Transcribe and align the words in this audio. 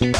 Hola, 0.00 0.12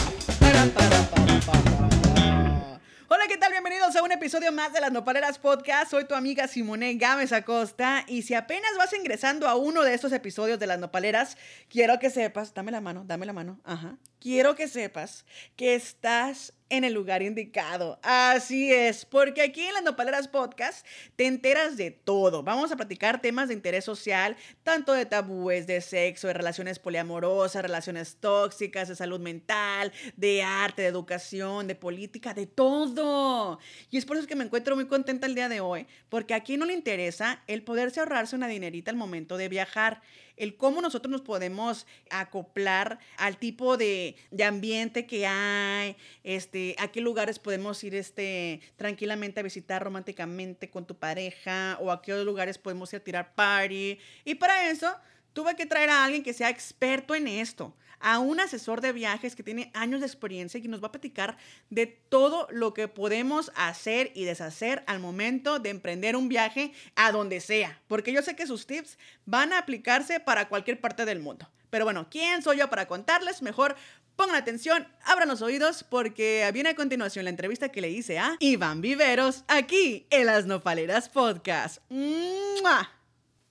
¿qué 3.29 3.37
tal? 3.37 3.53
Bienvenidos 3.53 3.95
a 3.95 4.03
un 4.03 4.11
episodio 4.11 4.51
más 4.51 4.73
de 4.73 4.81
las 4.81 4.91
Nopaleras 4.91 5.39
Podcast. 5.39 5.93
Soy 5.93 6.05
tu 6.05 6.17
amiga 6.17 6.49
Simone 6.49 6.95
Gámez 6.95 7.33
Acosta 7.33 8.05
y 8.09 8.23
si 8.23 8.35
apenas 8.35 8.73
vas 8.77 8.93
ingresando 8.93 9.47
a 9.47 9.55
uno 9.55 9.85
de 9.85 9.95
estos 9.95 10.11
episodios 10.13 10.59
de 10.59 10.67
las 10.67 10.81
Nopaleras, 10.81 11.37
quiero 11.69 12.01
que 12.01 12.11
sepas, 12.11 12.55
dame 12.55 12.73
la 12.73 12.81
mano, 12.81 13.05
dame 13.07 13.25
la 13.25 13.33
mano, 13.33 13.61
ajá. 13.63 13.99
Quiero 14.19 14.57
que 14.57 14.67
sepas 14.67 15.25
que 15.55 15.77
estás 15.77 16.55
en 16.71 16.85
el 16.85 16.93
lugar 16.93 17.23
indicado. 17.23 17.99
Así 18.03 18.73
es, 18.73 19.05
porque 19.05 19.43
aquí 19.43 19.63
en 19.63 19.75
las 19.75 19.83
Nopaleras 19.83 20.29
Podcast 20.29 20.87
te 21.17 21.27
enteras 21.27 21.77
de 21.77 21.91
todo. 21.91 22.43
Vamos 22.43 22.73
a 22.73 22.77
platicar 22.77 23.21
temas 23.21 23.49
de 23.49 23.55
interés 23.55 23.85
social, 23.85 24.37
tanto 24.63 24.93
de 24.93 25.07
tabúes, 25.07 25.67
de 25.67 25.81
sexo, 25.81 26.27
de 26.27 26.35
relaciones 26.35 26.79
poliamorosas, 26.79 27.63
relaciones 27.63 28.17
tóxicas, 28.21 28.89
de 28.89 28.97
salud 28.97 29.21
mental, 29.21 29.93
de 30.17 30.43
arte, 30.43 30.83
de 30.83 30.89
educación, 30.89 31.67
de 31.67 31.75
política, 31.75 32.35
de 32.35 32.47
todo. 32.47 33.59
Y 33.91 33.97
es 33.97 34.05
por 34.05 34.17
eso 34.17 34.27
que 34.27 34.37
me 34.37 34.45
encuentro 34.45 34.77
muy 34.77 34.87
contenta 34.87 35.27
el 35.27 35.35
día 35.35 35.49
de 35.49 35.61
hoy, 35.61 35.87
porque 36.09 36.35
aquí 36.35 36.57
no 36.57 36.67
le 36.67 36.75
interesa 36.75 37.43
el 37.47 37.63
poderse 37.63 38.01
ahorrarse 38.01 38.37
una 38.37 38.49
dinerita 38.49 38.91
al 38.91 38.97
momento 38.97 39.37
de 39.37 39.49
viajar 39.49 40.03
el 40.39 40.57
cómo 40.57 40.81
nosotros 40.81 41.11
nos 41.11 41.21
podemos 41.21 41.87
acoplar 42.11 42.99
al 43.17 43.39
tipo 43.39 43.77
de, 43.77 44.17
de, 44.31 44.45
ambiente 44.45 45.07
que 45.07 45.27
hay, 45.27 45.97
este, 46.25 46.75
a 46.79 46.89
qué 46.89 47.01
lugares 47.01 47.39
podemos 47.39 47.83
ir 47.85 47.95
este, 47.95 48.61
tranquilamente 48.77 49.41
a 49.41 49.43
visitar 49.43 49.83
románticamente 49.83 50.71
con 50.71 50.87
tu 50.87 50.97
pareja 50.97 51.77
o 51.81 51.91
a 51.91 52.03
qué 52.03 52.15
lugares 52.25 52.59
podemos 52.59 52.93
ir 52.93 53.01
a 53.01 53.05
tirar 53.05 53.35
party. 53.35 53.99
Y 54.25 54.35
para 54.37 54.71
eso 54.71 54.95
tuve 55.33 55.55
que 55.57 55.67
traer 55.67 55.91
a 55.91 56.05
alguien 56.05 56.23
que 56.23 56.33
sea 56.33 56.51
experto 56.51 57.15
en 57.15 57.29
esto 57.29 57.75
a 58.01 58.19
un 58.19 58.41
asesor 58.41 58.81
de 58.81 58.93
viajes 58.93 59.35
que 59.35 59.43
tiene 59.43 59.71
años 59.75 60.01
de 60.01 60.07
experiencia 60.07 60.59
y 60.59 60.63
que 60.63 60.69
nos 60.69 60.83
va 60.83 60.89
a 60.89 60.93
platicar 60.93 61.37
de 61.71 61.87
todo 61.87 62.47
lo 62.51 62.75
que 62.75 62.89
podemos 62.89 63.53
hacer 63.55 64.13
y 64.15 64.25
deshacer 64.25 64.85
al 64.87 65.01
momento 65.01 65.59
de 65.59 65.71
emprender 65.71 66.17
un 66.17 66.29
viaje 66.29 66.73
a 66.97 67.13
donde 67.13 67.41
sea, 67.41 67.81
porque 67.89 68.13
yo 68.13 68.23
sé 68.23 68.37
que 68.37 68.47
sus 68.47 68.67
tips 68.67 68.99
van 69.27 69.53
a 69.53 69.59
aplicarse 69.59 70.21
para 70.21 70.49
cualquier 70.49 70.81
parte 70.81 71.05
del 71.05 71.21
mundo. 71.21 71.49
Pero 71.71 71.85
bueno, 71.85 72.09
¿quién 72.11 72.43
soy 72.43 72.59
yo 72.59 72.71
para 72.71 72.89
contarles? 72.89 73.43
Mejor 73.43 73.77
pongan 74.17 74.37
atención, 74.37 74.89
abran 75.05 75.29
los 75.29 75.43
oídos 75.43 75.85
porque 75.85 76.51
viene 76.53 76.71
a 76.71 76.75
continuación 76.75 77.25
la 77.25 77.31
entrevista 77.31 77.69
que 77.69 77.81
le 77.81 77.91
hice 77.91 78.19
a 78.19 78.37
Iván 78.41 78.81
Viveros 78.81 79.45
aquí 79.47 80.07
en 80.11 80.27
las 80.27 80.47
Nopaleras 80.47 81.09
Podcast 81.09 81.81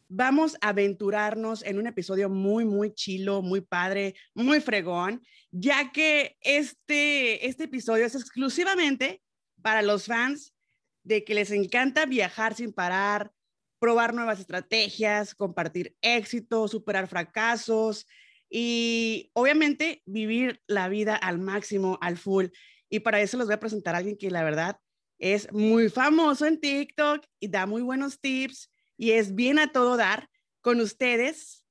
vamos 0.09 0.57
a 0.61 0.69
aventurarnos 0.69 1.63
en 1.63 1.77
un 1.79 1.87
episodio 1.87 2.29
muy, 2.29 2.65
muy 2.65 2.93
chilo, 2.93 3.41
muy 3.41 3.61
padre, 3.61 4.15
muy 4.33 4.61
fregón, 4.61 5.21
ya 5.51 5.91
que 5.91 6.37
este, 6.41 7.47
este 7.47 7.65
episodio 7.65 8.05
es 8.05 8.15
exclusivamente 8.15 9.21
para 9.61 9.81
los 9.81 10.05
fans 10.05 10.53
de 11.03 11.23
que 11.23 11.33
les 11.33 11.51
encanta 11.51 12.05
viajar 12.05 12.55
sin 12.55 12.73
parar, 12.73 13.31
probar 13.79 14.13
nuevas 14.13 14.39
estrategias, 14.39 15.35
compartir 15.35 15.95
éxitos, 16.01 16.71
superar 16.71 17.07
fracasos 17.07 18.05
y 18.49 19.29
obviamente 19.33 20.01
vivir 20.05 20.61
la 20.67 20.89
vida 20.89 21.15
al 21.15 21.39
máximo, 21.39 21.97
al 22.01 22.17
full. 22.17 22.47
Y 22.89 22.99
para 23.01 23.21
eso 23.21 23.37
les 23.37 23.47
voy 23.47 23.55
a 23.55 23.59
presentar 23.59 23.95
a 23.95 23.99
alguien 23.99 24.17
que 24.17 24.31
la 24.31 24.43
verdad 24.43 24.79
es 25.19 25.51
muy 25.51 25.89
famoso 25.89 26.45
en 26.45 26.59
TikTok 26.59 27.25
y 27.39 27.49
da 27.49 27.65
muy 27.65 27.81
buenos 27.81 28.19
tips 28.19 28.71
y 28.97 29.11
es 29.11 29.35
bien 29.35 29.59
a 29.59 29.71
todo 29.71 29.95
dar 29.95 30.29
con 30.61 30.81
ustedes, 30.81 31.65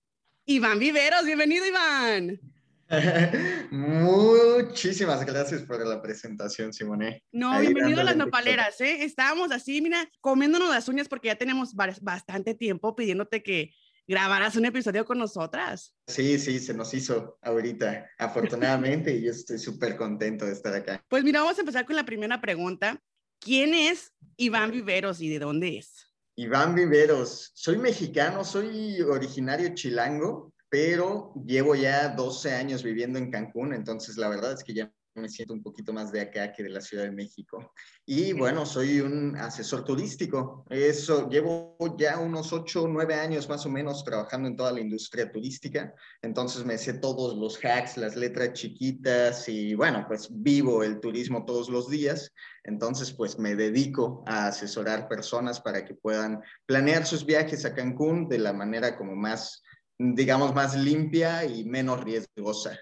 Iván 0.46 0.78
Viveros. 0.78 1.24
Bienvenido, 1.24 1.66
Iván. 1.66 2.40
Muchísimas 3.70 5.26
gracias 5.26 5.62
por 5.62 5.84
la 5.84 6.00
presentación, 6.00 6.72
Simone. 6.72 7.24
No, 7.32 7.58
bienvenido 7.58 8.00
a 8.00 8.04
las 8.04 8.16
nopaleras, 8.16 8.80
¿eh? 8.80 9.04
Estábamos 9.04 9.50
así, 9.50 9.82
mira, 9.82 10.08
comiéndonos 10.20 10.70
las 10.70 10.88
uñas 10.88 11.08
porque 11.08 11.28
ya 11.28 11.34
tenemos 11.34 11.74
bastante 11.74 12.54
tiempo 12.54 12.94
pidiéndote 12.94 13.42
que 13.42 13.74
grabaras 14.06 14.54
un 14.54 14.66
episodio 14.66 15.04
con 15.04 15.18
nosotras. 15.18 15.96
Sí, 16.06 16.38
sí, 16.38 16.60
se 16.60 16.74
nos 16.74 16.94
hizo 16.94 17.38
ahorita, 17.42 18.08
afortunadamente, 18.18 19.16
y 19.16 19.24
yo 19.24 19.32
estoy 19.32 19.58
súper 19.58 19.96
contento 19.96 20.46
de 20.46 20.52
estar 20.52 20.72
acá. 20.72 21.04
Pues 21.08 21.24
mira, 21.24 21.40
vamos 21.40 21.58
a 21.58 21.62
empezar 21.62 21.86
con 21.86 21.96
la 21.96 22.06
primera 22.06 22.40
pregunta. 22.40 23.02
¿Quién 23.40 23.74
es 23.74 24.12
Iván 24.36 24.70
Viveros 24.70 25.20
y 25.20 25.28
de 25.28 25.40
dónde 25.40 25.78
es? 25.78 26.05
Iván 26.38 26.74
Viveros, 26.74 27.50
soy 27.54 27.78
mexicano, 27.78 28.44
soy 28.44 29.00
originario 29.00 29.74
chilango, 29.74 30.52
pero 30.68 31.32
llevo 31.46 31.74
ya 31.74 32.08
12 32.08 32.52
años 32.52 32.82
viviendo 32.82 33.18
en 33.18 33.30
Cancún, 33.30 33.72
entonces 33.72 34.18
la 34.18 34.28
verdad 34.28 34.52
es 34.52 34.62
que 34.62 34.74
ya 34.74 34.92
me 35.16 35.28
siento 35.28 35.54
un 35.54 35.62
poquito 35.62 35.92
más 35.92 36.12
de 36.12 36.20
acá 36.20 36.52
que 36.52 36.62
de 36.62 36.70
la 36.70 36.80
Ciudad 36.80 37.04
de 37.04 37.12
México. 37.12 37.72
Y 38.04 38.32
bueno, 38.32 38.66
soy 38.66 39.00
un 39.00 39.36
asesor 39.36 39.84
turístico. 39.84 40.64
Eso, 40.70 41.28
llevo 41.28 41.76
ya 41.98 42.18
unos 42.18 42.52
8 42.52 42.84
o 42.84 42.88
9 42.88 43.14
años 43.14 43.48
más 43.48 43.66
o 43.66 43.70
menos 43.70 44.04
trabajando 44.04 44.48
en 44.48 44.56
toda 44.56 44.72
la 44.72 44.80
industria 44.80 45.30
turística. 45.30 45.94
Entonces 46.22 46.64
me 46.64 46.78
sé 46.78 46.94
todos 46.94 47.36
los 47.36 47.58
hacks, 47.64 47.96
las 47.96 48.16
letras 48.16 48.52
chiquitas 48.52 49.48
y 49.48 49.74
bueno, 49.74 50.04
pues 50.06 50.28
vivo 50.30 50.82
el 50.82 51.00
turismo 51.00 51.44
todos 51.44 51.68
los 51.68 51.88
días. 51.88 52.32
Entonces, 52.66 53.12
pues 53.12 53.38
me 53.38 53.54
dedico 53.54 54.24
a 54.26 54.48
asesorar 54.48 55.08
personas 55.08 55.60
para 55.60 55.84
que 55.84 55.94
puedan 55.94 56.42
planear 56.66 57.06
sus 57.06 57.24
viajes 57.24 57.64
a 57.64 57.74
Cancún 57.74 58.28
de 58.28 58.38
la 58.38 58.52
manera 58.52 58.96
como 58.96 59.14
más, 59.14 59.62
digamos, 59.98 60.52
más 60.54 60.76
limpia 60.76 61.44
y 61.44 61.64
menos 61.64 62.02
riesgosa. 62.02 62.76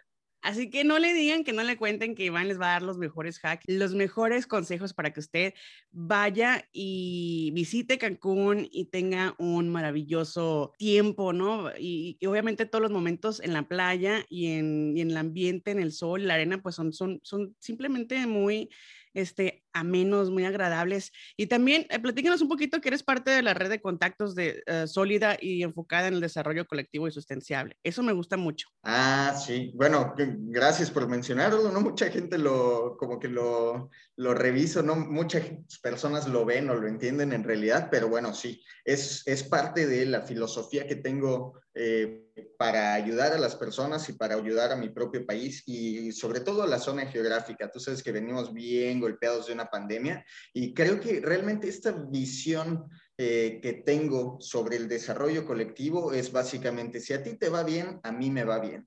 Así 0.45 0.69
que 0.69 0.85
no 0.85 0.99
le 0.99 1.15
digan 1.15 1.43
que 1.43 1.55
no 1.55 1.63
le 1.63 1.79
cuenten 1.79 2.15
que 2.15 2.27
Iván 2.27 2.49
les 2.49 2.61
va 2.61 2.67
a 2.67 2.73
dar 2.73 2.83
los 2.83 2.99
mejores 2.99 3.43
hacks, 3.43 3.65
los 3.67 3.95
mejores 3.95 4.47
consejos 4.47 4.93
para 4.93 5.11
que 5.11 5.21
usted 5.21 5.55
vaya 5.91 6.69
y 6.71 7.51
visite 7.55 7.97
Cancún 7.97 8.69
y 8.71 8.85
tenga 8.85 9.35
un 9.39 9.71
maravilloso 9.71 10.75
tiempo, 10.77 11.33
¿no? 11.33 11.71
Y, 11.79 12.19
obviamente 12.27 12.67
todos 12.67 12.83
los 12.83 12.91
momentos 12.91 13.41
en 13.41 13.55
la 13.55 13.67
playa 13.67 14.27
y 14.29 14.49
en, 14.49 14.99
el 14.99 15.17
ambiente, 15.17 15.71
en 15.71 15.79
el 15.79 15.93
sol, 15.93 16.27
la 16.27 16.35
arena, 16.35 16.61
pues 16.61 16.75
son 16.75 17.23
simplemente 17.59 18.27
muy 18.27 18.69
este, 19.15 19.65
amenos, 19.73 20.31
muy 20.31 20.45
agradables. 20.45 21.13
Y 21.37 21.47
también 21.47 21.87
eh, 21.91 21.99
platícanos 21.99 22.43
un 22.43 22.49
poquito 22.49 22.81
que 22.81 22.89
eres 22.89 23.03
parte 23.03 23.31
de 23.31 23.43
la 23.43 23.55
red 23.55 23.71
de 23.71 23.81
contactos 23.81 24.35
de 24.35 24.63
eh, 24.67 24.87
sólida 24.87 25.37
y 25.41 25.63
enfocada 25.63 26.09
en 26.09 26.15
el 26.15 26.21
desarrollo 26.21 26.67
colectivo 26.67 27.09
y 27.09 27.13
sustentable. 27.13 27.77
Eso 27.83 28.03
me 28.03 28.13
gusta 28.13 28.37
mucho. 28.37 28.69
Ah, 28.83 29.35
sí. 29.35 29.73
Bueno, 29.75 30.15
gracias 30.17 30.91
por 30.91 31.09
mencionarlo. 31.09 31.71
No 31.71 31.81
mucha 31.81 32.11
gente 32.11 32.39
lo, 32.39 32.97
como 32.99 33.19
que 33.19 33.29
lo, 33.29 33.91
lo 34.17 34.35
reviso, 34.35 34.83
no 34.83 34.97
muchas 34.97 35.45
personas 35.83 36.29
lo 36.29 36.45
ven 36.45 36.69
o 36.71 36.75
lo 36.75 36.87
entienden 36.87 37.33
en 37.33 37.45
realidad, 37.45 37.89
pero 37.91 38.09
bueno, 38.09 38.35
sí, 38.35 38.63
es, 38.85 39.23
es 39.27 39.43
parte 39.43 39.87
de 39.87 40.07
la 40.07 40.23
filosofía 40.23 40.87
que 40.87 40.97
tengo 40.97 41.61
eh, 41.77 42.31
para 42.57 42.95
ayudar 42.95 43.33
a 43.33 43.39
las 43.39 43.57
personas 43.57 44.09
y 44.09 44.13
para 44.13 44.37
ayudar 44.37 44.71
a 44.71 44.77
mi 44.77 44.91
propio 44.91 45.27
país 45.27 45.65
y 45.67 46.13
sobre 46.13 46.39
todo 46.39 46.63
a 46.63 46.69
la 46.69 46.79
zona 46.79 47.07
geográfica. 47.07 47.69
Tú 47.69 47.81
sabes 47.81 48.01
que 48.01 48.13
venimos 48.13 48.55
bien 48.55 49.01
golpeados 49.01 49.49
de 49.49 49.55
una 49.55 49.67
pandemia 49.67 50.25
y 50.53 50.73
creo 50.73 51.01
que 51.01 51.21
realmente 51.21 51.69
esta 51.69 51.91
visión 51.91 52.89
eh, 53.19 53.59
que 53.61 53.73
tengo 53.73 54.39
sobre 54.41 54.77
el 54.77 54.89
desarrollo 54.89 55.45
colectivo 55.45 56.13
es 56.13 56.31
básicamente, 56.31 57.01
si 57.01 57.13
a 57.13 57.25
ti 57.25 57.37
te 57.37 57.49
va 57.49 57.65
bien, 57.65 57.99
a 58.05 58.13
mí 58.13 58.31
me 58.31 58.45
va 58.45 58.61
bien. 58.61 58.87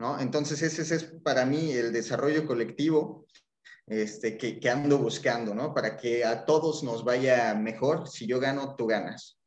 ¿no? 0.00 0.18
Entonces 0.18 0.60
ese, 0.62 0.94
es 0.94 1.04
para 1.22 1.46
mí 1.46 1.70
el 1.72 1.92
desarrollo 1.92 2.44
colectivo 2.44 3.26
este, 3.86 4.36
que, 4.36 4.58
que 4.58 4.68
ando 4.68 4.98
buscando, 4.98 5.54
¿no? 5.54 5.72
Para 5.72 5.96
que 5.96 6.24
a 6.24 6.44
todos 6.44 6.82
nos 6.82 7.04
vaya 7.04 7.54
mejor. 7.54 8.08
Si 8.08 8.26
yo 8.26 8.40
gano, 8.40 8.74
tú 8.76 8.88
ganas. 8.88 9.38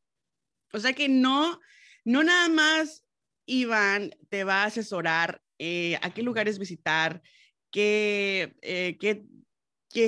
O 0.71 0.79
sea 0.79 0.93
que 0.93 1.09
no 1.09 1.59
no 2.09 2.23
nada 2.23 2.49
más 2.49 3.05
Iván 3.45 4.11
te 4.29 4.43
va 4.43 4.63
a 4.63 4.65
asesorar 4.65 5.43
eh, 5.59 5.99
a 6.01 6.11
qué 6.11 6.23
lugares 6.23 6.57
visitar, 6.57 7.21
qué, 7.71 8.55
eh, 8.63 8.97
qué, 8.99 9.25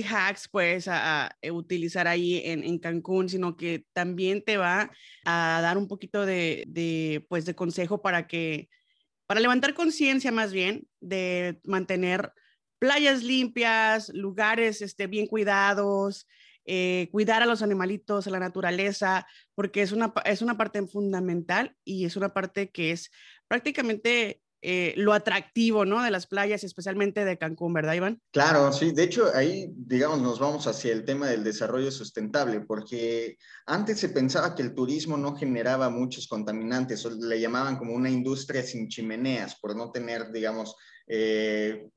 hacks 0.10 0.48
puedes 0.48 0.88
a, 0.88 1.36
utilizar 1.52 2.08
ahí 2.08 2.42
en, 2.44 2.64
en, 2.64 2.80
Cancún, 2.80 3.30
sino 3.30 3.56
que 3.56 3.86
también 3.94 4.44
te 4.44 4.58
va 4.58 4.92
a 5.26 5.60
dar 5.62 5.78
un 5.78 5.88
poquito 5.88 6.26
de, 6.26 6.64
de 6.68 7.24
pues, 7.30 7.46
de 7.46 7.54
consejo 7.54 8.02
para 8.02 8.26
que, 8.28 8.70
para 9.28 9.40
levantar 9.40 9.76
conciencia 9.76 10.32
más 10.32 10.54
bien 10.54 10.88
de 11.02 11.60
mantener 11.66 12.34
playas 12.80 13.22
limpias, 13.22 14.10
lugares 14.10 14.82
este, 14.82 15.06
bien 15.06 15.28
cuidados, 15.28 16.28
eh, 16.66 17.10
cuidar 17.12 17.42
a 17.42 17.46
los 17.46 17.62
animalitos, 17.62 18.28
a 18.28 18.32
la 18.32 18.40
naturaleza, 18.40 19.28
porque 19.56 19.82
es 19.82 19.92
una, 19.92 20.14
es 20.26 20.42
una 20.42 20.58
parte 20.58 20.86
fundamental 20.88 21.76
y 21.84 22.06
es 22.06 22.16
una 22.16 22.34
parte 22.34 22.70
que 22.70 22.92
es 22.92 23.10
prácticamente 23.48 24.42
eh, 24.64 24.94
lo 24.96 25.14
atractivo, 25.14 25.86
¿no? 25.86 26.04
De 26.04 26.12
las 26.12 26.28
playas, 26.28 26.64
especialmente 26.64 27.26
de 27.26 27.38
Cancún, 27.40 27.74
¿verdad, 27.74 27.96
Iván? 27.96 28.22
Claro, 28.32 28.72
sí. 28.72 28.92
De 28.92 29.04
hecho, 29.04 29.32
ahí, 29.34 29.68
digamos, 29.76 30.22
nos 30.22 30.40
vamos 30.40 30.68
hacia 30.68 30.94
el 30.94 31.04
tema 31.04 31.28
del 31.28 31.44
desarrollo 31.44 31.90
sustentable, 31.90 32.60
porque 32.62 33.38
antes 33.66 34.00
se 34.00 34.10
pensaba 34.10 34.54
que 34.54 34.62
el 34.62 34.76
turismo 34.76 35.18
no 35.18 35.36
generaba 35.36 35.90
muchos 35.90 36.28
contaminantes, 36.28 37.04
le 37.06 37.42
llamaban 37.42 37.78
como 37.78 37.96
una 37.96 38.12
industria 38.12 38.62
sin 38.62 38.88
chimeneas, 38.88 39.60
por 39.60 39.76
no 39.76 39.92
tener, 39.92 40.32
digamos, 40.32 40.76
eh, 41.08 41.88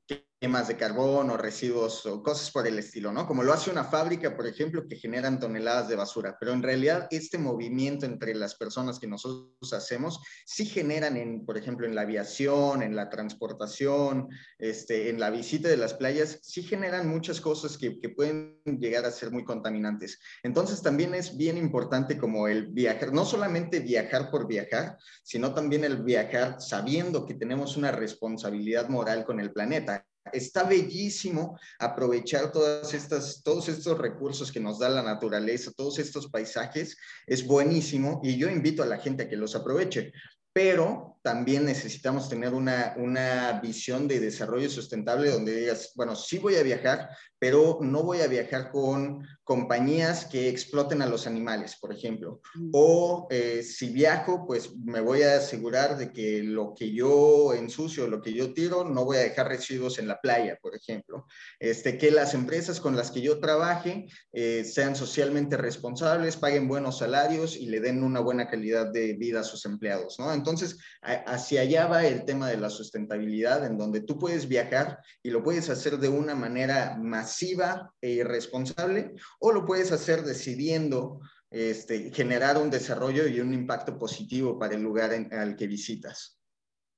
quemas 0.45 0.67
de 0.67 0.77
carbón 0.77 1.31
o 1.31 1.37
residuos 1.37 2.05
o 2.05 2.21
cosas 2.21 2.51
por 2.51 2.67
el 2.67 2.77
estilo, 2.77 3.11
¿no? 3.11 3.25
Como 3.25 3.41
lo 3.41 3.51
hace 3.51 3.71
una 3.71 3.83
fábrica, 3.83 4.37
por 4.37 4.45
ejemplo, 4.45 4.87
que 4.87 4.95
generan 4.95 5.39
toneladas 5.39 5.87
de 5.87 5.95
basura. 5.95 6.37
Pero 6.39 6.53
en 6.53 6.61
realidad 6.61 7.07
este 7.09 7.39
movimiento 7.39 8.05
entre 8.05 8.35
las 8.35 8.53
personas 8.53 8.99
que 8.99 9.07
nosotros 9.07 9.73
hacemos 9.73 10.19
sí 10.45 10.67
generan, 10.67 11.17
en, 11.17 11.47
por 11.47 11.57
ejemplo, 11.57 11.87
en 11.87 11.95
la 11.95 12.01
aviación, 12.01 12.83
en 12.83 12.95
la 12.95 13.09
transportación, 13.09 14.29
este, 14.59 15.09
en 15.09 15.19
la 15.19 15.31
visita 15.31 15.67
de 15.67 15.77
las 15.77 15.95
playas, 15.95 16.37
sí 16.43 16.61
generan 16.61 17.09
muchas 17.09 17.41
cosas 17.41 17.75
que, 17.75 17.99
que 17.99 18.09
pueden 18.09 18.61
llegar 18.79 19.03
a 19.05 19.11
ser 19.11 19.31
muy 19.31 19.45
contaminantes. 19.45 20.19
Entonces 20.43 20.83
también 20.83 21.15
es 21.15 21.35
bien 21.35 21.57
importante 21.57 22.19
como 22.19 22.47
el 22.47 22.67
viajar, 22.67 23.11
no 23.11 23.25
solamente 23.25 23.79
viajar 23.79 24.29
por 24.29 24.45
viajar, 24.45 24.99
sino 25.23 25.55
también 25.55 25.83
el 25.83 26.03
viajar 26.03 26.61
sabiendo 26.61 27.25
que 27.25 27.33
tenemos 27.33 27.77
una 27.77 27.89
responsabilidad 27.89 28.89
moral 28.89 29.25
con 29.25 29.39
el 29.39 29.51
planeta 29.51 30.05
está 30.33 30.63
bellísimo 30.63 31.57
aprovechar 31.79 32.51
todos 32.51 32.93
estos 32.93 33.97
recursos 33.97 34.51
que 34.51 34.59
nos 34.59 34.79
da 34.79 34.89
la 34.89 35.03
naturaleza, 35.03 35.71
todos 35.75 35.99
estos 35.99 36.29
paisajes, 36.29 36.97
es 37.27 37.45
buenísimo 37.45 38.21
y 38.23 38.37
yo 38.37 38.49
invito 38.49 38.83
a 38.83 38.87
la 38.87 38.97
gente 38.97 39.23
a 39.23 39.29
que 39.29 39.37
los 39.37 39.55
aproveche. 39.55 40.11
Pero 40.53 41.14
también 41.25 41.65
necesitamos 41.65 42.29
tener 42.29 42.53
una, 42.53 42.93
una, 42.97 43.59
visión 43.59 44.07
de 44.07 44.19
desarrollo 44.19 44.69
sustentable 44.69 45.31
donde 45.31 45.55
digas, 45.55 45.91
bueno, 45.95 46.15
sí 46.15 46.37
voy 46.37 46.53
a 46.53 46.61
viajar, 46.61 47.09
pero 47.39 47.79
no 47.81 48.03
voy 48.03 48.21
a 48.21 48.27
viajar 48.27 48.69
con 48.71 49.27
compañías 49.43 50.25
que 50.25 50.49
exploten 50.49 51.01
a 51.01 51.07
los 51.07 51.25
animales, 51.25 51.77
por 51.81 51.91
ejemplo. 51.91 52.41
Mm. 52.53 52.69
O 52.73 53.27
eh, 53.31 53.63
si 53.63 53.89
viajo, 53.89 54.45
pues 54.45 54.75
me 54.77 55.01
voy 55.01 55.23
a 55.23 55.37
asegurar 55.37 55.97
de 55.97 56.11
que 56.11 56.43
lo 56.43 56.73
que 56.75 56.91
yo 56.91 57.53
ensucio, 57.53 58.07
lo 58.07 58.21
que 58.21 58.33
yo 58.33 58.53
tiro, 58.53 58.83
no 58.83 59.03
voy 59.03 59.17
a 59.17 59.21
dejar 59.21 59.47
residuos 59.47 59.97
en 59.97 60.07
la 60.07 60.19
playa, 60.21 60.59
por 60.61 60.75
ejemplo. 60.75 61.25
Este, 61.59 61.97
que 61.97 62.11
las 62.11 62.35
empresas 62.35 62.79
con 62.79 62.95
las 62.95 63.09
que 63.09 63.21
yo 63.21 63.39
trabaje 63.39 64.07
eh, 64.31 64.63
sean 64.63 64.95
socialmente 64.95 65.57
responsables, 65.57 66.37
paguen 66.37 66.67
buenos 66.67 66.99
salarios 66.99 67.55
y 67.55 67.65
le 67.65 67.79
den 67.79 68.03
una 68.03 68.19
buena 68.19 68.47
calidad 68.47 68.91
de 68.91 69.13
vida 69.13 69.41
a 69.41 69.43
sus 69.43 69.65
empleados, 69.65 70.19
¿no? 70.19 70.31
Entonces, 70.33 70.77
hacia 71.25 71.61
allá 71.61 71.87
va 71.87 72.05
el 72.05 72.25
tema 72.25 72.49
de 72.49 72.57
la 72.57 72.69
sustentabilidad, 72.69 73.65
en 73.65 73.77
donde 73.77 74.01
tú 74.01 74.17
puedes 74.17 74.47
viajar 74.47 74.99
y 75.23 75.29
lo 75.29 75.43
puedes 75.43 75.69
hacer 75.69 75.97
de 75.97 76.09
una 76.09 76.35
manera 76.35 76.97
masiva 76.97 77.93
e 78.01 78.11
irresponsable 78.11 79.13
o 79.39 79.51
lo 79.51 79.65
puedes 79.65 79.91
hacer 79.91 80.23
decidiendo 80.23 81.19
este, 81.51 82.11
generar 82.11 82.57
un 82.57 82.69
desarrollo 82.69 83.27
y 83.27 83.39
un 83.39 83.53
impacto 83.53 83.97
positivo 83.97 84.59
para 84.59 84.75
el 84.75 84.81
lugar 84.81 85.11
al 85.31 85.55
que 85.55 85.67
visitas. 85.67 86.39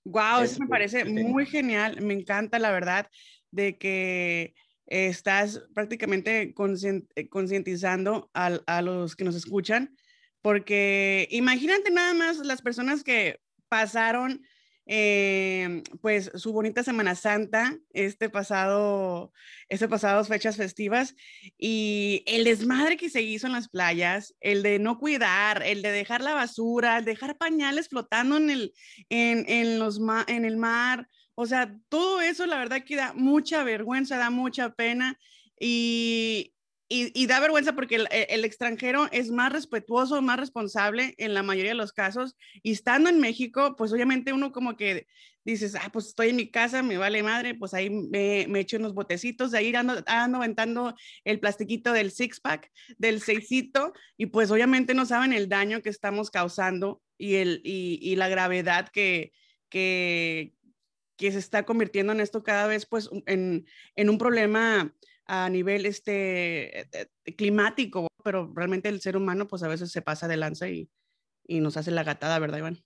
Wow, 0.06 0.44
eso 0.44 0.60
me 0.62 0.68
parece 0.68 1.04
muy 1.06 1.46
genial. 1.46 2.02
Me 2.02 2.14
encanta 2.14 2.58
la 2.60 2.72
verdad 2.72 3.08
de 3.52 3.78
que 3.78 4.56
estás 4.86 5.62
prácticamente 5.74 6.54
eh, 7.16 7.30
concientizando 7.30 8.30
a, 8.34 8.60
a, 8.66 8.82
los 8.82 9.16
que 9.16 9.26
nos 9.26 9.36
escuchan, 9.36 9.96
porque 10.42 11.28
imagínate 11.30 11.92
nada 11.92 12.14
más 12.14 12.38
las 12.38 12.62
personas 12.62 13.04
que 13.04 13.42
pasaron 13.70 14.46
eh, 14.90 15.84
pues 16.02 16.32
su 16.36 16.54
bonita 16.54 16.82
Semana 16.82 17.14
Santa, 17.16 17.78
este 17.92 18.30
pasado, 18.30 19.34
este 19.68 19.90
pasados 19.90 20.30
fechas 20.30 20.56
festivas 20.56 21.14
y 21.58 22.24
el 22.26 22.46
desmadre 22.46 22.96
que 22.96 23.10
se 23.10 23.22
hizo 23.22 23.48
en 23.48 23.54
las 23.54 23.68
playas, 23.68 24.34
el 24.40 24.64
de 24.64 24.80
no 24.80 24.98
cuidar, 24.98 25.62
el 25.64 25.82
de 25.82 25.92
dejar 25.92 26.22
la 26.22 26.34
basura, 26.34 27.00
el 27.00 27.06
dejar 27.06 27.38
pañales 27.38 27.90
flotando 27.90 28.38
en 28.38 28.50
el, 28.50 28.74
en, 29.10 29.44
en 29.50 29.78
los 29.78 30.00
en 30.28 30.46
el 30.46 30.56
mar, 30.56 31.10
o 31.36 31.46
sea, 31.46 31.76
todo 31.90 32.22
eso 32.22 32.46
la 32.46 32.58
verdad 32.58 32.84
que 32.84 32.96
da 32.96 33.14
mucha 33.14 33.64
vergüenza, 33.64 34.18
da 34.18 34.30
mucha 34.30 34.70
pena 34.74 35.20
y, 35.60 36.54
y, 36.90 37.28
da 37.28 37.40
vergüenza 37.40 37.74
porque 37.74 38.06
e, 38.10 38.28
el, 38.30 38.46
extranjero 38.46 39.10
es 39.12 39.30
más 39.30 39.52
respetuoso, 39.52 40.22
más 40.22 40.40
responsable 40.40 41.16
en 41.18 41.34
la 41.34 41.44
mayoría 41.44 41.72
de 41.72 41.78
los 41.78 41.92
casos. 41.92 42.38
Y 42.64 42.72
estando 42.72 43.10
en 43.10 43.20
México, 43.20 43.76
pues 43.78 43.92
obviamente 43.92 44.32
uno 44.32 44.52
como 44.52 44.78
que 44.78 45.08
dices, 45.44 45.76
ah, 45.76 45.90
pues 45.92 46.08
estoy 46.08 46.30
en 46.30 46.38
mi 46.38 46.50
casa, 46.50 46.84
me 46.84 46.98
vale 46.98 47.24
madre, 47.24 47.56
pues 47.56 47.74
ahí 47.74 47.90
me, 47.90 48.46
me 48.50 48.60
echo 48.60 48.78
unos 48.78 48.94
botecitos, 48.94 49.52
de 49.52 49.58
ahí 49.58 49.76
ando, 49.76 50.04
ando 50.06 50.38
aventando 50.38 50.96
el 51.24 51.40
plastiquito 51.40 51.94
del 51.94 52.12
six 52.12 52.40
pack, 52.42 52.70
del 52.98 53.22
seisito, 53.22 53.94
y 54.18 54.28
pues 54.28 54.52
obviamente 54.52 54.94
no 54.94 55.06
saben 55.06 55.32
el 55.32 55.48
daño 55.48 55.82
que 55.82 55.90
estamos 55.90 56.32
causando 56.32 57.02
y, 57.18 57.36
el, 57.36 57.62
y, 57.64 58.00
y 58.02 58.18
la 58.18 58.28
gravedad 58.28 58.90
que, 58.90 59.32
que, 59.70 60.54
que 61.16 61.32
se 61.32 61.40
está 61.40 61.64
convirtiendo 61.64 62.12
en 62.12 62.20
esto 62.20 62.44
cada 62.44 62.68
vez, 62.68 62.86
pues 62.86 63.10
en, 63.26 63.66
en 63.96 64.10
un 64.10 64.18
problema 64.18 64.94
a 65.28 65.50
nivel 65.50 65.86
este, 65.86 66.82
eh, 66.82 66.90
eh, 66.94 67.36
climático, 67.36 68.08
pero 68.24 68.52
realmente 68.56 68.90
el 68.90 69.02
ser 69.02 69.18
humano 69.18 69.48
pues 69.48 69.64
a 69.64 69.68
veces 69.68 69.92
se 69.92 70.02
pasa 70.02 70.28
de 70.28 70.38
lanza 70.38 70.70
y, 70.70 70.90
y 71.46 71.60
nos 71.60 71.78
hace 71.78 71.92
la 71.92 72.04
gatada, 72.04 72.40
¿verdad, 72.40 72.60
Iván? 72.60 72.84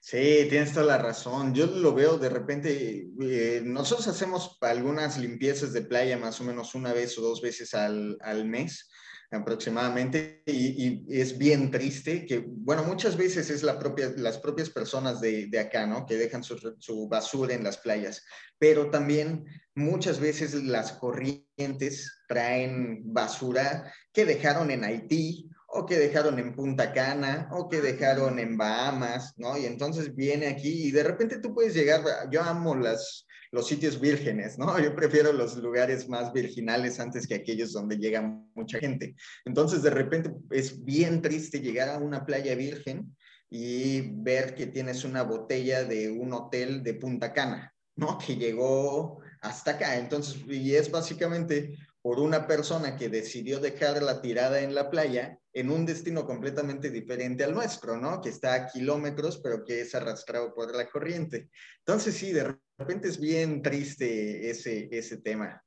Sí, 0.00 0.46
tienes 0.48 0.72
toda 0.72 0.86
la 0.86 0.98
razón. 0.98 1.54
Yo 1.54 1.66
lo 1.66 1.94
veo 1.94 2.18
de 2.18 2.28
repente, 2.28 3.08
eh, 3.20 3.62
nosotros 3.64 4.08
hacemos 4.08 4.58
algunas 4.60 5.16
limpiezas 5.16 5.72
de 5.72 5.82
playa 5.82 6.18
más 6.18 6.40
o 6.40 6.44
menos 6.44 6.74
una 6.74 6.92
vez 6.92 7.16
o 7.18 7.22
dos 7.22 7.40
veces 7.40 7.72
al, 7.74 8.18
al 8.20 8.44
mes 8.44 8.90
aproximadamente 9.30 10.42
y, 10.46 11.04
es 11.08 11.38
bien 11.38 11.70
triste 11.70 12.26
que, 12.26 12.44
bueno, 12.46 12.84
muchas 12.84 13.16
veces 13.16 13.48
es 13.48 13.62
la 13.62 13.78
propia, 13.78 14.12
las 14.16 14.38
propias 14.38 14.70
personas 14.70 15.20
de, 15.20 15.46
de 15.46 15.58
acá, 15.58 15.86
¿no? 15.86 16.04
Que 16.04 16.16
dejan 16.16 16.42
su, 16.44 16.58
su, 16.78 17.08
basura 17.08 17.54
en 17.54 17.64
las 17.64 17.78
playas, 17.78 18.24
pero 18.58 18.90
también 18.90 19.44
muchas 19.74 20.20
veces 20.20 20.54
las 20.54 20.92
corrientes 20.92 22.12
traen 22.28 23.02
basura 23.12 23.92
que 24.12 24.24
dejaron 24.24 24.70
en 24.70 24.84
Haití 24.84 25.48
o 25.74 25.86
que 25.86 25.98
dejaron 25.98 26.38
en 26.38 26.54
Punta 26.54 26.92
Cana 26.92 27.48
o 27.52 27.68
que 27.68 27.80
dejaron 27.80 28.38
en 28.38 28.58
Bahamas, 28.58 29.32
¿no? 29.38 29.56
Y 29.56 29.64
entonces 29.64 30.14
viene 30.14 30.46
aquí 30.46 30.88
y 30.88 30.90
de 30.90 31.02
repente 31.02 31.38
tú 31.38 31.54
puedes 31.54 31.72
llegar, 31.72 32.02
yo 32.30 32.42
amo 32.42 32.74
los 32.74 33.24
sitios 33.66 33.98
vírgenes, 33.98 34.58
¿no? 34.58 34.78
Yo 34.78 34.94
prefiero 34.94 35.32
los 35.32 35.56
lugares 35.56 36.08
más 36.10 36.30
virginales 36.32 37.00
antes 37.00 37.26
que 37.26 37.36
aquellos 37.36 37.72
donde 37.72 37.96
llega 37.96 38.38
mucha 38.54 38.78
gente. 38.78 39.14
Entonces, 39.46 39.82
de 39.82 39.90
repente 39.90 40.30
es 40.50 40.84
bien 40.84 41.22
triste 41.22 41.60
llegar 41.60 41.88
a 41.88 41.98
una 41.98 42.26
playa 42.26 42.54
virgen 42.54 43.16
y 43.48 44.02
ver 44.22 44.54
que 44.54 44.66
tienes 44.66 45.04
una 45.04 45.22
botella 45.22 45.84
de 45.84 46.10
un 46.10 46.34
hotel 46.34 46.82
de 46.82 46.94
Punta 46.94 47.32
Cana, 47.32 47.74
¿no? 47.96 48.18
Que 48.18 48.36
llegó 48.36 49.21
hasta 49.42 49.72
acá. 49.72 49.98
Entonces, 49.98 50.40
y 50.48 50.74
es 50.74 50.90
básicamente 50.90 51.76
por 52.00 52.18
una 52.18 52.46
persona 52.46 52.96
que 52.96 53.08
decidió 53.08 53.60
dejarla 53.60 54.22
tirada 54.22 54.60
en 54.60 54.74
la 54.74 54.90
playa 54.90 55.38
en 55.52 55.70
un 55.70 55.84
destino 55.84 56.26
completamente 56.26 56.90
diferente 56.90 57.44
al 57.44 57.54
nuestro, 57.54 57.96
¿no? 57.96 58.20
Que 58.20 58.30
está 58.30 58.54
a 58.54 58.66
kilómetros, 58.66 59.38
pero 59.38 59.64
que 59.64 59.82
es 59.82 59.94
arrastrado 59.94 60.54
por 60.54 60.74
la 60.74 60.88
corriente. 60.88 61.50
Entonces, 61.78 62.16
sí, 62.16 62.32
de 62.32 62.56
repente 62.78 63.08
es 63.08 63.20
bien 63.20 63.62
triste 63.62 64.48
ese, 64.50 64.88
ese 64.90 65.18
tema. 65.18 65.62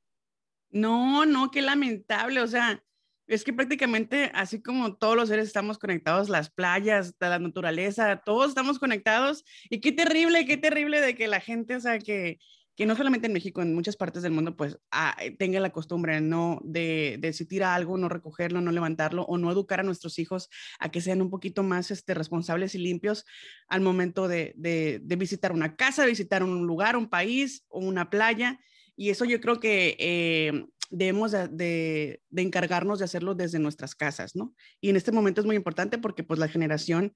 No, 0.70 1.24
no, 1.24 1.50
qué 1.50 1.62
lamentable. 1.62 2.40
O 2.40 2.46
sea, 2.48 2.82
es 3.28 3.44
que 3.44 3.52
prácticamente 3.52 4.30
así 4.34 4.60
como 4.60 4.96
todos 4.96 5.16
los 5.16 5.28
seres 5.28 5.46
estamos 5.46 5.78
conectados, 5.78 6.28
las 6.28 6.50
playas, 6.50 7.14
la 7.18 7.38
naturaleza, 7.38 8.22
todos 8.24 8.48
estamos 8.48 8.78
conectados. 8.78 9.44
Y 9.70 9.80
qué 9.80 9.92
terrible, 9.92 10.44
qué 10.46 10.56
terrible 10.56 11.00
de 11.00 11.14
que 11.14 11.28
la 11.28 11.40
gente, 11.40 11.76
o 11.76 11.80
sea, 11.80 11.98
que, 11.98 12.38
que 12.76 12.84
no 12.84 12.94
solamente 12.94 13.26
en 13.26 13.32
México, 13.32 13.62
en 13.62 13.74
muchas 13.74 13.96
partes 13.96 14.22
del 14.22 14.32
mundo, 14.32 14.54
pues 14.54 14.78
ah, 14.90 15.16
eh, 15.20 15.34
tenga 15.34 15.58
la 15.60 15.70
costumbre 15.70 16.20
no 16.20 16.60
de, 16.62 17.16
de, 17.18 17.32
si 17.32 17.46
algo, 17.62 17.96
no 17.96 18.10
recogerlo, 18.10 18.60
no 18.60 18.70
levantarlo 18.70 19.22
o 19.22 19.38
no 19.38 19.50
educar 19.50 19.80
a 19.80 19.82
nuestros 19.82 20.18
hijos 20.18 20.50
a 20.78 20.90
que 20.90 21.00
sean 21.00 21.22
un 21.22 21.30
poquito 21.30 21.62
más 21.62 21.90
este, 21.90 22.12
responsables 22.12 22.74
y 22.74 22.78
limpios 22.78 23.24
al 23.68 23.80
momento 23.80 24.28
de, 24.28 24.52
de, 24.56 25.16
visitar 25.16 25.52
una 25.52 25.74
casa, 25.74 26.04
visitar 26.04 26.42
un 26.42 26.66
lugar, 26.66 26.96
un 26.96 27.08
país 27.08 27.64
o 27.68 27.80
una 27.80 28.10
playa. 28.10 28.60
Y 28.94 29.08
eso 29.08 29.24
yo 29.24 29.40
creo 29.40 29.58
que 29.58 29.96
eh, 29.98 30.66
debemos 30.90 31.32
de, 31.32 31.48
de, 31.48 32.42
encargarnos 32.42 32.98
de 32.98 33.06
hacerlo 33.06 33.34
desde 33.34 33.58
nuestras 33.58 33.94
casas, 33.94 34.36
¿no? 34.36 34.54
Y 34.82 34.90
en 34.90 34.96
este 34.96 35.12
momento 35.12 35.40
es 35.40 35.46
muy 35.46 35.56
importante 35.56 35.96
porque 35.96 36.24
pues 36.24 36.38
la 36.38 36.48
generación 36.48 37.14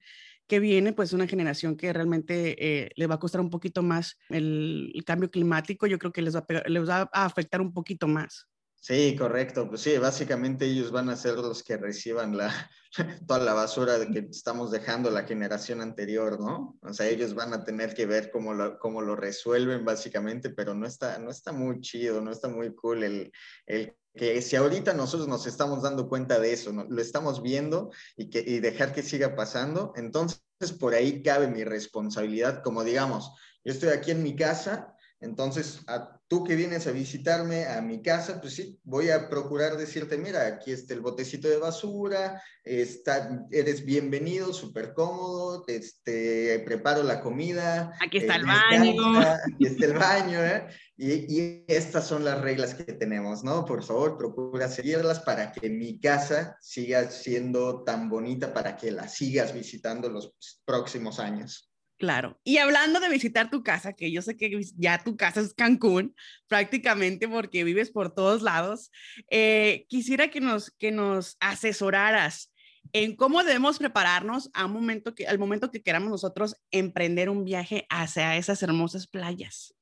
que 0.51 0.59
viene, 0.59 0.91
pues 0.91 1.13
una 1.13 1.27
generación 1.27 1.77
que 1.77 1.93
realmente 1.93 2.57
eh, 2.59 2.89
le 2.97 3.07
va 3.07 3.15
a 3.15 3.19
costar 3.19 3.39
un 3.39 3.49
poquito 3.49 3.83
más 3.83 4.17
el, 4.27 5.01
cambio 5.05 5.31
climático, 5.31 5.87
yo 5.87 5.97
creo 5.97 6.11
que 6.11 6.21
les 6.21 6.35
va, 6.35 6.45
a 6.45 6.67
les 6.67 6.89
va 6.89 7.09
a 7.13 7.23
afectar 7.23 7.61
un 7.61 7.71
poquito 7.71 8.05
más. 8.05 8.49
Sí, 8.75 9.15
correcto. 9.17 9.69
Pues 9.69 9.79
sí, 9.79 9.97
básicamente 9.97 10.65
ellos 10.65 10.91
van 10.91 11.07
a 11.07 11.15
ser 11.15 11.35
los 11.35 11.63
que 11.63 11.77
reciban 11.77 12.35
la, 12.35 12.51
toda 13.27 13.39
la 13.39 13.53
basura 13.53 13.97
de 13.97 14.09
que 14.09 14.27
estamos 14.29 14.71
dejando 14.71 15.09
la 15.09 15.23
generación 15.23 15.79
anterior, 15.79 16.37
¿no? 16.41 16.77
O 16.81 16.91
sea, 16.91 17.07
ellos 17.07 17.33
van 17.33 17.53
a 17.53 17.63
tener 17.63 17.93
que 17.93 18.05
ver 18.05 18.29
cómo 18.29 18.53
lo, 18.53 18.77
cómo 18.77 19.01
lo 19.01 19.15
resuelven 19.15 19.85
básicamente, 19.85 20.49
pero 20.49 20.73
no 20.73 20.85
está, 20.85 21.17
no 21.17 21.31
está 21.31 21.53
muy 21.53 21.79
chido, 21.79 22.19
no 22.19 22.29
está 22.29 22.49
muy 22.49 22.75
cool 22.75 23.03
el, 23.03 23.31
el 23.67 23.95
que 24.15 24.41
si 24.41 24.55
ahorita 24.55 24.93
nosotros 24.93 25.27
nos 25.27 25.45
estamos 25.47 25.81
dando 25.81 26.09
cuenta 26.09 26.39
de 26.39 26.53
eso, 26.53 26.73
¿no? 26.73 26.85
lo 26.89 27.01
estamos 27.01 27.41
viendo 27.41 27.91
y, 28.17 28.29
que, 28.29 28.43
y 28.45 28.59
dejar 28.59 28.93
que 28.93 29.03
siga 29.03 29.35
pasando, 29.35 29.93
entonces 29.95 30.41
por 30.79 30.93
ahí 30.93 31.23
cabe 31.23 31.47
mi 31.47 31.63
responsabilidad, 31.63 32.61
como 32.63 32.83
digamos, 32.83 33.31
yo 33.63 33.71
estoy 33.71 33.89
aquí 33.89 34.11
en 34.11 34.23
mi 34.23 34.35
casa 34.35 34.95
Entonces, 35.21 35.81
a 35.85 36.19
tú 36.27 36.43
que 36.43 36.55
vienes 36.55 36.87
a 36.87 36.91
visitarme 36.91 37.67
a 37.67 37.79
mi 37.79 38.01
casa, 38.01 38.41
pues 38.41 38.55
sí, 38.55 38.79
voy 38.83 39.11
a 39.11 39.29
procurar 39.29 39.77
decirte, 39.77 40.17
mira, 40.17 40.47
aquí 40.47 40.71
está 40.71 40.95
el 40.95 41.01
botecito 41.01 41.47
de 41.47 41.57
basura, 41.57 42.41
está, 42.63 43.45
eres 43.51 43.85
bienvenido, 43.85 44.51
súper 44.51 44.93
cómodo, 44.93 45.63
este, 45.67 46.63
preparo 46.65 47.03
la 47.03 47.21
comida. 47.21 47.93
Aquí 48.01 48.17
está 48.17 48.35
el 48.37 48.47
baño. 48.47 49.19
aquí 49.53 49.67
está 49.67 49.85
el 49.85 49.93
baño, 49.93 50.43
¿eh? 50.43 50.67
Y, 50.97 51.11
y, 51.11 51.65
estas 51.67 52.07
son 52.07 52.25
las 52.25 52.41
reglas 52.41 52.73
que 52.73 52.93
tenemos, 52.93 53.43
¿no? 53.43 53.63
Por 53.63 53.83
favor, 53.83 54.17
procura 54.17 54.69
seguirlas 54.69 55.19
para 55.19 55.51
que 55.51 55.69
mi 55.69 55.99
casa 55.99 56.57
siga 56.61 57.11
siendo 57.11 57.83
tan 57.83 58.09
bonita, 58.09 58.53
para 58.53 58.75
que 58.75 58.89
la 58.91 59.07
sigas 59.07 59.53
visitando 59.53 60.09
los 60.09 60.33
próximos 60.65 61.19
años. 61.19 61.70
Claro. 62.01 62.39
Y 62.43 62.57
hablando 62.57 62.99
de 62.99 63.09
visitar 63.09 63.51
tu 63.51 63.61
casa, 63.61 63.93
que 63.93 64.11
yo 64.11 64.23
sé 64.23 64.35
que 64.35 64.59
ya 64.75 65.03
tu 65.03 65.15
casa 65.15 65.39
es 65.39 65.53
Cancún, 65.53 66.15
prácticamente 66.47 67.27
porque 67.27 67.63
vives 67.63 67.91
por 67.91 68.15
todos 68.15 68.41
lados, 68.41 68.89
eh, 69.29 69.85
quisiera 69.87 70.31
que 70.31 70.41
nos, 70.41 70.71
que 70.71 70.89
nos 70.89 71.37
asesoraras 71.39 72.51
en 72.91 73.15
cómo 73.15 73.43
debemos 73.43 73.77
prepararnos 73.77 74.49
a 74.55 74.65
momento 74.65 75.13
que, 75.13 75.27
al 75.27 75.37
momento 75.37 75.69
que 75.69 75.83
queramos 75.83 76.09
nosotros 76.09 76.55
emprender 76.71 77.29
un 77.29 77.43
viaje 77.43 77.85
hacia 77.91 78.35
esas 78.35 78.63
hermosas 78.63 79.05
playas. 79.05 79.75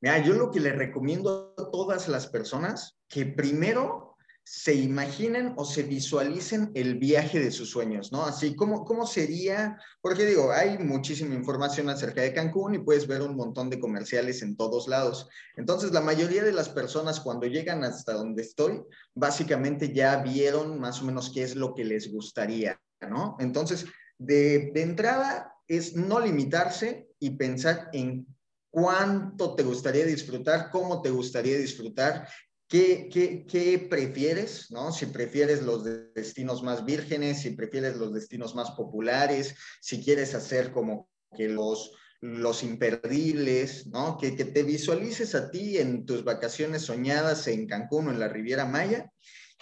Mira, 0.00 0.18
yo 0.18 0.34
lo 0.34 0.50
que 0.50 0.58
le 0.58 0.72
recomiendo 0.72 1.54
a 1.56 1.70
todas 1.70 2.08
las 2.08 2.26
personas, 2.26 2.98
que 3.08 3.26
primero 3.26 4.07
se 4.50 4.72
imaginen 4.72 5.52
o 5.56 5.64
se 5.66 5.82
visualicen 5.82 6.70
el 6.74 6.94
viaje 6.94 7.38
de 7.38 7.50
sus 7.50 7.68
sueños, 7.68 8.12
¿no? 8.12 8.24
Así, 8.24 8.56
¿cómo, 8.56 8.82
¿cómo 8.86 9.06
sería? 9.06 9.78
Porque 10.00 10.24
digo, 10.24 10.50
hay 10.52 10.78
muchísima 10.78 11.34
información 11.34 11.90
acerca 11.90 12.22
de 12.22 12.32
Cancún 12.32 12.74
y 12.74 12.78
puedes 12.78 13.06
ver 13.06 13.20
un 13.20 13.36
montón 13.36 13.68
de 13.68 13.78
comerciales 13.78 14.40
en 14.40 14.56
todos 14.56 14.88
lados. 14.88 15.28
Entonces, 15.56 15.92
la 15.92 16.00
mayoría 16.00 16.42
de 16.42 16.52
las 16.52 16.70
personas 16.70 17.20
cuando 17.20 17.46
llegan 17.46 17.84
hasta 17.84 18.14
donde 18.14 18.40
estoy, 18.40 18.80
básicamente 19.14 19.92
ya 19.92 20.16
vieron 20.22 20.80
más 20.80 21.02
o 21.02 21.04
menos 21.04 21.30
qué 21.30 21.42
es 21.42 21.54
lo 21.54 21.74
que 21.74 21.84
les 21.84 22.10
gustaría, 22.10 22.80
¿no? 23.02 23.36
Entonces, 23.40 23.84
de, 24.16 24.70
de 24.72 24.80
entrada 24.80 25.52
es 25.66 25.94
no 25.94 26.20
limitarse 26.20 27.10
y 27.18 27.30
pensar 27.36 27.90
en 27.92 28.26
cuánto 28.70 29.54
te 29.54 29.62
gustaría 29.62 30.06
disfrutar, 30.06 30.70
cómo 30.70 31.02
te 31.02 31.10
gustaría 31.10 31.58
disfrutar 31.58 32.26
¿Qué, 32.68 33.86
prefieres? 33.88 34.70
¿no? 34.70 34.92
Si 34.92 35.06
prefieres 35.06 35.62
los 35.62 35.84
destinos 36.14 36.62
más 36.62 36.84
vírgenes, 36.84 37.40
si 37.40 37.50
prefieres 37.50 37.96
los 37.96 38.12
destinos 38.12 38.54
más 38.54 38.72
populares, 38.72 39.54
si 39.80 40.02
quieres 40.02 40.34
hacer 40.34 40.70
como 40.70 41.08
que 41.34 41.48
los, 41.48 41.92
los 42.20 42.62
imperdibles, 42.62 43.86
¿no? 43.86 44.18
Que, 44.18 44.36
que, 44.36 44.44
te 44.44 44.62
visualices 44.62 45.34
a 45.34 45.50
ti 45.50 45.78
en 45.78 46.04
tus 46.04 46.24
vacaciones 46.24 46.82
soñadas 46.82 47.46
en 47.46 47.66
Cancún 47.66 48.08
o 48.08 48.10
en 48.10 48.20
la 48.20 48.28
Riviera 48.28 48.66
Maya 48.66 49.10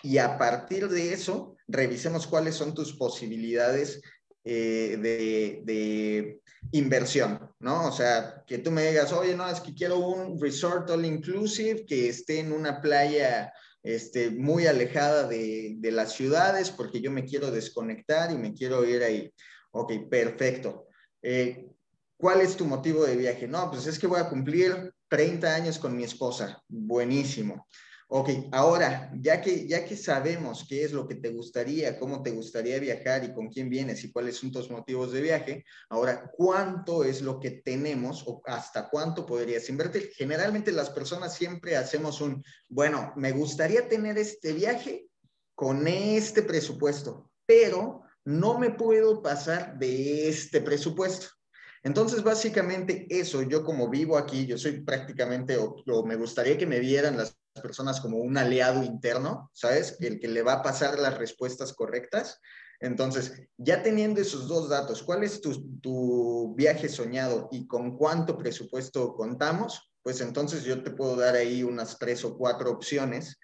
y 0.03 0.19
a 0.19 0.37
partir 0.37 0.89
de 0.89 1.13
eso 1.13 1.57
revisemos 1.69 2.27
cuáles 2.27 2.55
son 2.55 2.75
tus 2.75 2.93
posibilidades 2.97 4.03
eh, 4.49 4.97
de, 5.01 5.61
de, 5.65 6.41
inversión, 6.71 7.51
¿no? 7.61 7.89
O 7.89 7.93
sea, 7.93 8.45
que 8.47 8.59
tú 8.59 8.71
me 8.71 8.89
digas, 8.89 9.13
oye, 9.13 9.37
no, 9.37 9.49
es 9.49 9.61
que 9.61 9.75
quiero 9.75 9.99
un 9.99 10.41
resort 10.41 10.89
all 10.91 11.05
inclusive 11.05 11.85
que 11.85 12.09
esté 12.09 12.41
en 12.41 12.53
una 12.53 12.81
playa 12.81 13.53
este, 13.83 14.31
muy 14.31 14.67
alejada 14.67 15.27
de, 15.29 15.75
de 15.79 15.91
las 15.93 16.13
ciudades 16.13 16.71
porque 16.71 17.01
yo 17.01 17.11
me 17.11 17.25
quiero 17.25 17.51
desconectar 17.51 18.31
y 18.31 18.37
me 18.37 18.55
quiero 18.55 18.85
ir 18.85 19.03
ahí. 19.03 19.33
Ok, 19.73 19.93
perfecto. 20.09 20.87
Eh, 21.23 21.67
¿Cuál 22.17 22.41
es 22.41 22.57
tu 22.57 22.65
motivo 22.65 23.05
de 23.05 23.17
viaje? 23.17 23.47
No, 23.47 23.71
pues 23.71 23.87
es 23.87 23.99
que 23.99 24.07
voy 24.07 24.21
a 24.21 24.29
cumplir 24.29 24.95
30 25.09 25.55
años 25.55 25.79
con 25.79 25.97
mi 25.97 26.05
esposa. 26.05 26.63
Buenísimo. 26.69 27.67
Ok, 28.09 28.31
ahora, 28.53 29.11
ya 29.21 29.41
que, 29.43 29.67
ya 29.67 29.85
que 29.85 29.97
sabemos 29.97 30.65
qué 30.69 30.85
es 30.85 30.93
lo 30.93 31.09
que 31.09 31.17
te 31.17 31.31
gustaría, 31.31 31.99
cómo 31.99 32.23
te 32.23 32.31
gustaría 32.31 32.79
viajar 32.79 33.25
y 33.25 33.35
con 33.35 33.49
quién 33.49 33.69
vienes 33.69 34.05
y 34.05 34.13
cuáles 34.13 34.37
son 34.37 34.53
tus 34.53 34.71
motivos 34.71 35.11
de 35.11 35.21
viaje, 35.21 35.65
ahora, 35.89 36.31
¿cuánto 36.37 37.03
es 37.03 37.21
lo 37.21 37.41
que 37.41 37.51
tenemos 37.51 38.23
o 38.29 38.43
hasta 38.45 38.89
cuánto 38.91 39.27
podrías 39.27 39.69
invertir? 39.71 40.13
Generalmente 40.15 40.71
las 40.71 40.91
personas 40.91 41.35
siempre 41.35 41.77
hacemos 41.77 42.21
un, 42.21 42.45
bueno, 42.69 43.13
me 43.17 43.33
gustaría 43.33 43.89
tener 43.89 44.19
este 44.19 44.53
viaje 44.53 45.09
con 45.57 45.89
este 45.89 46.43
presupuesto, 46.43 47.33
pero 47.45 48.03
no 48.25 48.57
me 48.57 48.71
puedo 48.71 49.21
pasar 49.21 49.77
de 49.81 50.29
este 50.29 50.61
presupuesto. 50.61 51.27
Entonces, 51.83 52.23
básicamente 52.23 53.09
eso, 53.11 53.43
yo 53.43 53.65
como 53.65 53.91
vivo 53.91 54.17
aquí, 54.17 54.47
yo 54.47 54.57
soy 54.59 54.83
prácticamente, 54.83 55.57
o, 55.57 55.75
o 55.89 56.07
me 56.07 56.15
gustaría 56.15 56.57
que 56.57 56.67
me 56.67 56.79
vieran 56.79 57.17
las 57.17 57.37
personas 57.61 58.01
como 58.01 58.19
un 58.19 58.37
aliado 58.37 58.83
interno, 58.83 59.51
¿sabes? 59.53 59.97
El 60.01 60.19
que 60.19 60.29
le 60.29 60.43
va 60.43 60.55
a 60.55 60.63
pasar 60.63 60.99
las 60.99 61.19
respuestas 61.19 61.73
correctas. 61.73 62.41
Entonces, 62.81 63.33
ya 63.57 63.83
teniendo 63.83 64.21
esos 64.21 64.49
dos 64.49 64.69
datos, 64.69 65.03
¿cuál 65.03 65.25
es 65.25 65.41
tu, 65.41 65.79
tu, 65.81 66.55
viaje 66.57 66.89
soñado 66.89 67.49
y 67.51 67.67
con 67.67 67.97
cuánto 67.97 68.37
presupuesto 68.37 69.15
contamos? 69.15 69.93
Pues 70.03 70.21
entonces 70.21 70.65
yo 70.65 70.83
te 70.83 70.91
puedo 70.91 71.17
dar 71.17 71.35
ahí 71.35 71.63
unas 71.63 71.99
tres 71.99 72.25
o 72.25 72.37
cuatro 72.37 72.71
opciones 72.71 73.39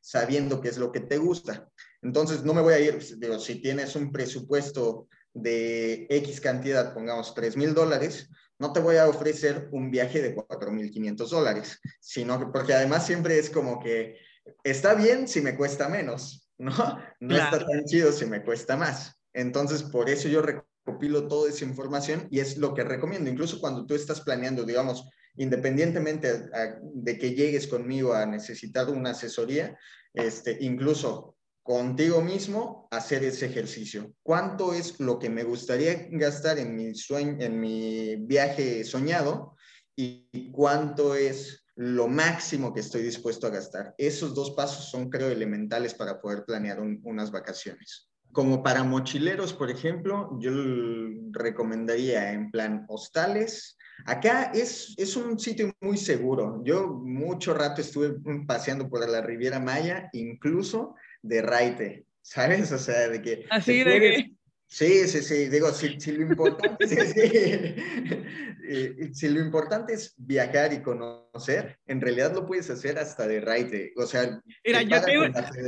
sabiendo 0.00 0.60
qué 0.60 0.68
es 0.68 0.76
lo 0.76 0.92
que 0.92 1.00
te 1.00 1.18
gusta. 1.18 1.68
Entonces, 2.04 2.44
no 2.44 2.52
me 2.52 2.60
voy 2.60 2.74
a 2.74 2.80
ir, 2.80 2.98
digo, 3.16 3.38
si 3.38 3.62
tienes 3.62 3.96
un 3.96 4.12
presupuesto 4.12 5.08
de 5.32 6.06
X 6.10 6.40
cantidad, 6.40 6.92
pongamos 6.92 7.34
3 7.34 7.56
mil 7.56 7.74
dólares, 7.74 8.28
no 8.58 8.72
te 8.72 8.80
voy 8.80 8.96
a 8.96 9.08
ofrecer 9.08 9.68
un 9.72 9.90
viaje 9.90 10.22
de 10.22 10.36
4.500 10.36 11.28
dólares, 11.28 11.80
sino 12.00 12.38
que 12.38 12.46
porque 12.46 12.74
además 12.74 13.06
siempre 13.06 13.38
es 13.38 13.50
como 13.50 13.80
que 13.80 14.18
está 14.62 14.94
bien 14.94 15.26
si 15.26 15.40
me 15.40 15.56
cuesta 15.56 15.88
menos, 15.88 16.48
¿no? 16.58 16.72
No 17.20 17.36
está 17.36 17.58
tan 17.58 17.84
chido 17.86 18.12
si 18.12 18.26
me 18.26 18.44
cuesta 18.44 18.76
más. 18.76 19.18
Entonces, 19.32 19.82
por 19.82 20.08
eso 20.08 20.28
yo 20.28 20.42
recopilo 20.42 21.26
toda 21.26 21.48
esa 21.48 21.64
información 21.64 22.28
y 22.30 22.40
es 22.40 22.58
lo 22.58 22.74
que 22.74 22.84
recomiendo. 22.84 23.30
Incluso 23.30 23.60
cuando 23.60 23.86
tú 23.86 23.94
estás 23.94 24.20
planeando, 24.20 24.64
digamos, 24.64 25.08
independientemente 25.36 26.48
de 26.82 27.18
que 27.18 27.34
llegues 27.34 27.66
conmigo 27.66 28.12
a 28.12 28.26
necesitar 28.26 28.88
una 28.90 29.10
asesoría, 29.10 29.76
este, 30.12 30.58
incluso 30.60 31.34
contigo 31.64 32.20
mismo 32.20 32.86
hacer 32.90 33.24
ese 33.24 33.46
ejercicio. 33.46 34.12
¿Cuánto 34.22 34.74
es 34.74 35.00
lo 35.00 35.18
que 35.18 35.30
me 35.30 35.44
gustaría 35.44 36.08
gastar 36.10 36.58
en 36.58 36.76
mi, 36.76 36.94
sueño, 36.94 37.38
en 37.40 37.58
mi 37.58 38.16
viaje 38.16 38.84
soñado 38.84 39.56
y 39.96 40.50
cuánto 40.52 41.14
es 41.14 41.64
lo 41.74 42.06
máximo 42.06 42.72
que 42.74 42.80
estoy 42.80 43.02
dispuesto 43.02 43.46
a 43.46 43.50
gastar? 43.50 43.94
Esos 43.96 44.34
dos 44.34 44.50
pasos 44.50 44.90
son, 44.90 45.08
creo, 45.08 45.30
elementales 45.30 45.94
para 45.94 46.20
poder 46.20 46.44
planear 46.44 46.80
unas 46.80 47.32
vacaciones. 47.32 48.10
Como 48.30 48.62
para 48.62 48.84
mochileros, 48.84 49.54
por 49.54 49.70
ejemplo, 49.70 50.36
yo 50.38 50.52
recomendaría 51.30 52.32
en 52.32 52.50
plan 52.50 52.84
hostales. 52.88 53.78
Acá 54.04 54.50
es, 54.52 54.92
es 54.98 55.16
un 55.16 55.38
sitio 55.38 55.72
muy 55.80 55.96
seguro. 55.96 56.60
Yo 56.62 56.88
mucho 56.88 57.54
rato 57.54 57.80
estuve 57.80 58.16
paseando 58.46 58.90
por 58.90 59.08
la 59.08 59.22
Riviera 59.22 59.60
Maya, 59.60 60.10
incluso 60.12 60.94
de 61.24 61.42
raite, 61.42 62.06
¿sabes? 62.22 62.70
O 62.70 62.78
sea, 62.78 63.08
de 63.08 63.22
que... 63.22 63.46
Así 63.50 63.82
de 63.82 64.00
que... 64.00 64.30
Sí, 64.66 65.06
sí, 65.06 65.22
sí, 65.22 65.48
digo, 65.48 65.70
si, 65.72 66.00
si 66.00 66.12
lo 66.12 66.22
importante 66.22 66.86
si 69.12 69.28
lo 69.28 69.40
importante 69.40 69.92
es 69.92 70.14
viajar 70.16 70.72
y 70.72 70.80
conocer, 70.80 71.78
en 71.86 72.00
realidad 72.00 72.34
lo 72.34 72.46
puedes 72.46 72.70
hacer 72.70 72.98
hasta 72.98 73.28
de 73.28 73.40
raite, 73.40 73.92
o 73.96 74.06
sea... 74.06 74.40
Mira, 74.64 74.82
yo 74.82 75.02
tengo, 75.02 75.24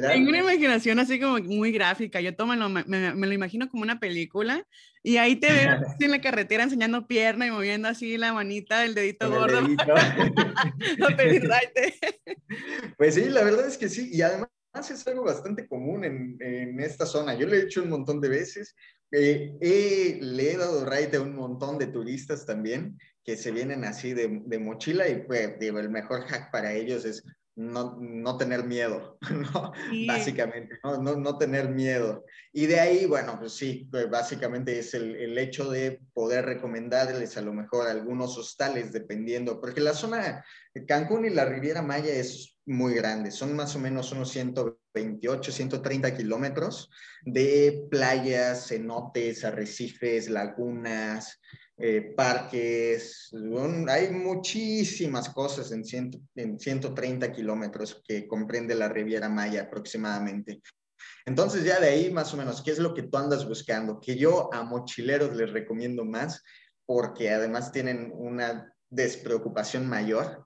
tengo, 0.09 0.31
una 0.31 0.39
imaginación 0.39 0.99
así 0.99 1.21
como 1.21 1.39
muy 1.39 1.73
gráfica, 1.73 2.21
yo 2.21 2.35
tomo, 2.35 2.55
me, 2.69 2.85
me, 2.85 3.15
me, 3.15 3.27
lo 3.27 3.33
imagino 3.33 3.69
como 3.69 3.83
una 3.83 4.01
película, 4.01 4.67
y 5.05 5.19
ahí 5.19 5.37
te 5.37 5.53
veo 5.53 5.71
así 5.87 6.05
en 6.05 6.11
la 6.11 6.21
carretera 6.21 6.65
enseñando 6.65 7.07
pierna 7.07 7.47
y 7.47 7.51
moviendo 7.51 7.89
así 7.89 8.17
la 8.17 8.33
manita, 8.33 8.85
el 8.85 8.95
dedito 8.95 9.31
gordo. 9.31 9.59
El 9.59 9.67
dedito. 9.67 9.85
pues 12.99 13.15
sí, 13.15 13.27
la 13.27 13.45
verdad 13.45 13.69
es 13.69 13.79
que 13.79 13.89
sí, 13.89 14.11
y 14.13 14.23
además 14.23 14.49
es 14.95 15.07
algo 15.07 15.25
bastante 15.25 15.67
común 15.67 16.05
en, 16.05 16.37
en, 16.41 16.81
esta 16.81 17.07
zona. 17.07 17.35
Yo 17.35 17.47
lo 17.47 17.55
he 17.55 17.63
hecho 17.63 17.83
un 17.83 17.91
montón 17.91 18.21
de 18.21 18.29
veces. 18.29 18.75
Eh, 19.13 20.19
le 20.21 20.53
he 20.53 20.57
dado 20.57 20.85
ride 20.85 21.17
a 21.17 21.21
un 21.21 21.37
montón 21.37 21.79
de 21.79 21.87
turistas 21.87 22.45
también 22.45 22.99
que 23.25 23.37
se 23.37 23.51
vienen 23.51 23.85
así 23.85 24.15
de, 24.15 24.43
de 24.45 24.59
mochila 24.59 25.09
y 25.09 25.23
pues 25.23 25.59
digo, 25.59 25.79
el 25.79 25.91
mejor 25.91 26.23
hack 26.23 26.51
para 26.51 26.73
ellos 26.73 27.05
es 27.05 27.25
no, 27.57 27.97
no 27.99 28.37
tener 28.37 28.65
miedo, 28.65 29.19
¿no? 29.31 29.73
Sí. 29.91 30.07
Básicamente, 30.07 30.79
¿no? 30.85 31.03
¿no? 31.03 31.17
No, 31.17 31.39
tener 31.39 31.71
miedo. 31.71 32.25
Y 32.53 32.67
de 32.67 32.81
ahí, 32.81 33.07
bueno, 33.07 33.39
pues 33.39 33.55
sí, 33.55 33.89
pues 33.91 34.09
básicamente 34.11 34.79
es 34.79 34.93
el, 34.95 35.17
el, 35.17 35.39
hecho 35.39 35.71
de 35.71 36.01
poder 36.13 36.45
recomendarles 36.45 37.37
a 37.37 37.43
lo 37.43 37.55
mejor 37.55 37.89
algunos 37.89 38.37
hostales, 38.37 38.93
dependiendo, 38.93 39.61
porque 39.61 39.81
la 39.81 39.95
zona 39.95 40.45
Cancún 40.87 41.25
y 41.25 41.31
la 41.31 41.47
Riviera 41.47 41.81
Maya 41.81 42.13
es 42.13 42.56
muy 42.67 42.95
grande, 42.95 43.31
son 43.31 43.55
más 43.55 43.77
o 43.77 43.79
menos 43.79 44.11
unos 44.13 44.31
128, 44.33 45.53
130 45.53 46.17
kilómetros 46.17 46.91
de 47.25 47.87
playas, 47.91 48.67
cenotes, 48.69 49.45
arrecifes, 49.45 50.29
lagunas, 50.29 51.41
eh, 51.79 52.15
parques, 52.17 53.31
hay 53.89 54.11
muchísimas 54.11 55.29
cosas 55.29 55.71
en, 55.73 55.83
en 56.35 56.59
130 56.59 57.33
kilómetros 57.33 58.03
que 58.07 58.27
comprende 58.27 58.75
la 58.75 58.89
Riviera 58.89 59.29
Maya 59.29 59.63
aproximadamente. 59.63 60.61
Entonces 61.27 61.65
ya 61.65 61.79
de 61.79 61.89
ahí 61.89 62.11
más 62.11 62.33
o 62.33 62.37
menos, 62.37 62.63
¿qué 62.63 62.71
es 62.71 62.79
lo 62.79 62.95
que 62.95 63.03
tú 63.03 63.19
andas 63.19 63.47
buscando? 63.47 64.01
Que 64.01 64.17
yo 64.17 64.53
a 64.55 64.63
mochileros 64.63 65.37
les 65.37 65.53
recomiendo 65.53 66.05
más 66.05 66.43
porque 66.87 67.31
además 67.31 67.73
tienen 67.73 68.11
una 68.15 68.73
despreocupación 68.89 69.89
mayor, 69.89 70.46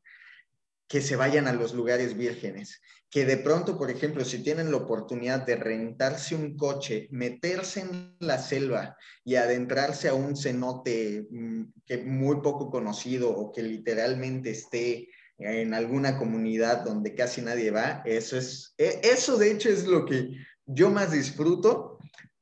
que 0.90 1.00
se 1.00 1.14
vayan 1.14 1.47
a 1.47 1.52
los 1.52 1.73
lugares 1.73 2.16
vírgenes, 2.16 2.80
que 3.09 3.25
de 3.25 3.37
pronto, 3.37 3.78
por 3.78 3.92
ejemplo, 3.92 4.25
si 4.25 4.42
tienen 4.42 4.73
la 4.73 4.78
oportunidad 4.78 5.47
de 5.47 5.54
rentarse 5.54 6.35
un 6.35 6.56
coche, 6.56 7.06
meterse 7.12 7.82
en 7.82 8.16
la 8.18 8.38
selva 8.38 8.97
y 9.25 9.37
adentrarse 9.37 10.09
a 10.09 10.14
un 10.14 10.37
cenote 10.37 11.28
mm, 11.30 11.62
que 11.87 11.99
muy 11.99 12.40
poco 12.40 12.70
conocido 12.70 13.30
o 13.30 13.52
que 13.52 13.62
literalmente 13.62 14.50
esté 14.50 15.09
en 15.38 15.75
alguna 15.75 16.18
comunidad 16.18 16.85
donde 16.85 17.14
casi 17.14 17.40
nadie 17.40 17.70
va, 17.70 18.02
eso 18.04 18.37
es, 18.37 18.75
e, 18.76 19.00
eso 19.04 19.38
de 19.38 19.52
hecho 19.52 19.68
es 19.68 19.87
lo 19.87 20.04
que 20.04 20.32
yo 20.66 20.90
más 20.90 21.12
disfruto 21.12 22.00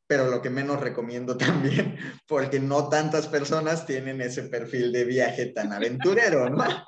pero 0.09 0.31
lo 0.31 0.41
que 0.43 0.51
menos 0.51 0.81
recomiendo 0.81 1.37
también, 1.39 1.97
porque 2.27 2.59
no 2.59 2.89
tantas 2.89 3.29
personas 3.29 3.87
tienen 3.87 4.21
ese 4.21 4.43
perfil 4.45 4.91
de 4.91 5.05
viaje 5.05 5.47
tan 5.47 5.73
aventurero, 5.73 6.51
¿no? 6.51 6.65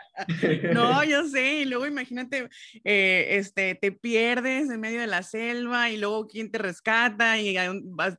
No, 0.75 1.03
yo 1.03 1.27
sé, 1.27 1.61
y 1.61 1.65
luego 1.65 1.87
imagínate, 1.87 2.50
eh, 2.85 3.27
este, 3.31 3.75
te 3.75 3.91
pierdes 3.91 4.69
en 4.69 4.79
medio 4.79 5.00
de 5.00 5.07
la 5.07 5.23
selva 5.23 5.89
y 5.89 5.97
luego 5.97 6.27
quién 6.27 6.50
te 6.50 6.59
rescata 6.59 7.39
y 7.39 7.57
a, 7.57 7.73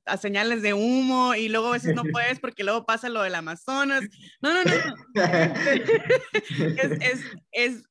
a, 0.06 0.18
señales 0.18 0.64
de 0.64 0.74
humo 0.74 1.36
y 1.36 1.48
luego 1.48 1.68
a 1.68 1.74
veces 1.74 1.94
no 1.94 2.02
puedes 2.12 2.40
porque 2.40 2.64
luego 2.64 2.88
pasa 2.88 3.08
lo 3.08 3.22
del 3.22 3.36
Amazonas. 3.36 4.02
No, 4.42 4.52
no, 4.52 4.64
no. 4.64 4.72
es, 6.82 6.92
es, 7.52 7.84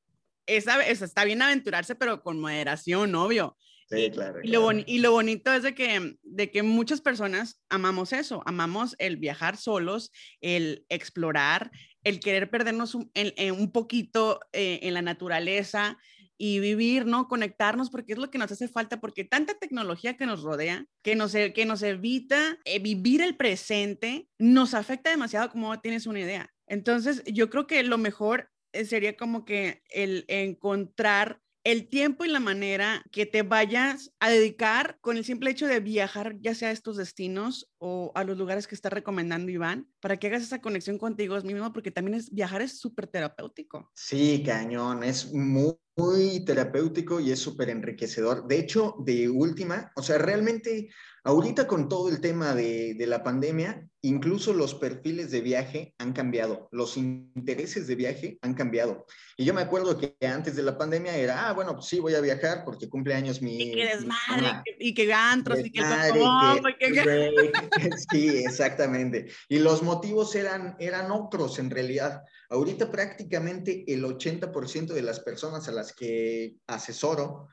es, 0.49 0.67
es, 0.87 1.02
está 1.02 1.25
bien 1.25 1.43
aventurarse, 1.43 1.95
pero 1.95 2.21
con 2.21 2.40
moderación, 2.40 3.14
obvio. 3.14 3.57
Sí, 3.90 4.11
claro, 4.12 4.38
y, 4.42 4.49
lo 4.49 4.70
y, 4.73 4.99
lo 4.99 5.11
bonito 5.11 5.52
es 5.52 5.64
de 5.64 5.75
que, 5.75 6.16
de 6.23 6.50
que 6.50 6.62
muchas 6.62 7.00
personas 7.00 7.61
amamos 7.68 8.12
eso, 8.12 8.40
amamos 8.47 8.94
el 8.99 9.16
viajar 9.16 9.56
solos, 9.56 10.12
el 10.40 10.87
explorar, 10.88 11.73
el 12.04 12.20
querer 12.20 12.50
perdernos 12.50 12.94
un, 12.94 13.11
en, 13.14 13.52
un 13.52 13.73
poquito 13.73 14.40
eh, 14.52 14.78
en 14.82 14.94
la 14.94 15.02
naturaleza 15.02 15.99
y 16.38 16.61
vivir, 16.61 17.04
¿no? 17.04 17.28
Conectarnos, 17.28 17.90
porque 17.90 18.12
es 18.12 18.18
lo 18.18 18.30
que 18.30 18.38
nos 18.38 18.52
hace 18.52 18.68
falta, 18.68 19.00
porque 19.00 19.25
tanta 19.25 19.59
tecnología 19.59 20.16
que 20.16 20.25
nos 20.25 20.42
rodea, 20.42 20.87
que 21.02 21.16
nos, 21.16 21.32
que 21.32 21.66
nos 21.66 21.82
evita 21.82 22.59
eh, 22.64 22.78
vivir 22.78 23.20
el 23.20 23.37
presente, 23.37 24.28
nos 24.38 24.73
afecta 24.73 25.11
demasiado 25.11 25.50
como 25.50 25.78
tienes 25.80 26.06
una 26.06 26.20
idea. 26.20 26.50
Entonces, 26.66 27.23
yo 27.26 27.50
creo 27.50 27.66
que 27.66 27.82
lo 27.82 27.99
mejor 27.99 28.50
eh, 28.73 28.85
sería 28.85 29.16
como 29.16 29.44
que 29.44 29.82
el 29.90 30.25
encontrar 30.28 31.40
el 31.64 31.88
tiempo 31.88 32.25
y 32.25 32.29
la 32.29 32.40
manera 32.40 33.05
que 33.11 33.26
te 33.26 33.43
vayas 33.43 34.12
a 34.19 34.31
dedicar 34.31 34.99
con 35.00 35.17
el 35.17 35.25
simple 35.25 35.50
hecho 35.50 35.67
de 35.67 35.81
viajar, 35.81 36.37
ya 36.40 36.55
sea 36.55 36.71
a 36.71 36.73
estos 36.73 36.97
destinos 36.97 37.71
o 37.79 38.12
a 38.14 38.25
los 38.25 38.38
lugares 38.38 38.67
que 38.67 38.75
está 38.75 38.88
recomendando 38.88 39.50
Iván, 39.50 39.88
para 40.00 40.17
que 40.17 40.29
hagas 40.29 40.43
esa 40.43 40.61
conexión 40.61 40.99
contigo 40.99 41.38
mismo, 41.43 41.73
porque 41.73 41.90
también 41.90 42.17
es 42.17 42.31
viajar 42.31 42.62
es 42.62 42.79
súper 42.79 43.07
terapéutico. 43.07 43.90
Sí, 43.95 44.43
cañón, 44.45 45.05
es 45.05 45.33
muy, 45.33 45.75
muy 46.00 46.45
terapéutico 46.45 47.21
y 47.21 47.30
es 47.30 47.38
súper 47.38 47.69
enriquecedor. 47.71 48.47
De 48.47 48.59
hecho, 48.59 48.97
de 49.04 49.28
última, 49.28 49.92
o 49.97 50.02
sea, 50.02 50.19
realmente 50.19 50.88
Ahorita 51.23 51.66
con 51.66 51.88
todo 51.90 52.09
el 52.09 52.23
tema 52.23 52.54
de, 52.54 52.97
la 53.07 53.23
pandemia, 53.23 53.87
incluso 54.00 54.54
los 54.54 54.75
perfiles 54.75 55.30
de 55.30 55.42
viaje 55.42 55.95
han 55.99 56.14
cambiado, 56.14 56.69
los 56.73 56.97
intereses 56.97 57.87
de 57.87 57.95
viaje 57.95 58.38
han 58.40 58.54
cambiado. 58.54 59.04
Y 59.37 59.45
yo 59.45 59.52
me 59.52 59.61
acuerdo 59.61 59.99
que 59.99 60.16
antes 60.26 60.57
de 60.57 60.62
la 60.62 60.78
pandemia 60.78 61.14
era, 61.16 61.48
ah, 61.48 61.53
bueno, 61.53 61.75
pues 61.75 61.87
sí, 61.87 62.01
voy 62.01 62.14
a 62.14 62.22
viajar 62.22 62.64
porque 62.64 62.88
cumple 62.88 63.14
años 63.14 63.42
mi... 63.42 63.61
Y 63.61 63.75
que 63.75 63.87
desmadre, 63.87 64.62
y 64.79 64.94
que 64.94 65.05
gantros, 65.05 65.59
y 65.61 65.70
que... 65.70 65.83
Sí, 68.11 68.29
exactamente. 68.29 69.27
Y 69.48 69.59
los 69.59 69.83
motivos 69.83 70.35
eran, 70.35 70.77
eran 70.79 71.11
otros 71.11 71.59
en 71.59 71.68
realidad. 71.68 72.22
Ahorita 72.48 72.90
prácticamente 72.90 73.85
el 73.92 74.05
80% 74.05 74.87
de 74.87 75.03
las 75.03 75.20
personas 75.20 75.68
a 75.68 75.72
las 75.72 75.89
que 75.92 76.57
asesoro, 76.66 77.48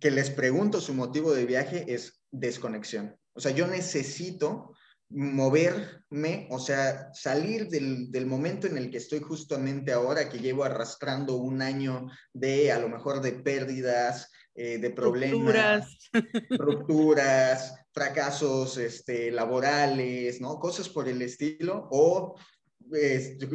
que 0.00 0.10
les 0.10 0.30
pregunto 0.30 0.80
su 0.80 0.94
motivo 0.94 1.32
de 1.32 1.46
viaje 1.46 1.84
es 1.88 2.22
desconexión. 2.30 3.16
O 3.32 3.40
sea, 3.40 3.52
yo 3.52 3.66
necesito 3.66 4.72
moverme, 5.10 6.48
o 6.50 6.58
sea, 6.58 7.12
salir 7.14 7.68
del, 7.68 8.26
momento 8.26 8.66
en 8.66 8.76
el 8.76 8.90
que 8.90 8.98
estoy 8.98 9.20
justamente 9.20 9.92
ahora, 9.92 10.28
que 10.28 10.38
llevo 10.38 10.64
arrastrando 10.64 11.36
un 11.36 11.62
año 11.62 12.08
de 12.32 12.72
a 12.72 12.78
lo 12.78 12.88
mejor 12.88 13.22
de 13.22 13.32
pérdidas, 13.32 14.30
eh, 14.54 14.78
de 14.78 14.90
problemas, 14.90 16.10
rupturas. 16.50 17.74
fracasos 17.92 18.76
este, 18.78 19.32
laborales, 19.32 20.40
¿no? 20.40 20.60
Cosas 20.60 20.88
por 20.88 21.08
el 21.08 21.20
estilo, 21.22 21.88
o 21.90 22.36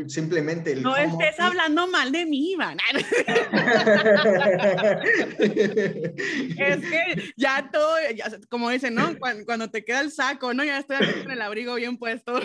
simplemente 0.07 0.75
No 0.75 0.95
estés 0.95 1.39
hablando 1.39 1.87
mal 1.87 2.11
de 2.11 2.25
mí, 2.25 2.51
Iván. 2.51 2.77
es 5.39 6.77
que 6.77 7.33
ya 7.35 7.69
todo, 7.71 7.95
como 8.49 8.69
dicen, 8.69 8.95
¿no? 8.95 9.17
Cuando, 9.17 9.69
te 9.69 9.83
queda 9.83 10.01
el 10.01 10.11
saco, 10.11 10.53
¿no? 10.53 10.63
Ya 10.63 10.79
estoy 10.79 10.97
con 11.23 11.31
el 11.31 11.41
abrigo 11.41 11.75
bien 11.75 11.97
puesto. 11.97 12.33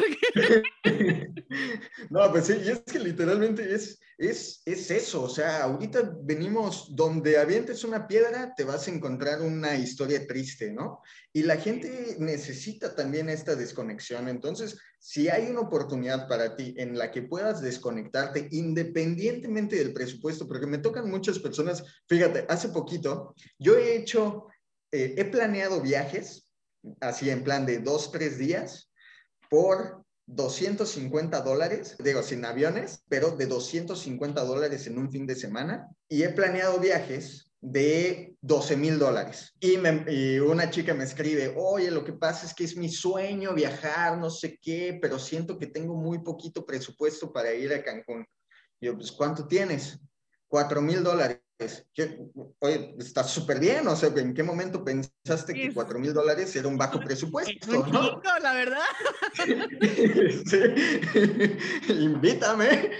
no, 2.10 2.30
pues 2.30 2.46
sí, 2.46 2.54
y 2.64 2.68
es 2.68 2.80
que 2.80 2.98
literalmente 2.98 3.74
es, 3.74 4.00
es, 4.16 4.62
es 4.64 4.90
eso, 4.90 5.22
o 5.22 5.28
sea, 5.28 5.64
ahorita 5.64 6.14
venimos 6.22 6.96
donde 6.96 7.38
avientes 7.38 7.84
una 7.84 8.08
piedra, 8.08 8.54
te 8.56 8.64
vas 8.64 8.88
a 8.88 8.90
encontrar 8.90 9.42
una 9.42 9.76
historia 9.76 10.26
triste, 10.26 10.72
¿no? 10.72 11.02
Y 11.38 11.44
la 11.44 11.56
gente 11.56 12.16
necesita 12.18 12.96
también 12.96 13.28
esta 13.28 13.54
desconexión. 13.54 14.28
Entonces, 14.28 14.76
si 14.98 15.28
hay 15.28 15.46
una 15.46 15.60
oportunidad 15.60 16.26
para 16.26 16.56
ti 16.56 16.74
en 16.76 16.98
la 16.98 17.12
que 17.12 17.22
puedas 17.22 17.62
desconectarte 17.62 18.48
independientemente 18.50 19.76
del 19.76 19.92
presupuesto, 19.92 20.48
porque 20.48 20.66
me 20.66 20.78
tocan 20.78 21.08
muchas 21.08 21.38
personas, 21.38 21.84
fíjate, 22.08 22.44
hace 22.48 22.70
poquito 22.70 23.36
yo 23.56 23.76
he 23.76 23.94
hecho, 23.94 24.48
eh, 24.90 25.14
he 25.16 25.26
planeado 25.26 25.80
viajes, 25.80 26.48
así 26.98 27.30
en 27.30 27.44
plan 27.44 27.66
de 27.66 27.78
dos, 27.78 28.10
tres 28.10 28.36
días, 28.36 28.90
por 29.48 30.04
250 30.26 31.40
dólares, 31.42 31.94
digo, 32.02 32.24
sin 32.24 32.44
aviones, 32.44 33.04
pero 33.08 33.30
de 33.30 33.46
250 33.46 34.42
dólares 34.42 34.88
en 34.88 34.98
un 34.98 35.12
fin 35.12 35.24
de 35.24 35.36
semana. 35.36 35.88
Y 36.08 36.24
he 36.24 36.30
planeado 36.30 36.80
viajes 36.80 37.47
de 37.60 38.36
12 38.40 38.76
mil 38.76 38.98
dólares. 38.98 39.54
Y, 39.60 39.76
una 40.38 40.70
chica 40.70 40.94
me 40.94 41.04
escribe, 41.04 41.54
oye, 41.56 41.90
lo 41.90 42.04
que 42.04 42.12
pasa 42.12 42.46
es 42.46 42.54
que 42.54 42.64
es 42.64 42.76
mi 42.76 42.88
sueño 42.88 43.54
viajar, 43.54 44.18
no 44.18 44.30
sé 44.30 44.58
qué, 44.60 44.98
pero 45.00 45.18
siento 45.18 45.58
que 45.58 45.66
tengo 45.66 45.94
muy 45.94 46.20
poquito 46.20 46.64
presupuesto 46.64 47.32
para 47.32 47.52
ir 47.52 47.72
a 47.72 47.82
Cancún. 47.82 48.24
yo, 48.80 48.94
pues, 48.94 49.10
¿cuánto 49.12 49.46
tienes? 49.46 49.98
4 50.48 50.82
mil 50.82 51.02
dólares. 51.02 51.42
Oye, 52.60 52.94
está 52.98 53.24
súper 53.24 53.58
bien, 53.58 53.86
o 53.88 53.96
sea, 53.96 54.10
¿en 54.16 54.32
qué 54.32 54.44
momento 54.44 54.84
pensaste 54.84 55.54
que 55.54 55.74
4 55.74 55.98
mil 55.98 56.14
dólares 56.14 56.54
era 56.54 56.68
un 56.68 56.78
bajo 56.78 57.00
presupuesto? 57.00 57.52
¿no? 57.92 58.22
la 58.40 58.54
verdad. 58.54 58.84
sí. 60.46 60.60
Invítame. 61.92 62.92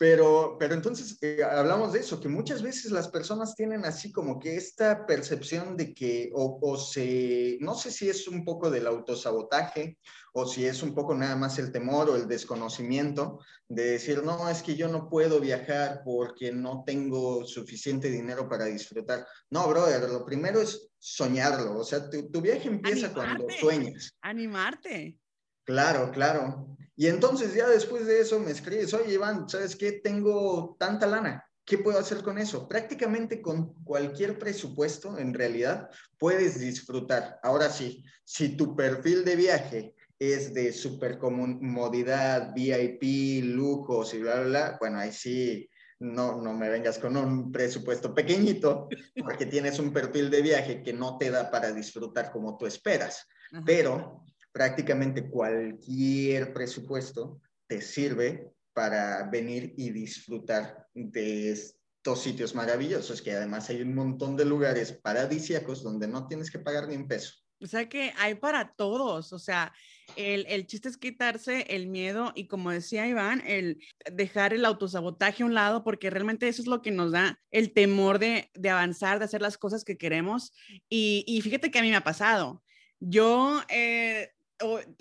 Pero, 0.00 0.56
pero 0.58 0.72
entonces 0.72 1.18
eh, 1.20 1.42
hablamos 1.44 1.92
de 1.92 2.00
eso, 2.00 2.20
que 2.20 2.28
muchas 2.30 2.62
veces 2.62 2.90
las 2.90 3.08
personas 3.08 3.54
tienen 3.54 3.84
así 3.84 4.10
como 4.10 4.38
que 4.38 4.56
esta 4.56 5.04
percepción 5.04 5.76
de 5.76 5.92
que, 5.92 6.30
o, 6.34 6.58
o, 6.62 6.78
se, 6.78 7.58
no 7.60 7.74
sé 7.74 7.90
si 7.90 8.08
es 8.08 8.26
un 8.26 8.42
poco 8.42 8.70
del 8.70 8.86
autosabotaje 8.86 9.98
o 10.32 10.46
si 10.46 10.66
es 10.66 10.82
un 10.82 10.94
poco 10.94 11.14
nada 11.14 11.36
más 11.36 11.58
el 11.58 11.72
temor 11.72 12.10
o 12.10 12.16
el 12.16 12.28
desconocimiento 12.28 13.40
de 13.68 13.92
decir, 13.92 14.22
no, 14.22 14.48
es 14.48 14.62
que 14.62 14.76
yo 14.76 14.88
no 14.88 15.08
puedo 15.08 15.40
viajar 15.40 16.02
porque 16.04 16.52
no 16.52 16.82
tengo 16.84 17.44
suficiente 17.44 18.10
dinero 18.10 18.48
para 18.48 18.66
disfrutar. 18.66 19.26
No, 19.50 19.68
brother, 19.68 20.08
lo 20.08 20.24
primero 20.24 20.60
es 20.60 20.90
soñarlo, 20.98 21.78
o 21.78 21.84
sea, 21.84 22.10
tu, 22.10 22.30
tu 22.30 22.40
viaje 22.40 22.68
empieza 22.68 23.12
cuando 23.12 23.46
sueñas. 23.58 24.12
Animarte. 24.22 25.18
Claro, 25.64 26.10
claro. 26.10 26.76
Y 26.96 27.06
entonces 27.06 27.54
ya 27.54 27.68
después 27.68 28.06
de 28.06 28.20
eso 28.20 28.38
me 28.40 28.50
escribes, 28.50 28.92
oye 28.92 29.14
Iván, 29.14 29.48
¿sabes 29.48 29.76
qué? 29.76 29.92
Tengo 29.92 30.76
tanta 30.78 31.06
lana. 31.06 31.46
¿Qué 31.64 31.78
puedo 31.78 31.98
hacer 32.00 32.22
con 32.22 32.36
eso? 32.36 32.66
Prácticamente 32.66 33.40
con 33.40 33.72
cualquier 33.84 34.38
presupuesto, 34.38 35.16
en 35.18 35.32
realidad, 35.32 35.88
puedes 36.18 36.58
disfrutar. 36.58 37.38
Ahora 37.44 37.70
sí, 37.70 38.04
si 38.24 38.56
tu 38.56 38.74
perfil 38.74 39.24
de 39.24 39.36
viaje 39.36 39.94
es 40.20 40.52
de 40.52 40.72
super 40.72 41.18
comodidad, 41.18 42.52
VIP, 42.54 43.42
lujos 43.42 44.12
y 44.12 44.18
bla, 44.18 44.34
bla, 44.40 44.44
bla, 44.44 44.76
bueno, 44.78 44.98
ahí 44.98 45.12
sí, 45.12 45.68
no, 45.98 46.40
no 46.42 46.52
me 46.52 46.68
vengas 46.68 46.98
con 46.98 47.16
un 47.16 47.50
presupuesto 47.50 48.14
pequeñito, 48.14 48.88
porque 49.16 49.46
tienes 49.46 49.78
un 49.78 49.92
perfil 49.94 50.30
de 50.30 50.42
viaje 50.42 50.82
que 50.82 50.92
no 50.92 51.16
te 51.16 51.30
da 51.30 51.50
para 51.50 51.72
disfrutar 51.72 52.30
como 52.30 52.58
tú 52.58 52.66
esperas. 52.66 53.26
Pero 53.64 54.24
prácticamente 54.52 55.28
cualquier 55.28 56.52
presupuesto 56.52 57.40
te 57.66 57.80
sirve 57.80 58.52
para 58.74 59.24
venir 59.24 59.72
y 59.78 59.90
disfrutar 59.90 60.86
de 60.92 61.52
estos 61.52 62.22
sitios 62.22 62.54
maravillosos, 62.54 63.22
que 63.22 63.32
además 63.32 63.70
hay 63.70 63.80
un 63.80 63.94
montón 63.94 64.36
de 64.36 64.44
lugares 64.44 64.92
paradisíacos 64.92 65.82
donde 65.82 66.08
no 66.08 66.26
tienes 66.26 66.50
que 66.50 66.58
pagar 66.58 66.88
ni 66.88 66.96
un 66.96 67.08
peso. 67.08 67.32
O 67.62 67.66
sea 67.66 67.88
que 67.88 68.12
hay 68.18 68.34
para 68.36 68.72
todos, 68.72 69.32
o 69.32 69.38
sea, 69.38 69.72
el, 70.16 70.46
el, 70.48 70.66
chiste 70.66 70.88
es 70.88 70.96
quitarse 70.96 71.66
el 71.68 71.88
miedo 71.88 72.32
y 72.34 72.46
como 72.46 72.70
decía 72.70 73.06
Iván, 73.06 73.42
el 73.46 73.82
dejar 74.10 74.54
el 74.54 74.64
autosabotaje 74.64 75.42
a 75.42 75.46
un 75.46 75.54
lado, 75.54 75.84
porque 75.84 76.10
realmente 76.10 76.48
eso 76.48 76.62
es 76.62 76.68
lo 76.68 76.80
que 76.80 76.90
nos 76.90 77.12
da 77.12 77.38
el 77.50 77.72
temor 77.72 78.18
de, 78.18 78.50
de 78.54 78.70
avanzar, 78.70 79.18
de 79.18 79.26
hacer 79.26 79.42
las 79.42 79.58
cosas 79.58 79.84
que 79.84 79.98
queremos. 79.98 80.52
Y, 80.88 81.24
y, 81.26 81.42
fíjate 81.42 81.70
que 81.70 81.78
a 81.78 81.82
mí 81.82 81.90
me 81.90 81.96
ha 81.96 82.04
pasado. 82.04 82.62
Yo 82.98 83.62
eh, 83.68 84.30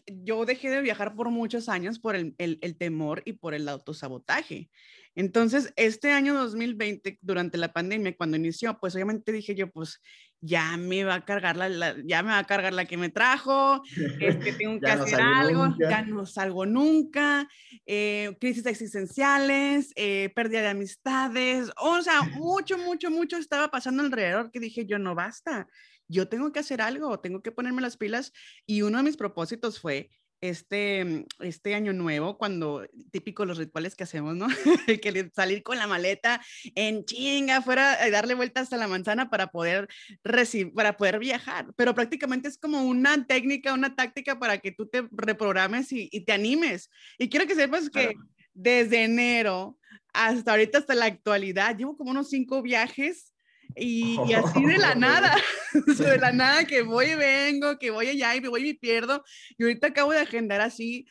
yo 0.08 0.46
dejé 0.46 0.70
de 0.70 0.82
viajar 0.82 1.16
por 1.16 1.30
muchos 1.30 1.70
años 1.70 2.00
por 2.00 2.16
el, 2.16 2.36
el, 2.38 2.78
temor 2.78 3.22
y 3.26 3.34
por 3.34 3.54
el 3.54 3.68
autosabotaje. 3.68 4.70
Entonces, 5.16 5.74
este 5.76 6.12
año 6.12 6.34
2020, 6.34 7.20
durante 7.22 7.58
la 7.58 7.74
pandemia, 7.74 8.16
cuando 8.16 8.38
inició, 8.38 8.80
pues 8.80 8.96
obviamente 8.96 9.32
dije 9.32 9.56
yo, 9.56 9.70
pues 9.70 10.00
ya 10.42 10.78
me 10.78 11.04
va 11.04 11.16
a 11.16 11.26
cargar 11.26 11.58
la, 11.58 11.96
ya 12.06 12.24
me 12.24 12.30
va 12.30 12.40
a 12.40 12.46
cargar 12.46 12.74
la 12.74 12.86
que 12.86 12.98
me 12.98 13.10
trajo, 13.10 13.82
es 14.20 14.38
que 14.38 14.54
tengo 14.64 14.80
que 14.80 14.90
hacer 14.90 15.20
algo, 15.20 15.76
ya 15.78 16.04
no 16.04 16.26
salgo 16.26 16.66
nunca, 16.66 17.48
eh, 17.86 18.38
crisis 18.40 18.66
existenciales, 18.66 19.92
eh, 19.96 20.32
pérdida 20.36 20.62
de 20.62 20.70
amistades, 20.70 21.70
o 21.78 22.02
sea, 22.02 22.22
mucho, 22.40 22.78
mucho, 22.78 23.12
mucho 23.12 23.38
estaba 23.38 23.70
pasando 23.70 24.04
alrededor 24.04 24.52
que 24.52 24.60
dije 24.60 24.86
yo, 24.86 25.00
no 25.00 25.16
basta, 25.16 25.68
yo 26.10 26.28
tengo 26.28 26.52
que 26.52 26.60
hacer 26.60 26.82
algo, 26.82 27.20
tengo 27.20 27.42
que 27.42 27.52
ponerme 27.52 27.82
las 27.82 27.96
pilas. 27.96 28.34
Y 28.66 28.82
uno 28.82 28.98
de 28.98 29.04
mis 29.04 29.16
propósitos 29.16 29.80
fue 29.80 30.10
este, 30.42 31.06
mm, 31.06 31.26
este 31.40 31.76
año 31.76 31.94
nuevo, 31.94 32.38
cuando 32.38 32.88
típico 33.12 33.46
los 33.46 33.58
rituales 33.58 33.96
que 33.96 34.04
hacemos, 34.04 34.36
¿no? 34.36 34.48
que 35.04 35.32
salir 35.34 35.64
con 35.64 35.78
la 35.78 35.88
maleta 35.88 36.42
en 36.76 37.06
chinga, 37.06 37.62
fuera 37.62 38.08
y 38.08 38.12
darle 38.12 38.34
vueltas 38.34 38.64
hasta 38.64 38.78
la 38.78 38.88
manzana 38.88 39.30
para 39.30 39.48
poder 39.48 39.88
recibir, 40.24 40.74
para 40.74 40.98
poder 40.98 41.20
viajar. 41.20 41.68
Pero 41.76 41.94
prácticamente 41.94 42.48
es 42.48 42.58
como 42.58 42.84
una 42.84 43.26
técnica, 43.26 43.74
una 43.74 43.96
táctica 43.96 44.40
para 44.40 44.58
que 44.60 44.72
tú 44.72 44.88
te 44.88 45.08
reprogrames 45.12 45.92
y, 45.92 46.10
te 46.26 46.34
animes. 46.34 46.90
Y 47.18 47.30
quiero 47.30 47.48
que 47.48 47.56
sepas 47.56 47.90
que 47.90 48.14
desde 48.54 49.04
enero 49.04 49.78
hasta 50.14 50.52
ahorita, 50.52 50.80
hasta 50.80 50.96
la 50.96 51.06
actualidad, 51.06 51.78
llevo 51.78 51.96
como 51.96 52.12
unos 52.12 52.30
cinco 52.30 52.62
viajes 52.62 53.34
y, 53.80 54.18
así 54.34 54.66
de 54.66 54.78
la 54.78 54.96
nada, 54.96 55.36
de 55.74 56.18
la 56.18 56.32
nada 56.34 56.66
que 56.66 56.82
voy 56.82 57.08
y 57.08 57.16
vengo, 57.16 57.78
que 57.78 57.92
voy 57.92 58.08
allá 58.08 58.36
y 58.36 58.42
me 58.42 58.50
voy 58.50 58.62
y 58.62 58.74
me 58.74 58.80
pierdo. 58.80 59.24
Y 59.58 59.64
ahorita 59.64 59.88
acabo 59.88 60.12
de 60.12 60.20
agendar 60.20 60.62
así, 60.62 61.08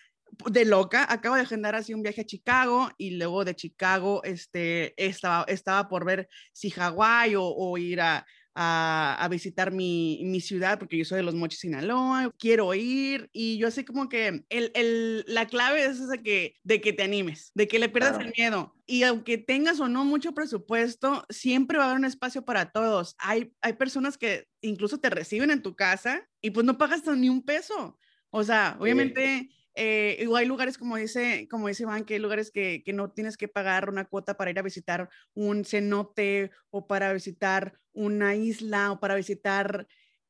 de 0.51 0.65
loca, 0.65 1.07
acabo 1.09 1.37
de 1.37 1.43
agendar 1.43 1.75
así 1.75 1.95
un 1.95 2.03
viaje 2.03 2.21
a 2.21 2.27
Chicago 2.27 2.91
y 2.99 3.13
luego 3.13 3.45
de 3.45 3.57
Chicago 3.57 4.23
este, 4.25 4.95
estaba, 5.03 5.45
estaba 5.49 5.89
por 5.89 6.05
ver 6.05 6.29
si 6.53 6.71
Hawái 6.71 7.35
o, 7.35 7.45
o 7.45 7.79
ir 7.79 8.01
a, 8.01 8.27
a, 8.61 9.29
visitar 9.31 9.71
mi, 9.71 10.21
mi, 10.25 10.40
ciudad, 10.40 10.81
porque 10.81 10.99
yo 10.99 11.05
soy 11.05 11.18
de 11.18 11.23
Los 11.23 11.37
Mochis, 11.37 11.61
Sinaloa, 11.61 12.35
quiero 12.38 12.75
ir, 12.75 13.31
y 13.33 13.57
yo 13.57 13.68
así 13.68 13.85
como 13.85 14.09
que 14.09 14.44
el, 14.49 14.73
el, 14.75 15.25
la 15.29 15.47
clave 15.47 15.85
es 15.85 16.01
esa 16.01 16.18
que, 16.18 16.57
de 16.64 16.81
que 16.81 16.92
te 16.92 17.05
animes, 17.05 17.53
de 17.55 17.68
que 17.68 17.79
le 17.79 17.88
pierdas 17.88 18.18
el 18.18 18.33
miedo. 18.37 18.75
Y 18.85 19.05
aunque 19.05 19.38
tengas 19.38 19.79
o 19.79 19.88
no 19.88 20.05
mucho 20.05 20.33
presupuesto, 20.33 21.25
siempre 21.29 21.79
va 21.79 21.85
a 21.85 21.87
haber 21.88 21.99
un 21.99 22.05
espacio 22.05 22.44
para 22.44 22.73
todos. 22.73 23.14
Hay, 23.18 23.53
hay 23.61 23.75
personas 23.75 24.18
que 24.18 24.49
incluso 24.61 24.99
te 24.99 25.11
reciben 25.11 25.51
en 25.51 25.62
tu 25.62 25.77
casa 25.77 26.29
y 26.40 26.51
pues 26.51 26.66
no 26.66 26.79
pagas 26.79 27.07
ni 27.07 27.29
un 27.29 27.44
peso. 27.44 27.97
O 28.31 28.42
sea, 28.42 28.77
obviamente 28.81 29.51
eh, 29.79 30.29
hay 30.35 30.47
lugares, 30.47 30.77
como 30.77 30.97
dice, 30.97 31.47
como 31.49 31.69
dice 31.69 31.85
Iván, 31.85 32.05
que 32.05 32.14
hay 32.14 32.21
lugares 32.21 32.51
que, 32.51 32.83
que, 32.85 32.93
no 32.93 33.11
tienes 33.11 33.37
que 33.37 33.49
pagar 33.49 33.88
una 33.88 34.05
cuota 34.05 34.37
para 34.37 34.51
ir 34.51 34.59
a 34.59 34.62
visitar 34.62 35.09
un 35.35 35.64
cenote 35.64 36.51
o 36.71 36.87
para 36.87 37.12
visitar 37.12 37.79
una 37.93 38.35
isla 38.35 38.93
o 38.93 39.01
para 39.01 39.14
visitar 39.14 39.87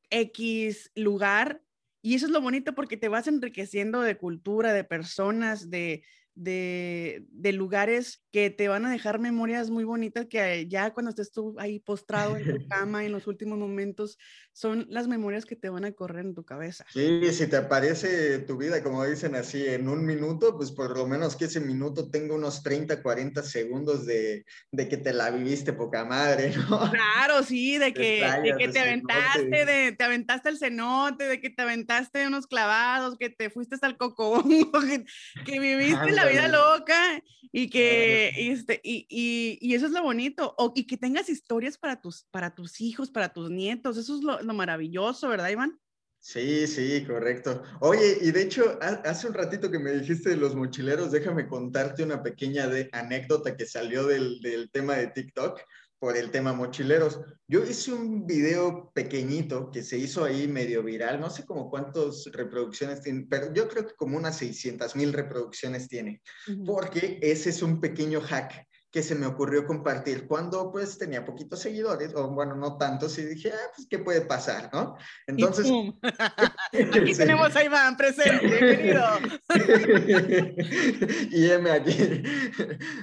X 0.09 0.91
lugar. 0.95 1.61
Y 2.01 2.15
eso 2.15 2.27
es 2.27 2.31
lo 2.31 2.41
bonito 2.41 2.75
porque 2.75 2.95
te 2.95 3.09
vas 3.09 3.27
enriqueciendo 3.27 4.01
de 4.01 4.17
cultura, 4.17 4.71
de 4.71 4.83
personas, 4.83 5.69
de, 5.69 6.03
de, 6.39 7.25
de, 7.31 7.51
lugares 7.51 8.23
que 8.31 8.49
te 8.49 8.69
van 8.69 8.85
a 8.85 8.91
dejar 8.91 9.19
memorias 9.19 9.69
muy 9.69 9.83
bonitas 9.83 10.27
que 10.27 10.67
ya 10.69 10.93
cuando 10.93 11.09
estés 11.09 11.31
tú 11.33 11.55
ahí 11.59 11.79
postrado 11.79 12.37
en 12.37 12.45
tu 12.45 12.67
cama 12.69 13.03
en 13.03 13.11
los 13.11 13.27
últimos 13.27 13.57
momentos, 13.57 14.17
son 14.53 14.85
las 14.89 15.07
memorias 15.07 15.45
que 15.45 15.57
te 15.57 15.69
van 15.69 15.83
a 15.83 15.91
correr 15.91 16.25
en 16.25 16.33
tu 16.33 16.45
cabeza. 16.45 16.85
Sí, 16.93 17.31
si 17.33 17.47
te 17.47 17.57
aparece 17.57 18.39
tu 18.39 18.57
vida, 18.57 18.81
como 18.81 19.05
dicen 19.05 19.35
así, 19.35 19.67
en 19.67 19.89
un 19.89 20.05
minuto, 20.05 20.55
pues 20.55 20.71
por 20.71 20.97
lo 20.97 21.07
menos 21.07 21.35
que 21.35 21.45
ese 21.45 21.59
minuto 21.59 22.09
tenga 22.09 22.35
unos 22.35 22.63
30, 22.63 23.01
40 23.01 23.43
segundos 23.43 24.05
de, 24.05 24.45
de 24.71 24.87
que 24.87 24.97
te 24.97 25.11
la 25.11 25.31
viviste 25.31 25.73
poca 25.73 26.05
madre, 26.05 26.53
¿no? 26.69 26.91
Claro, 26.91 27.43
sí, 27.43 27.77
de 27.77 27.93
que, 27.93 28.25
de 28.43 28.55
que 28.57 28.69
te 28.69 28.79
aventaste, 28.79 29.65
de, 29.65 29.91
te 29.91 30.03
aventaste 30.03 30.49
el 30.49 30.57
cenote, 30.57 31.25
de 31.25 31.41
que 31.41 31.49
te 31.49 31.61
aventaste 31.63 32.27
unos 32.27 32.47
clavados, 32.47 33.17
que 33.17 33.29
te 33.29 33.49
fuiste 33.49 33.75
hasta 33.75 33.87
el 33.87 33.97
cocobongo, 33.97 34.71
que, 34.81 35.03
que 35.45 35.59
viviste 35.59 36.11
la 36.11 36.28
vida 36.29 36.47
loca 36.47 37.23
y 37.51 37.69
que, 37.69 38.51
este, 38.51 38.79
y, 38.83 39.07
y, 39.09 39.57
y, 39.61 39.73
eso 39.73 39.87
es 39.87 39.91
lo 39.91 40.03
bonito, 40.03 40.53
o, 40.57 40.71
y 40.75 40.85
que 40.85 40.97
tengas 40.97 41.29
historias 41.29 41.77
para 41.77 41.99
tus, 41.99 42.25
para 42.31 42.53
tus 42.53 42.79
hijos, 42.79 43.09
para 43.09 43.33
tus 43.33 43.49
nietos, 43.49 43.97
eso 43.97 44.15
es 44.15 44.23
lo, 44.23 44.41
lo 44.41 44.53
maravilloso, 44.53 45.29
¿verdad, 45.29 45.49
Iván? 45.49 45.79
Sí, 46.21 46.67
sí, 46.67 47.05
correcto. 47.07 47.63
Oye, 47.79 48.17
y 48.21 48.31
de 48.31 48.41
hecho, 48.41 48.77
hace 48.81 49.27
un 49.27 49.33
ratito 49.33 49.71
que 49.71 49.79
me 49.79 49.93
dijiste 49.93 50.29
de 50.29 50.37
los 50.37 50.53
mochileros, 50.53 51.11
déjame 51.11 51.47
contarte 51.47 52.03
una 52.03 52.21
pequeña 52.21 52.67
de, 52.67 52.89
anécdota 52.91 53.55
que 53.55 53.65
salió 53.65 54.05
del, 54.05 54.41
del 54.41 54.69
tema 54.69 54.95
de 54.95 55.07
TikTok 55.07 55.61
por 55.99 56.15
el 56.15 56.31
tema 56.31 56.53
mochileros. 56.53 57.19
Yo 57.47 57.63
hice 57.63 57.91
un 57.91 58.25
video 58.25 58.91
pequeñito 58.93 59.69
que 59.69 59.83
se 59.83 59.97
hizo 59.97 60.23
ahí 60.23 60.47
medio 60.47 60.81
viral, 60.81 61.19
no 61.19 61.29
sé 61.29 61.45
como 61.45 61.69
cuántas 61.69 62.25
reproducciones 62.31 63.01
tiene, 63.01 63.27
pero 63.29 63.53
yo 63.53 63.67
creo 63.67 63.85
que 63.85 63.95
como 63.95 64.17
unas 64.17 64.37
600 64.37 64.95
mil 64.95 65.13
reproducciones 65.13 65.87
tiene, 65.87 66.21
porque 66.65 67.19
ese 67.21 67.49
es 67.49 67.61
un 67.61 67.81
pequeño 67.81 68.21
hack 68.21 68.68
que 68.91 69.03
se 69.03 69.13
me 69.15 69.27
ocurrió 69.27 69.65
compartir 69.67 70.27
cuando 70.27 70.71
pues 70.71 70.97
tenía 70.97 71.23
poquitos 71.23 71.59
seguidores, 71.59 72.13
o 72.15 72.29
bueno, 72.29 72.55
no 72.55 72.77
tantos, 72.77 73.17
y 73.19 73.25
dije, 73.25 73.51
ah, 73.53 73.71
pues, 73.75 73.87
¿qué 73.87 73.99
puede 73.99 74.21
pasar, 74.21 74.69
no? 74.73 74.97
Entonces... 75.27 75.67
aquí 76.93 77.13
tenemos 77.13 77.55
a 77.55 77.63
Iván 77.63 77.95
presente, 77.95 78.47
bienvenido. 78.47 79.05
y 81.31 81.51
M 81.51 81.69
aquí. 81.69 82.23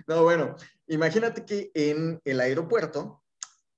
no, 0.09 0.25
bueno, 0.25 0.57
imagínate 0.89 1.45
que 1.45 1.71
en 1.75 2.21
el 2.25 2.41
aeropuerto, 2.41 3.23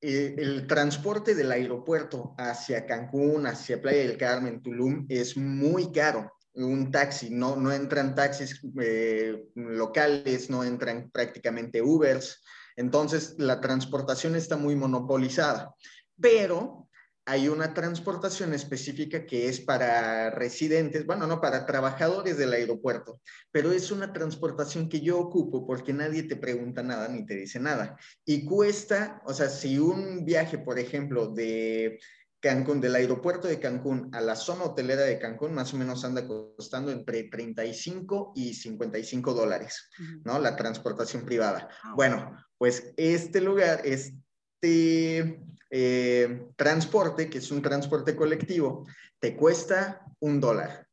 eh, 0.00 0.34
el 0.38 0.66
transporte 0.66 1.34
del 1.34 1.52
aeropuerto 1.52 2.34
hacia 2.38 2.86
Cancún, 2.86 3.46
hacia 3.46 3.82
Playa 3.82 4.00
del 4.00 4.16
Carmen, 4.16 4.62
Tulum, 4.62 5.04
es 5.10 5.36
muy 5.36 5.92
caro 5.92 6.32
un 6.54 6.90
taxi, 6.90 7.30
no, 7.30 7.56
no 7.56 7.72
entran 7.72 8.14
taxis 8.14 8.60
eh, 8.80 9.48
locales, 9.54 10.50
no 10.50 10.64
entran 10.64 11.10
prácticamente 11.10 11.82
Ubers, 11.82 12.42
entonces 12.76 13.34
la 13.38 13.60
transportación 13.60 14.36
está 14.36 14.56
muy 14.56 14.76
monopolizada, 14.76 15.74
pero 16.20 16.88
hay 17.28 17.48
una 17.48 17.74
transportación 17.74 18.54
específica 18.54 19.26
que 19.26 19.48
es 19.50 19.60
para 19.60 20.30
residentes, 20.30 21.04
bueno, 21.04 21.26
no 21.26 21.42
para 21.42 21.66
trabajadores 21.66 22.38
del 22.38 22.54
aeropuerto, 22.54 23.20
pero 23.50 23.70
es 23.70 23.90
una 23.90 24.14
transportación 24.14 24.88
que 24.88 25.02
yo 25.02 25.18
ocupo 25.18 25.66
porque 25.66 25.92
nadie 25.92 26.22
te 26.22 26.36
pregunta 26.36 26.82
nada 26.82 27.06
ni 27.06 27.26
te 27.26 27.34
dice 27.34 27.60
nada. 27.60 27.98
Y 28.24 28.46
cuesta, 28.46 29.20
o 29.26 29.34
sea, 29.34 29.50
si 29.50 29.78
un 29.78 30.24
viaje, 30.24 30.56
por 30.56 30.78
ejemplo, 30.78 31.28
de 31.28 32.00
Cancún, 32.40 32.80
del 32.80 32.94
aeropuerto 32.94 33.48
de 33.48 33.58
Cancún 33.58 34.10
a 34.14 34.20
la 34.20 34.36
zona 34.36 34.64
hotelera 34.64 35.02
de 35.02 35.18
Cancún, 35.18 35.54
más 35.54 35.74
o 35.74 35.76
menos 35.76 36.04
anda 36.04 36.26
costando 36.26 36.92
entre 36.92 37.24
35 37.24 38.32
y 38.36 38.54
55 38.54 39.34
dólares, 39.34 39.90
¿no? 40.24 40.38
La 40.38 40.54
transportación 40.54 41.24
privada. 41.24 41.68
Ah, 41.82 41.94
bueno, 41.96 42.36
pues 42.56 42.92
este 42.96 43.40
lugar, 43.40 43.82
este 43.84 45.42
eh, 45.70 46.46
transporte, 46.56 47.28
que 47.28 47.38
es 47.38 47.50
un 47.50 47.60
transporte 47.60 48.14
colectivo, 48.14 48.86
te 49.18 49.36
cuesta 49.36 50.06
un 50.20 50.40
dólar. 50.40 50.86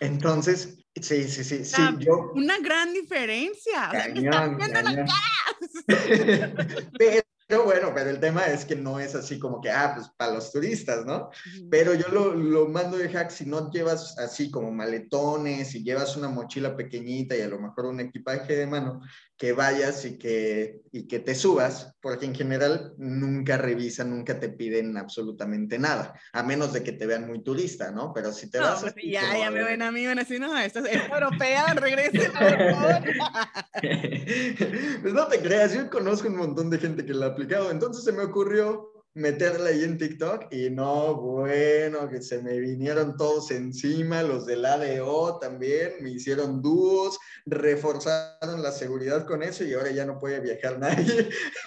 Entonces, 0.00 0.76
sí, 0.94 1.24
sí, 1.24 1.42
sí, 1.42 1.64
sí. 1.64 1.82
Una 2.34 2.58
gran 2.58 2.92
diferencia. 2.92 3.90
Pero 6.98 7.22
pero 7.46 7.64
bueno, 7.64 7.92
pero 7.94 8.10
el 8.10 8.18
tema 8.18 8.46
es 8.46 8.64
que 8.64 8.74
no 8.74 8.98
es 8.98 9.14
así 9.14 9.38
como 9.38 9.60
que, 9.60 9.70
ah, 9.70 9.92
pues 9.94 10.08
para 10.16 10.34
los 10.34 10.50
turistas, 10.50 11.06
¿no? 11.06 11.30
Pero 11.70 11.94
yo 11.94 12.08
lo, 12.08 12.34
lo 12.34 12.66
mando 12.68 12.96
de 12.96 13.08
hack 13.08 13.30
si 13.30 13.46
no 13.46 13.70
llevas 13.70 14.18
así 14.18 14.50
como 14.50 14.72
maletones, 14.72 15.68
si 15.68 15.84
llevas 15.84 16.16
una 16.16 16.28
mochila 16.28 16.76
pequeñita 16.76 17.36
y 17.36 17.42
a 17.42 17.48
lo 17.48 17.60
mejor 17.60 17.86
un 17.86 18.00
equipaje 18.00 18.56
de 18.56 18.66
mano, 18.66 19.00
que 19.36 19.52
vayas 19.52 20.04
y 20.06 20.18
que, 20.18 20.80
y 20.92 21.06
que 21.06 21.18
te 21.18 21.34
subas, 21.34 21.94
porque 22.00 22.24
en 22.24 22.34
general 22.34 22.94
nunca 22.96 23.58
revisan, 23.58 24.10
nunca 24.10 24.40
te 24.40 24.48
piden 24.48 24.96
absolutamente 24.96 25.78
nada, 25.78 26.18
a 26.32 26.42
menos 26.42 26.72
de 26.72 26.82
que 26.82 26.92
te 26.92 27.06
vean 27.06 27.26
muy 27.26 27.42
turista, 27.42 27.90
¿no? 27.90 28.12
Pero 28.14 28.32
si 28.32 28.50
te 28.50 28.58
vas... 28.58 28.80
Pues 28.80 28.94
ya, 29.04 29.36
ya 29.38 29.50
me 29.50 29.62
ven 29.62 29.82
a 29.82 29.92
mí, 29.92 30.06
van 30.06 30.18
a 30.18 30.22
decir, 30.22 30.40
no, 30.40 30.56
esta 30.58 30.80
es, 30.80 31.10
europea, 31.10 31.74
regrese, 31.74 32.30
por 32.30 32.72
favor. 32.72 33.02
pues 35.02 35.14
no 35.14 35.26
te 35.28 35.40
creas, 35.40 35.74
yo 35.74 35.90
conozco 35.90 36.28
un 36.28 36.36
montón 36.36 36.70
de 36.70 36.78
gente 36.78 37.04
que 37.04 37.12
la 37.12 37.26
ha 37.26 37.28
aplicado, 37.30 37.70
entonces 37.70 38.04
se 38.04 38.12
me 38.12 38.22
ocurrió 38.22 38.95
meterla 39.16 39.70
ahí 39.70 39.82
en 39.82 39.96
TikTok 39.96 40.52
y 40.52 40.68
no, 40.68 41.14
bueno, 41.14 42.06
que 42.10 42.20
se 42.20 42.42
me 42.42 42.60
vinieron 42.60 43.16
todos 43.16 43.50
encima, 43.50 44.22
los 44.22 44.44
del 44.44 44.66
ADO 44.66 45.38
también, 45.38 45.94
me 46.02 46.10
hicieron 46.10 46.60
dúos, 46.60 47.18
reforzaron 47.46 48.62
la 48.62 48.72
seguridad 48.72 49.26
con 49.26 49.42
eso 49.42 49.64
y 49.64 49.72
ahora 49.72 49.90
ya 49.90 50.04
no 50.04 50.18
puede 50.18 50.40
viajar 50.40 50.78
nadie. 50.78 51.30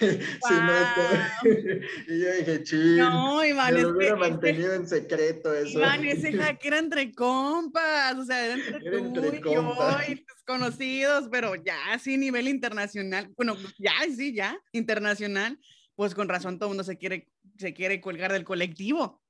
y 2.08 2.20
yo 2.20 2.32
dije, 2.38 2.62
ching, 2.62 2.98
no, 2.98 3.44
Iván, 3.44 3.82
lo 3.82 3.88
hubiera 3.96 4.14
mantenido 4.14 4.72
en 4.72 4.86
secreto 4.86 5.52
eso. 5.52 5.80
Iván, 5.80 6.04
ese 6.04 6.32
hack 6.38 6.64
era 6.64 6.78
entre 6.78 7.12
compas, 7.12 8.16
o 8.16 8.24
sea, 8.24 8.44
era 8.46 8.54
entre, 8.54 8.86
era 8.86 8.98
entre 8.98 9.40
compas. 9.40 10.08
y 10.08 10.14
tus 10.24 10.44
conocidos, 10.46 11.28
pero 11.32 11.56
ya 11.56 11.98
sí, 12.00 12.16
nivel 12.16 12.46
internacional, 12.46 13.28
bueno, 13.36 13.56
ya 13.76 13.94
sí, 14.16 14.32
ya, 14.32 14.56
internacional 14.70 15.58
pues 16.00 16.14
con 16.14 16.30
razón 16.30 16.58
todo 16.58 16.68
el 16.68 16.70
mundo 16.70 16.84
se 16.84 16.96
quiere 16.96 17.28
se 17.60 17.74
quiere 17.74 18.00
colgar 18.00 18.32
del 18.32 18.44
colectivo. 18.44 19.22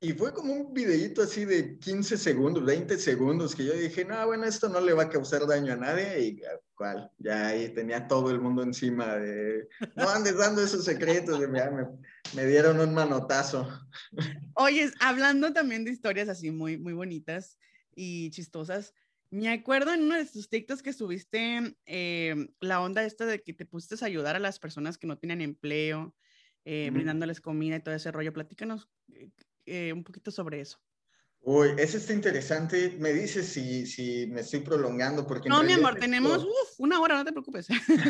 Y 0.00 0.12
fue 0.14 0.34
como 0.34 0.52
un 0.52 0.74
videíto 0.74 1.22
así 1.22 1.44
de 1.44 1.78
15 1.78 2.18
segundos, 2.18 2.64
20 2.64 2.98
segundos, 2.98 3.54
que 3.54 3.64
yo 3.64 3.72
dije, 3.72 4.04
no, 4.04 4.26
bueno, 4.26 4.44
esto 4.46 4.68
no 4.68 4.80
le 4.80 4.92
va 4.92 5.04
a 5.04 5.08
causar 5.08 5.46
daño 5.46 5.74
a 5.74 5.76
nadie. 5.76 6.20
Y 6.20 6.42
cuál, 6.74 7.08
ya 7.18 7.46
ahí 7.46 7.68
tenía 7.68 8.08
todo 8.08 8.32
el 8.32 8.40
mundo 8.40 8.64
encima 8.64 9.16
de, 9.16 9.68
no 9.94 10.08
andes 10.08 10.36
dando 10.36 10.60
esos 10.60 10.84
secretos, 10.84 11.38
de, 11.38 11.46
me, 11.46 11.60
me, 12.34 12.46
dieron 12.46 12.80
un 12.80 12.92
manotazo. 12.92 13.68
Oye, 14.54 14.90
hablando 14.98 15.52
también 15.52 15.84
de 15.84 15.92
historias 15.92 16.28
así 16.28 16.50
muy, 16.50 16.78
muy 16.78 16.94
bonitas 16.94 17.56
y 17.94 18.30
chistosas, 18.30 18.94
me 19.30 19.50
acuerdo 19.50 19.94
en 19.94 20.02
uno 20.02 20.16
de 20.16 20.26
tus 20.26 20.48
TikToks 20.48 20.82
que 20.82 20.92
subiste 20.92 21.76
eh, 21.86 22.48
la 22.58 22.80
onda 22.80 23.04
esta 23.04 23.24
de 23.24 23.40
que 23.40 23.54
te 23.54 23.66
pusiste 23.66 24.04
a 24.04 24.08
ayudar 24.08 24.34
a 24.34 24.40
las 24.40 24.58
personas 24.58 24.98
que 24.98 25.06
no 25.06 25.16
tienen 25.16 25.40
empleo 25.40 26.12
eh, 26.64 26.90
brindándoles 26.92 27.40
comida 27.40 27.76
y 27.76 27.80
todo 27.80 27.94
ese 27.94 28.12
rollo. 28.12 28.32
Platícanos 28.32 28.88
eh, 29.12 29.30
eh, 29.66 29.92
un 29.92 30.04
poquito 30.04 30.30
sobre 30.30 30.60
eso. 30.60 30.78
Uy, 31.40 31.70
eso 31.76 31.96
está 31.96 32.12
interesante. 32.12 32.96
Me 33.00 33.12
dices 33.12 33.46
si, 33.48 33.84
si 33.86 34.26
me 34.28 34.42
estoy 34.42 34.60
prolongando 34.60 35.26
porque... 35.26 35.48
No, 35.48 35.62
mi 35.64 35.72
amor, 35.72 35.96
tenemos 35.96 36.46
una 36.78 37.00
hora, 37.00 37.16
no 37.16 37.24
te 37.24 37.32
preocupes. 37.32 37.66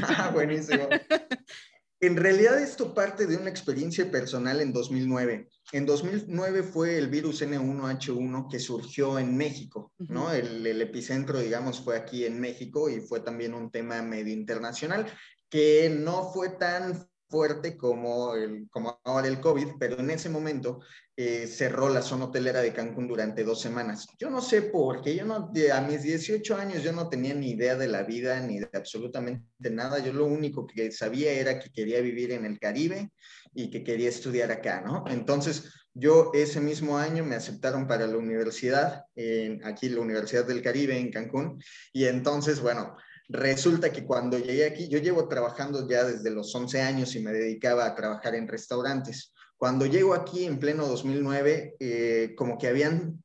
ah, 0.09 0.31
buenísimo. 0.33 0.89
En 2.03 2.17
realidad 2.17 2.61
esto 2.61 2.95
parte 2.95 3.29
de 3.29 3.37
una 3.37 3.49
experiencia 3.49 4.11
personal 4.11 4.61
en 4.61 4.73
2009. 4.73 5.49
En 5.71 5.87
2009 5.87 6.65
fue 6.65 6.99
el 6.99 7.07
virus 7.07 7.43
N1H1 7.43 8.51
que 8.51 8.59
surgió 8.59 9.21
en 9.21 9.37
México, 9.37 9.93
¿no? 9.99 10.33
El, 10.33 10.67
el, 10.67 10.83
epicentro, 10.83 11.39
digamos, 11.39 11.81
fue 11.81 11.97
aquí 11.97 12.25
en 12.25 12.41
México 12.41 12.91
y 12.91 13.01
fue 13.01 13.21
también 13.21 13.55
un 13.55 13.71
tema 13.71 14.03
medio 14.03 14.33
internacional 14.33 15.07
que 15.49 15.95
no 15.97 16.33
fue 16.33 16.49
tan 16.49 17.07
fuerte 17.33 17.79
como, 17.79 18.35
el, 18.35 18.69
como 18.71 19.01
ahora 19.05 19.27
el 19.27 19.41
COVID, 19.41 19.69
pero 19.81 19.99
en 19.99 20.11
ese 20.11 20.29
momento 20.29 20.81
eh, 21.17 21.47
cerró 21.47 21.89
la 21.89 22.03
zona 22.03 22.27
hotelera 22.27 22.61
de 22.61 22.75
Cancún 22.75 23.09
durante 23.09 23.43
dos 23.43 23.59
semanas. 23.59 24.07
Yo 24.19 24.29
no 24.29 24.43
sé 24.43 24.61
por 24.61 25.01
qué, 25.01 25.17
yo 25.17 25.25
no, 25.25 25.51
a 25.73 25.81
mis 25.81 26.03
18 26.03 26.57
años 26.57 26.83
yo 26.83 26.93
no 26.93 27.09
tenía 27.09 27.33
ni 27.33 27.53
idea 27.53 27.75
de 27.75 27.89
la 27.89 28.03
vida 28.03 28.39
ni 28.41 28.61
de 28.61 28.69
absolutamente 28.75 29.71
nada. 29.71 29.99
Yo 29.99 30.13
lo 30.13 30.27
único 30.27 30.67
que 30.67 30.93
sabía 30.93 31.33
era 31.33 31.59
que 31.59 31.73
quería 31.73 32.03
vivir 32.03 32.33
en 32.33 32.45
el 32.45 32.59
Caribe 32.59 33.11
y 33.55 33.71
que 33.71 33.83
quería 33.83 34.11
estudiar 34.11 34.53
acá, 34.53 34.83
¿no? 34.83 35.05
Entonces, 35.09 35.71
yo 35.95 36.33
ese 36.35 36.61
mismo 36.61 36.99
año 36.99 37.25
me 37.25 37.37
aceptaron 37.37 37.87
para 37.87 38.07
la 38.07 38.19
universidad, 38.19 39.05
en, 39.15 39.65
aquí 39.65 39.89
la 39.89 40.01
Universidad 40.01 40.47
del 40.47 40.63
Caribe 40.63 40.99
en 40.99 41.11
Cancún, 41.11 41.63
y 41.95 42.05
entonces, 42.05 42.61
bueno, 42.61 42.97
Resulta 43.33 43.91
que 43.91 44.05
cuando 44.05 44.39
llegué 44.39 44.67
aquí, 44.67 44.89
yo 44.89 44.99
llevo 44.99 45.27
trabajando 45.27 45.89
ya 45.89 46.05
desde 46.05 46.31
los 46.31 46.55
11 46.55 46.83
años 46.83 47.17
y 47.17 47.21
me 47.21 47.33
dedicaba 47.33 47.87
a 47.87 47.95
trabajar 47.95 48.35
en 48.35 48.47
restaurantes. 48.47 49.33
Cuando 49.57 49.87
llego 49.87 50.13
aquí 50.13 50.45
en 50.45 50.59
pleno 50.59 50.87
2009, 50.87 51.77
eh, 51.81 52.35
como 52.37 52.59
que 52.59 52.69
habían 52.69 53.25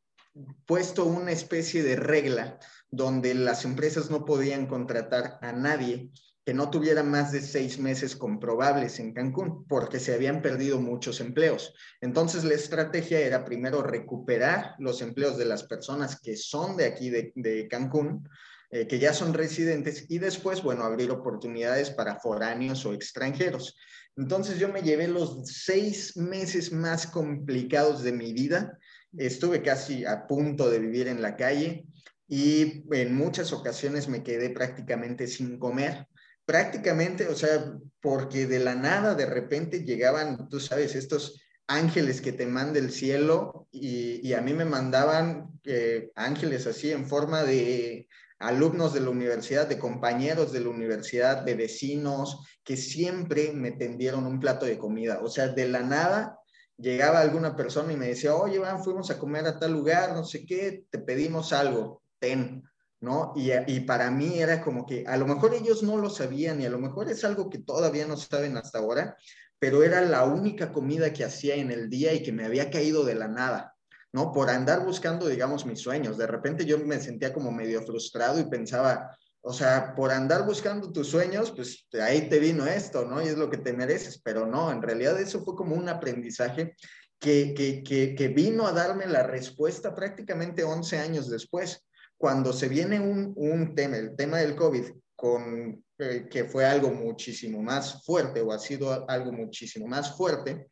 puesto 0.65 1.04
una 1.04 1.34
especie 1.34 1.84
de 1.84 1.98
regla 1.98 2.58
donde 2.89 3.34
las 3.34 3.65
empresas 3.65 4.10
no 4.10 4.24
podían 4.24 4.67
contratar 4.67 5.39
a 5.41 5.52
nadie 5.52 6.10
que 6.46 6.54
no 6.54 6.70
tuviera 6.70 7.04
más 7.04 7.34
de 7.34 7.41
seis 7.41 7.78
meses 7.78 8.15
comprobables 8.15 9.02
en 9.02 9.13
Cancún, 9.13 9.67
porque 9.67 10.00
se 10.00 10.13
habían 10.13 10.41
perdido 10.41 10.80
muchos 10.80 11.20
empleos. 11.20 11.74
Entonces, 12.00 12.46
la 12.46 12.54
estrategia 12.54 13.20
era 13.20 13.43
primero 13.43 13.84
recuperar 13.84 14.74
los 14.80 15.02
empleos 15.02 15.38
de 15.38 15.43
las 15.43 15.63
personas 15.63 16.22
que 16.22 16.38
son 16.38 16.78
de 16.78 16.86
aquí, 16.86 17.10
de, 17.10 17.34
de 17.36 17.67
Cancún, 17.67 18.26
eh, 18.69 18.86
que 18.88 18.99
ya 18.99 19.13
son 19.13 19.34
residentes 19.34 20.06
y 20.10 20.19
después, 20.19 20.62
bueno, 20.62 20.84
abrir 20.84 21.10
oportunidades 21.12 21.89
para 21.89 22.19
foráneos 22.19 22.86
o 22.86 22.93
extranjeros. 22.93 23.77
Entonces 24.17 24.60
yo 24.60 24.67
me 24.67 24.82
llevé 24.82 25.08
los 25.08 25.41
seis 25.45 26.17
meses 26.17 26.71
más 26.71 27.08
complicados 27.08 28.03
de 28.03 28.12
mi 28.12 28.34
vida. 28.34 28.77
Estuve 29.15 29.62
casi 29.62 30.06
a 30.06 30.27
punto 30.27 30.69
de 30.69 30.80
vivir 30.80 31.08
en 31.08 31.21
la 31.21 31.38
calle 31.38 31.86
y 32.27 32.84
en 32.91 33.15
muchas 33.15 33.53
ocasiones 33.53 34.10
me 34.10 34.23
quedé 34.23 34.49
prácticamente 34.49 35.27
sin 35.27 35.58
comer. 35.60 36.08
Prácticamente, 36.45 37.27
o 37.27 37.36
sea, 37.36 37.73
porque 38.01 38.47
de 38.47 38.60
la 38.60 38.75
nada 38.75 39.15
de 39.15 39.27
repente 39.27 39.84
llegaban, 39.84 40.49
tú 40.49 40.60
sabes, 40.60 40.95
estos 40.95 41.41
ángeles 41.67 42.21
que 42.21 42.34
te 42.34 42.47
manda 42.47 42.80
el 42.80 42.91
cielo 42.91 43.67
y, 43.71 44.34
a 44.34 44.41
mí 44.41 44.53
me 44.53 44.65
mandaban 44.65 45.60
eh, 45.63 46.12
ángeles 46.15 46.67
así 46.67 46.91
en 46.91 47.08
forma 47.08 47.43
de 47.43 48.08
alumnos 48.39 48.93
de 48.93 49.02
la 49.02 49.10
universidad, 49.10 49.67
de 49.67 49.80
compañeros 49.80 50.52
de 50.52 50.62
la 50.62 50.69
universidad, 50.69 51.43
de 51.43 51.56
vecinos, 51.56 52.45
que 52.63 52.78
siempre 52.78 53.52
me 53.54 53.71
tendieron 53.71 54.26
un 54.26 54.39
plato 54.39 54.65
de 54.65 54.78
comida. 54.78 55.19
O 55.23 55.30
sea, 55.30 55.47
de 55.47 55.67
la 55.67 55.82
nada 55.82 56.39
llegaba 56.78 57.19
alguna 57.19 57.56
persona 57.56 57.93
y 57.93 57.97
me 57.97 58.08
decía, 58.08 58.36
oye, 58.36 58.60
van, 58.60 58.84
fuimos 58.84 59.10
a 59.10 59.17
comer 59.17 59.45
a 59.47 59.60
tal 59.60 59.73
lugar, 59.73 60.13
no 60.13 60.23
sé 60.23 60.45
qué, 60.45 60.86
te 60.89 61.00
pedimos 61.00 61.52
algo, 61.52 62.04
ten, 62.19 62.63
¿no? 63.00 63.34
Y, 63.36 63.52
y, 63.67 63.80
para 63.82 64.12
mí 64.12 64.39
era 64.39 64.62
como 64.62 64.86
que 64.86 65.04
a 65.08 65.17
lo 65.17 65.26
mejor 65.26 65.56
ellos 65.56 65.82
no 65.82 65.97
lo 65.97 66.10
sabían 66.10 66.62
y 66.62 66.65
a 66.65 66.69
lo 66.69 66.78
mejor 66.80 67.10
es 67.10 67.23
algo 67.23 67.50
que 67.50 67.60
todavía 67.60 68.06
no 68.06 68.17
saben 68.17 68.58
hasta 68.58 68.80
ahora, 68.80 69.17
pero 69.60 69.84
era 69.84 70.02
la 70.02 70.23
única 70.26 70.71
comida 70.71 71.13
que 71.13 71.23
hacía 71.23 71.56
en 71.56 71.71
el 71.71 71.89
día 71.89 72.13
y 72.13 72.21
que 72.21 72.32
me 72.32 72.45
había 72.45 72.69
caído 72.69 73.04
de 73.04 73.15
la 73.15 73.28
nada. 73.28 73.77
¿No? 74.17 74.32
Por 74.32 74.49
andar 74.49 74.84
buscando, 74.84 75.27
digamos, 75.27 75.63
mis 75.67 75.80
sueños. 75.80 76.17
De 76.17 76.25
repente 76.25 76.65
yo 76.65 76.80
me 76.80 76.99
sentía 76.99 77.32
como 77.32 77.51
medio 77.51 77.84
frustrado 77.84 78.39
y 78.39 78.45
pensaba, 78.45 79.15
o 79.41 79.53
sea, 79.53 79.93
por 79.95 80.10
andar 80.10 80.43
buscando 80.43 80.91
tus 80.91 81.08
sueños, 81.08 81.51
pues 81.51 81.86
ahí 82.01 82.27
te 82.27 82.39
vino 82.39 82.65
esto, 82.65 83.06
¿no? 83.06 83.21
Y 83.21 83.27
es 83.27 83.38
lo 83.38 83.47
que 83.47 83.58
te 83.58 83.73
mereces, 83.73 84.19
pero 84.23 84.47
no, 84.47 84.71
en 84.71 84.82
realidad 84.82 85.21
eso 85.21 85.43
fue 85.45 85.56
como 85.56 85.75
un 85.75 85.88
aprendizaje 85.88 86.75
que, 87.19 87.53
que, 87.53 88.15
que, 88.15 88.27
vino 88.30 88.65
a 88.65 88.71
darme 88.71 89.06
la 89.06 89.21
respuesta 89.21 89.93
prácticamente 89.93 90.63
11 90.63 90.97
años 90.97 91.30
después, 91.30 91.86
cuando 92.17 92.53
se 92.53 92.67
viene 92.67 92.99
un, 92.99 93.34
un 93.36 93.75
tema, 93.75 93.97
el 93.97 94.15
tema 94.15 94.38
del 94.38 94.56
COVID, 94.56 94.86
con, 95.15 95.84
eh, 95.99 96.27
que 96.27 96.45
fue 96.45 96.65
algo 96.65 96.89
muchísimo 96.89 97.62
más 97.62 98.03
fuerte 98.03 98.41
o 98.41 98.51
ha 98.51 98.58
sido 98.58 99.08
algo 99.08 99.32
muchísimo 99.32 99.86
más 99.88 100.17
fuerte, 100.17 100.69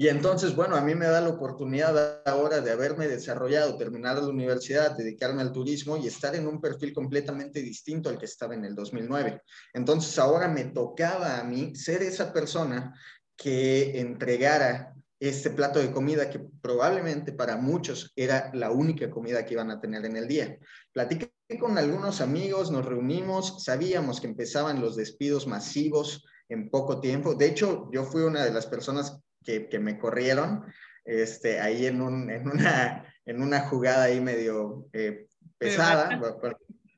y 0.00 0.06
entonces, 0.06 0.54
bueno, 0.54 0.76
a 0.76 0.80
mí 0.80 0.94
me 0.94 1.06
da 1.06 1.20
la 1.20 1.30
oportunidad 1.30 2.22
ahora 2.24 2.60
de 2.60 2.70
haberme 2.70 3.08
desarrollado, 3.08 3.76
terminar 3.76 4.16
la 4.16 4.28
universidad, 4.28 4.96
dedicarme 4.96 5.42
al 5.42 5.50
turismo 5.50 5.96
y 5.96 6.06
estar 6.06 6.36
en 6.36 6.46
un 6.46 6.60
perfil 6.60 6.92
completamente 6.92 7.60
distinto 7.60 8.08
al 8.08 8.16
que 8.16 8.26
estaba 8.26 8.54
en 8.54 8.64
el 8.64 8.76
2009. 8.76 9.42
Entonces, 9.74 10.16
ahora 10.20 10.46
me 10.46 10.66
tocaba 10.66 11.40
a 11.40 11.42
mí 11.42 11.74
ser 11.74 12.04
esa 12.04 12.32
persona 12.32 12.94
que 13.36 13.98
entregara 13.98 14.94
este 15.18 15.50
plato 15.50 15.80
de 15.80 15.90
comida 15.90 16.30
que 16.30 16.46
probablemente 16.62 17.32
para 17.32 17.56
muchos 17.56 18.12
era 18.14 18.52
la 18.54 18.70
única 18.70 19.10
comida 19.10 19.44
que 19.44 19.54
iban 19.54 19.72
a 19.72 19.80
tener 19.80 20.04
en 20.04 20.16
el 20.16 20.28
día. 20.28 20.58
Platiqué 20.92 21.32
con 21.58 21.76
algunos 21.76 22.20
amigos, 22.20 22.70
nos 22.70 22.86
reunimos, 22.86 23.64
sabíamos 23.64 24.20
que 24.20 24.28
empezaban 24.28 24.80
los 24.80 24.94
despidos 24.94 25.48
masivos 25.48 26.24
en 26.48 26.70
poco 26.70 27.00
tiempo. 27.00 27.34
De 27.34 27.46
hecho, 27.46 27.88
yo 27.92 28.04
fui 28.04 28.22
una 28.22 28.44
de 28.44 28.52
las 28.52 28.66
personas 28.66 29.20
que, 29.44 29.78
me 29.78 29.98
corrieron 29.98 30.64
este, 31.04 31.60
ahí 31.60 31.86
en, 31.86 32.02
un, 32.02 32.30
en, 32.30 32.48
una, 32.48 33.04
en 33.24 33.42
una 33.42 33.60
jugada 33.60 34.04
ahí 34.04 34.20
medio 34.20 34.86
eh, 34.92 35.26
pesada. 35.56 36.20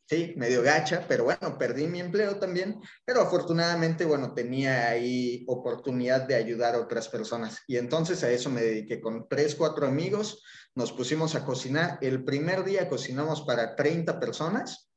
sí, 0.07 0.35
medio 0.37 0.63
gacha, 0.63 1.05
pero 1.07 1.25
bueno, 1.25 1.57
perdí 1.57 1.87
mi 1.87 2.01
empleo 2.01 2.37
también, 2.37 2.81
pero 3.05 3.21
afortunadamente, 3.21 4.05
bueno, 4.05 4.35
tenía 4.35 4.89
ahí 4.89 5.45
oportunidad 5.47 6.23
de 6.23 6.35
ayudar 6.35 6.75
a 6.75 6.81
otras 6.81 7.09
personas. 7.09 7.63
Y 7.69 7.77
entonces 7.77 8.25
a 8.25 8.31
eso 8.31 8.51
me 8.51 8.63
dediqué 8.63 9.01
con 9.01 9.29
tres, 9.29 9.55
cuatro 9.55 9.87
amigos, 9.87 10.43
nos 10.75 10.93
pusimos 10.93 11.35
a 11.37 11.45
cocinar. 11.45 11.99
El 12.01 12.25
primer 12.25 12.65
día 12.65 12.89
cocinamos 12.89 13.43
para 13.43 13.77
30 13.77 14.19
personas, 14.19 14.90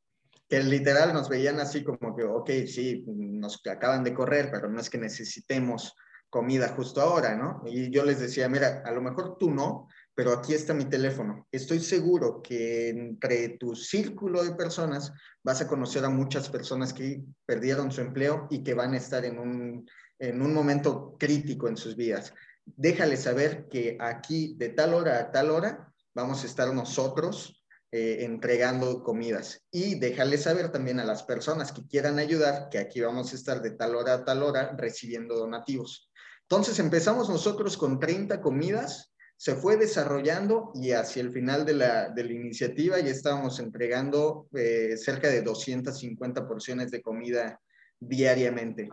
que 0.53 0.61
literal 0.61 1.15
nos 1.15 1.29
veían 1.29 1.59
así 1.59 1.83
como 1.83 2.15
que, 2.15 2.23
ok, 2.23 2.47
sí, 2.67 3.03
nos 3.07 3.59
acaban 3.67 4.03
de 4.03 4.13
correr, 4.13 4.51
pero 4.51 4.69
no 4.69 4.79
es 4.79 4.87
que 4.87 4.99
necesitemos 4.99 5.95
comida 6.29 6.67
justo 6.69 7.01
ahora, 7.01 7.35
¿no? 7.35 7.63
Y 7.65 7.89
yo 7.89 8.05
les 8.05 8.19
decía, 8.19 8.47
mira, 8.47 8.83
a 8.85 8.91
lo 8.91 9.01
mejor 9.01 9.39
tú 9.39 9.49
no, 9.49 9.87
pero 10.13 10.31
aquí 10.31 10.53
está 10.53 10.75
mi 10.75 10.85
teléfono. 10.85 11.47
Estoy 11.51 11.79
seguro 11.79 12.43
que 12.43 12.89
entre 12.89 13.57
tu 13.57 13.75
círculo 13.75 14.43
de 14.43 14.53
personas 14.53 15.11
vas 15.41 15.59
a 15.61 15.67
conocer 15.67 16.05
a 16.05 16.09
muchas 16.09 16.49
personas 16.49 16.93
que 16.93 17.23
perdieron 17.47 17.91
su 17.91 18.01
empleo 18.01 18.45
y 18.51 18.61
que 18.61 18.75
van 18.75 18.93
a 18.93 18.97
estar 18.97 19.25
en 19.25 19.39
un, 19.39 19.89
en 20.19 20.39
un 20.39 20.53
momento 20.53 21.15
crítico 21.17 21.67
en 21.67 21.77
sus 21.77 21.95
vidas. 21.95 22.31
Déjale 22.63 23.17
saber 23.17 23.67
que 23.69 23.97
aquí 23.99 24.53
de 24.55 24.69
tal 24.69 24.93
hora 24.93 25.17
a 25.17 25.31
tal 25.31 25.49
hora 25.49 25.91
vamos 26.13 26.43
a 26.43 26.45
estar 26.45 26.71
nosotros 26.75 27.62
eh, 27.95 28.25
entregando 28.25 29.03
comidas 29.03 29.67
y 29.69 29.99
déjale 29.99 30.39
saber 30.39 30.71
también 30.71 30.99
a 30.99 31.05
las 31.05 31.21
personas 31.21 31.71
que 31.71 31.85
quieran 31.85 32.17
ayudar 32.17 32.69
que 32.71 32.79
aquí 32.79 33.01
vamos 33.01 33.31
a 33.31 33.35
estar 33.35 33.61
de 33.61 33.69
tal 33.69 33.93
hora 33.95 34.13
a 34.15 34.25
tal 34.25 34.41
hora 34.41 34.75
recibiendo 34.75 35.35
donativos. 35.35 36.09
Entonces 36.41 36.79
empezamos 36.79 37.29
nosotros 37.29 37.77
con 37.77 37.99
30 37.99 38.41
comidas 38.41 39.13
se 39.37 39.55
fue 39.55 39.77
desarrollando 39.77 40.71
y 40.73 40.93
hacia 40.93 41.21
el 41.21 41.31
final 41.31 41.65
de 41.65 41.73
la, 41.73 42.09
de 42.09 42.23
la 42.23 42.33
iniciativa 42.33 42.99
ya 42.99 43.11
estábamos 43.11 43.59
entregando 43.59 44.47
eh, 44.53 44.97
cerca 44.97 45.27
de 45.27 45.43
250 45.43 46.47
porciones 46.47 46.89
de 46.89 47.01
comida 47.03 47.61
diariamente. 48.07 48.89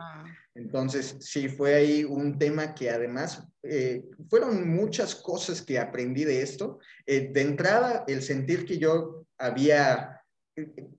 Entonces, 0.54 1.16
sí, 1.20 1.48
fue 1.48 1.74
ahí 1.74 2.04
un 2.04 2.38
tema 2.38 2.74
que 2.74 2.90
además 2.90 3.46
eh, 3.62 4.04
fueron 4.28 4.68
muchas 4.68 5.14
cosas 5.14 5.62
que 5.62 5.78
aprendí 5.78 6.24
de 6.24 6.42
esto. 6.42 6.78
Eh, 7.06 7.30
de 7.32 7.40
entrada, 7.42 8.04
el 8.08 8.22
sentir 8.22 8.64
que 8.64 8.78
yo 8.78 9.24
había 9.38 10.20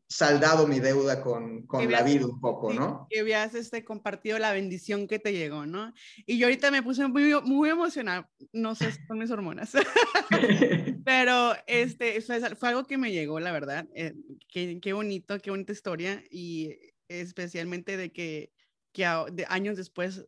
saldado 0.07 0.67
mi 0.67 0.79
deuda 0.79 1.21
con, 1.21 1.65
con 1.65 1.89
la 1.91 2.03
vida 2.03 2.25
un 2.25 2.39
poco, 2.39 2.73
¿no? 2.73 3.07
Que 3.09 3.19
habías 3.19 3.53
este, 3.55 3.83
compartido 3.83 4.39
la 4.39 4.51
bendición 4.51 5.07
que 5.07 5.19
te 5.19 5.33
llegó, 5.33 5.65
¿no? 5.65 5.93
Y 6.25 6.37
yo 6.37 6.47
ahorita 6.47 6.71
me 6.71 6.83
puse 6.83 7.07
muy, 7.07 7.33
muy 7.43 7.69
emocionada, 7.69 8.29
no 8.51 8.75
sé, 8.75 8.91
son 9.07 9.19
mis 9.19 9.31
hormonas, 9.31 9.71
pero 11.05 11.53
este, 11.67 12.19
fue, 12.21 12.55
fue, 12.55 12.69
algo 12.69 12.85
que 12.85 12.97
me 12.97 13.11
llegó, 13.11 13.39
la 13.39 13.51
verdad, 13.51 13.87
eh, 13.93 14.13
qué, 14.49 14.79
qué, 14.81 14.93
bonito, 14.93 15.39
qué 15.39 15.49
bonita 15.49 15.71
historia 15.71 16.23
y 16.29 16.77
especialmente 17.19 17.97
de 17.97 18.11
que, 18.11 18.53
que 18.91 19.03
de 19.31 19.45
años 19.49 19.77
después 19.77 20.25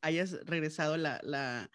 hayas 0.00 0.32
regresado 0.44 0.96
la, 0.96 1.20
la, 1.22 1.70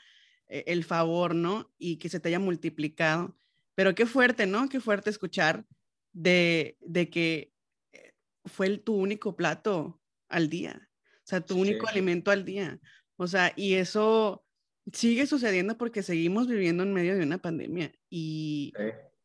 e, 0.47 0.63
el 0.67 0.83
favor, 0.83 1.35
¿no? 1.35 1.71
Y 1.77 1.97
que 1.97 2.09
se 2.09 2.19
te 2.19 2.29
haya 2.29 2.39
multiplicado. 2.39 3.37
Pero 3.75 3.95
qué 3.95 4.05
fuerte, 4.05 4.45
¿no? 4.45 4.67
Qué 4.67 4.79
fuerte 4.79 5.09
escuchar 5.09 5.65
de, 6.11 6.77
de 6.81 7.09
que 7.09 7.53
eh, 7.93 8.13
fue 8.45 8.67
el, 8.67 8.81
tu 8.81 8.95
único 8.95 9.35
plato 9.35 10.01
al 10.27 10.49
día, 10.49 10.89
o 11.03 11.27
sea, 11.29 11.41
tu 11.41 11.57
único 11.57 11.87
alimento 11.87 12.31
al 12.31 12.45
día. 12.45 12.79
O 13.15 13.27
sea, 13.27 13.53
y 13.55 13.75
eso 13.75 14.45
sigue 14.93 15.27
sucediendo 15.27 15.77
porque 15.77 16.03
seguimos 16.03 16.47
viviendo 16.47 16.83
en 16.83 16.93
medio 16.93 17.15
de 17.15 17.23
una 17.23 17.37
pandemia 17.37 17.93
y, 18.09 18.73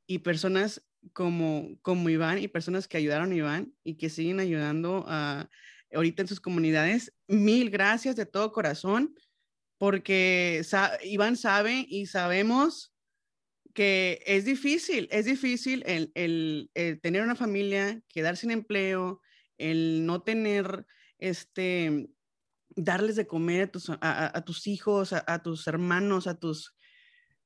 y 0.06 0.18
personas 0.18 0.82
como, 1.12 1.78
como 1.82 2.08
Iván 2.08 2.38
y 2.38 2.48
personas 2.48 2.88
que 2.88 2.96
ayudaron 2.96 3.32
a 3.32 3.36
Iván 3.36 3.74
y 3.84 3.96
que 3.96 4.10
siguen 4.10 4.40
ayudando 4.40 5.04
a, 5.06 5.48
ahorita 5.92 6.22
en 6.22 6.28
sus 6.28 6.40
comunidades, 6.40 7.14
mil 7.28 7.70
gracias 7.70 8.16
de 8.16 8.26
todo 8.26 8.52
corazón 8.52 9.14
porque 9.78 10.62
Iván 11.02 11.36
sabe 11.36 11.84
y 11.88 12.06
sabemos 12.06 12.94
que 13.74 14.22
es 14.24 14.44
difícil, 14.44 15.08
es 15.10 15.24
difícil 15.24 15.82
el, 15.86 16.12
el, 16.14 17.00
tener 17.02 17.22
una 17.22 17.34
familia, 17.34 18.00
quedar 18.08 18.36
sin 18.36 18.52
empleo, 18.52 19.20
el 19.58 20.06
no 20.06 20.22
tener, 20.22 20.86
este, 21.18 22.08
darles 22.76 23.16
de 23.16 23.26
comer 23.26 23.62
a 23.62 23.70
tus, 23.72 23.90
a, 24.00 24.44
tus 24.44 24.66
hijos, 24.68 25.12
a, 25.12 25.42
tus 25.42 25.66
hermanos, 25.66 26.28
a 26.28 26.38
tus, 26.38 26.76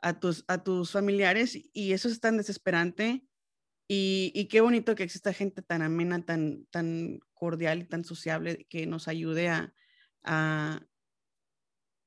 a 0.02 0.20
tus, 0.20 0.44
a 0.48 0.62
tus 0.62 0.92
familiares, 0.92 1.58
y 1.72 1.92
eso 1.92 2.08
es 2.08 2.20
tan 2.20 2.36
desesperante. 2.36 3.26
Y, 3.90 4.32
y, 4.34 4.48
qué 4.48 4.60
bonito 4.60 4.94
que 4.94 5.02
exista 5.02 5.32
gente 5.32 5.62
tan 5.62 5.80
amena, 5.80 6.22
tan, 6.22 6.66
tan 6.66 7.20
cordial 7.32 7.80
y 7.80 7.84
tan 7.84 8.04
sociable 8.04 8.66
que 8.68 8.86
nos 8.86 9.08
ayude 9.08 9.48
a, 9.48 9.72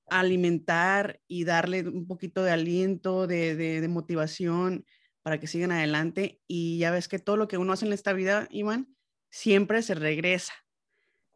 alimentar 0.08 1.22
y 1.28 1.46
darle 1.46 1.88
un 1.88 2.06
poquito 2.06 2.44
de 2.44 2.52
aliento, 2.52 3.26
de, 3.26 3.56
de, 3.56 3.88
motivación 3.88 4.86
para 5.24 5.40
que 5.40 5.48
sigan 5.48 5.72
adelante. 5.72 6.40
Y 6.48 6.78
ya 6.78 6.92
ves 6.92 7.08
que 7.08 7.18
todo 7.18 7.38
lo 7.38 7.48
que 7.48 7.58
uno 7.58 7.74
hace 7.74 7.86
en 7.86 7.94
esta 7.94 8.14
vida, 8.14 8.48
Iván, 8.52 8.96
siempre 9.32 9.82
se 9.82 9.96
regresa. 9.96 10.54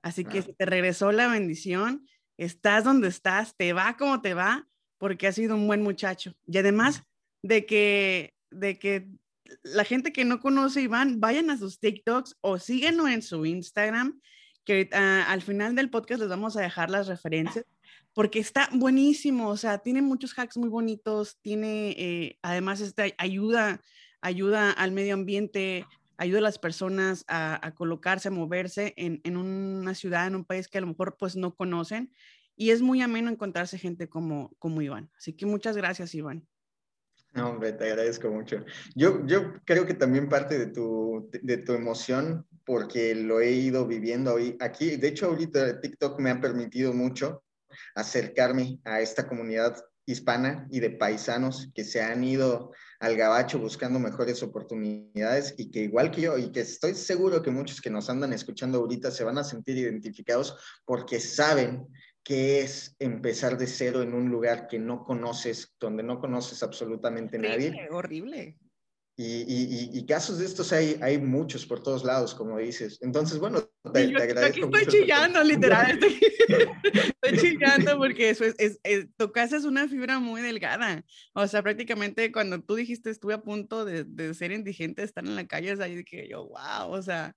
Así 0.03 0.25
que 0.25 0.43
si 0.43 0.53
te 0.53 0.65
regresó 0.65 1.11
la 1.11 1.27
bendición, 1.27 2.05
estás 2.37 2.83
donde 2.83 3.07
estás, 3.07 3.55
te 3.55 3.73
va 3.73 3.97
como 3.97 4.21
te 4.21 4.35
va, 4.35 4.67
porque 4.99 5.25
has 5.25 5.35
sido 5.35 5.55
un 5.55 5.65
buen 5.65 5.81
muchacho. 5.81 6.35
Y 6.45 6.57
además 6.57 7.03
de 7.41 7.65
que, 7.65 8.35
de 8.51 8.77
que 8.77 9.07
la 9.63 9.83
gente 9.83 10.13
que 10.13 10.25
no 10.25 10.39
conoce 10.39 10.81
Iván, 10.81 11.19
vayan 11.19 11.49
a 11.49 11.57
sus 11.57 11.79
TikToks 11.79 12.37
o 12.41 12.59
síguenos 12.59 13.09
en 13.09 13.21
su 13.21 13.45
Instagram, 13.45 14.19
que 14.63 14.89
ah, 14.93 15.25
al 15.27 15.41
final 15.41 15.75
del 15.75 15.89
podcast 15.89 16.21
les 16.21 16.29
vamos 16.29 16.57
a 16.57 16.61
dejar 16.61 16.89
las 16.89 17.07
referencias 17.07 17.65
porque 18.15 18.39
está 18.39 18.69
buenísimo, 18.71 19.49
o 19.49 19.57
sea, 19.57 19.79
tiene 19.79 20.01
muchos 20.01 20.33
hacks 20.39 20.55
muy 20.55 20.69
bonitos, 20.69 21.37
tiene 21.41 21.89
eh, 21.97 22.39
además 22.41 22.79
esta 22.79 23.03
ayuda, 23.17 23.81
ayuda 24.21 24.71
al 24.71 24.93
medio 24.93 25.15
ambiente, 25.15 25.85
ayuda 26.15 26.39
a 26.39 26.43
las 26.43 26.57
personas 26.57 27.25
a, 27.27 27.73
colocarse, 27.75 28.29
a 28.29 28.31
moverse 28.31 28.93
en, 28.95 29.19
en, 29.25 29.35
una 29.35 29.93
ciudad, 29.95 30.27
en 30.27 30.35
un 30.35 30.45
país 30.45 30.69
que 30.69 30.77
a 30.77 30.81
lo 30.81 30.87
mejor 30.87 31.17
pues 31.19 31.35
no 31.35 31.55
conocen 31.55 32.09
y 32.55 32.69
es 32.69 32.81
muy 32.81 33.01
ameno 33.01 33.29
encontrarse 33.29 33.77
gente 33.77 34.07
como, 34.07 34.55
como 34.59 34.81
Iván. 34.81 35.11
Así 35.17 35.33
que 35.33 35.45
muchas 35.45 35.75
gracias, 35.75 36.15
Iván. 36.15 36.47
No, 37.35 37.49
hombre, 37.49 37.73
te 37.73 37.83
agradezco 37.85 38.29
mucho. 38.29 38.63
Yo, 38.95 39.25
yo 39.27 39.53
creo 39.65 39.85
que 39.85 39.93
también 39.93 40.29
parte 40.29 40.57
de 40.57 40.67
tu, 40.67 41.29
de 41.31 41.57
tu 41.57 41.73
emoción, 41.73 42.47
porque 42.65 43.13
lo 43.13 43.41
he 43.41 43.51
ido 43.51 43.85
viviendo 43.85 44.35
hoy 44.35 44.57
aquí. 44.61 44.95
De 44.95 45.09
hecho, 45.09 45.27
ahorita 45.27 45.81
TikTok 45.81 46.19
me 46.19 46.31
ha 46.31 46.39
permitido 46.39 46.93
mucho 46.93 47.43
acercarme 47.93 48.79
a 48.85 49.01
esta 49.01 49.27
comunidad 49.27 49.75
hispana 50.05 50.67
y 50.71 50.79
de 50.79 50.91
paisanos 50.91 51.69
que 51.73 51.83
se 51.83 52.01
han 52.01 52.23
ido 52.23 52.71
al 52.99 53.17
gabacho 53.17 53.59
buscando 53.59 53.99
mejores 53.99 54.41
oportunidades 54.41 55.55
y 55.57 55.71
que 55.71 55.81
igual 55.81 56.11
que 56.11 56.21
yo 56.21 56.37
y 56.37 56.51
que 56.51 56.61
estoy 56.61 56.93
seguro 56.93 57.41
que 57.41 57.51
muchos 57.51 57.81
que 57.81 57.89
nos 57.89 58.09
andan 58.09 58.31
escuchando 58.31 58.77
ahorita 58.77 59.11
se 59.11 59.23
van 59.23 59.39
a 59.39 59.43
sentir 59.43 59.77
identificados 59.77 60.57
porque 60.85 61.19
saben 61.19 61.87
que 62.25 62.61
es 62.61 62.95
empezar 62.97 63.55
de 63.55 63.67
cero 63.67 64.01
en 64.01 64.15
un 64.15 64.29
lugar 64.29 64.67
que 64.67 64.79
no 64.79 65.03
conoces, 65.03 65.75
donde 65.79 66.01
no 66.01 66.19
conoces 66.19 66.63
absolutamente 66.63 67.37
nadie. 67.37 67.87
Horrible. 67.91 68.57
Y, 69.17 70.05
casos 70.07 70.39
de 70.39 70.45
estos 70.45 70.73
hay, 70.73 70.97
hay 71.01 71.19
muchos 71.19 71.65
por 71.65 71.81
todos 71.81 72.03
lados, 72.03 72.35
como 72.35 72.57
dices. 72.57 72.97
Entonces, 73.01 73.37
bueno, 73.37 73.61
te, 73.93 74.13
agradezco. 74.17 74.65
Aquí 74.65 74.77
estoy 74.81 75.01
chillando, 75.01 75.41
literal. 75.43 75.99
Estoy, 77.21 77.37
chillando 77.39 77.97
porque 77.97 78.29
eso 78.31 78.43
es, 78.43 78.79
es, 78.83 79.07
tu 79.17 79.31
casa 79.31 79.57
es 79.57 79.63
una 79.63 79.87
fibra 79.87 80.19
muy 80.19 80.41
delgada. 80.41 81.05
O 81.33 81.47
sea, 81.47 81.63
prácticamente 81.63 82.31
cuando 82.31 82.61
tú 82.61 82.75
dijiste 82.75 83.09
estuve 83.09 83.35
a 83.35 83.41
punto 83.41 83.85
de, 83.85 84.03
de 84.03 84.33
ser 84.33 84.51
indigente, 84.51 85.03
estar 85.03 85.23
en 85.23 85.35
la 85.35 85.47
calle, 85.47 85.71
es 85.71 85.79
ahí 85.79 86.03
que 86.03 86.27
yo, 86.27 86.47
wow, 86.47 86.89
o 86.89 87.01
sea, 87.01 87.35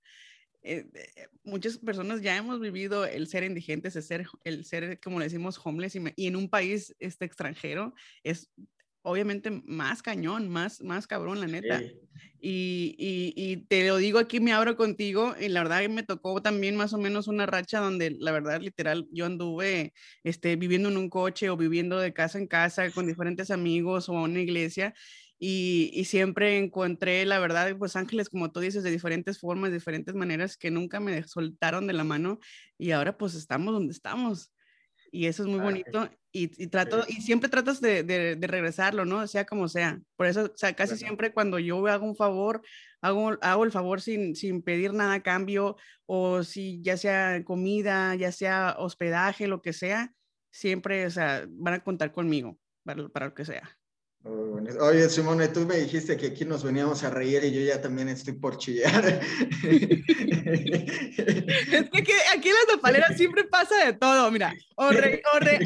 eh, 0.68 0.86
eh, 0.94 1.26
muchas 1.44 1.78
personas 1.78 2.20
ya 2.20 2.36
hemos 2.36 2.60
vivido 2.60 3.04
el 3.06 3.26
ser 3.26 3.44
indigentes, 3.44 3.96
el 3.96 4.02
ser, 4.02 4.26
el 4.44 4.64
ser 4.64 5.00
como 5.00 5.18
le 5.18 5.26
decimos, 5.26 5.60
homeless, 5.64 5.96
y, 5.96 6.02
y 6.16 6.26
en 6.26 6.36
un 6.36 6.48
país 6.48 6.94
este, 6.98 7.24
extranjero 7.24 7.94
es 8.22 8.50
obviamente 9.02 9.50
más 9.64 10.02
cañón, 10.02 10.48
más, 10.48 10.82
más 10.82 11.06
cabrón, 11.06 11.40
la 11.40 11.46
neta. 11.46 11.80
Y, 12.40 12.94
y, 12.98 13.32
y, 13.36 13.56
te 13.66 13.86
lo 13.88 13.96
digo 13.96 14.18
aquí, 14.18 14.38
me 14.38 14.52
abro 14.52 14.76
contigo, 14.76 15.34
y 15.40 15.48
la 15.48 15.62
verdad 15.62 15.88
me 15.88 16.02
tocó 16.02 16.40
también 16.42 16.76
más 16.76 16.92
o 16.92 16.98
menos 16.98 17.26
una 17.26 17.46
racha 17.46 17.80
donde 17.80 18.10
la 18.10 18.30
verdad 18.30 18.60
literal 18.60 19.08
yo 19.10 19.26
anduve 19.26 19.92
este, 20.22 20.56
viviendo 20.56 20.88
en 20.88 20.98
un 20.98 21.10
coche 21.10 21.50
o 21.50 21.56
viviendo 21.56 21.98
de 21.98 22.12
casa 22.12 22.38
en 22.38 22.46
casa 22.46 22.90
con 22.90 23.06
diferentes 23.06 23.50
amigos 23.50 24.08
o 24.08 24.16
a 24.16 24.22
una 24.22 24.40
iglesia. 24.40 24.94
Y, 25.38 25.90
y, 25.94 26.04
siempre 26.06 26.58
encontré, 26.58 27.24
la 27.24 27.38
verdad, 27.38 27.76
pues 27.78 27.94
ángeles, 27.94 28.28
como 28.28 28.50
tú 28.50 28.58
dices, 28.58 28.82
de 28.82 28.90
diferentes 28.90 29.38
formas, 29.38 29.70
de 29.70 29.76
diferentes 29.76 30.14
maneras 30.14 30.56
que 30.56 30.70
nunca 30.70 30.98
me 30.98 31.22
soltaron 31.22 31.86
de 31.86 31.92
la 31.92 32.02
mano 32.02 32.40
y 32.76 32.90
ahora 32.90 33.16
pues 33.16 33.34
estamos 33.34 33.72
donde 33.72 33.92
estamos. 33.92 34.52
Y 35.10 35.26
eso 35.26 35.42
es 35.42 35.48
muy 35.48 35.60
bonito 35.60 36.10
y, 36.32 36.66
trato, 36.68 37.04
y 37.08 37.22
siempre 37.22 37.48
tratas 37.48 37.80
de, 37.80 38.02
de, 38.02 38.46
regresarlo, 38.46 39.04
¿no? 39.04 39.26
Sea 39.26 39.46
como 39.46 39.68
sea. 39.68 40.00
Por 40.16 40.26
eso, 40.26 40.44
o 40.44 40.56
sea, 40.56 40.74
casi 40.74 40.96
siempre 40.96 41.32
cuando 41.32 41.58
yo 41.58 41.86
hago 41.86 42.06
un 42.06 42.16
favor, 42.16 42.62
hago, 43.00 43.36
hago 43.40 43.64
el 43.64 43.72
favor 43.72 44.00
sin, 44.00 44.36
sin 44.36 44.62
pedir 44.62 44.92
nada 44.92 45.14
a 45.14 45.22
cambio, 45.22 45.76
o 46.06 46.42
si 46.42 46.82
ya 46.82 46.96
sea 46.96 47.42
comida, 47.44 48.14
ya 48.14 48.32
sea 48.32 48.76
hospedaje, 48.78 49.48
lo 49.48 49.62
que 49.62 49.72
sea, 49.72 50.12
siempre, 50.50 51.06
o 51.06 51.10
sea, 51.10 51.46
van 51.48 51.74
a 51.74 51.84
contar 51.84 52.12
conmigo 52.12 52.58
para, 52.84 53.08
para 53.08 53.26
lo 53.26 53.34
que 53.34 53.44
sea. 53.44 53.77
Oye, 54.80 55.08
Simone, 55.08 55.48
tú 55.48 55.60
me 55.60 55.76
dijiste 55.76 56.16
que 56.16 56.26
aquí 56.26 56.44
nos 56.44 56.62
veníamos 56.62 57.02
a 57.02 57.10
reír 57.10 57.42
y 57.44 57.52
yo 57.52 57.60
ya 57.62 57.80
también 57.80 58.08
estoy 58.08 58.34
por 58.34 58.58
chillar. 58.58 59.20
es 59.64 59.80
que 61.90 62.14
aquí, 62.34 62.48
en 62.48 62.54
las 62.54 62.66
nopaleras 62.72 63.16
siempre 63.16 63.44
pasa 63.44 63.86
de 63.86 63.94
todo, 63.94 64.30
mira, 64.30 64.54
o, 64.76 64.88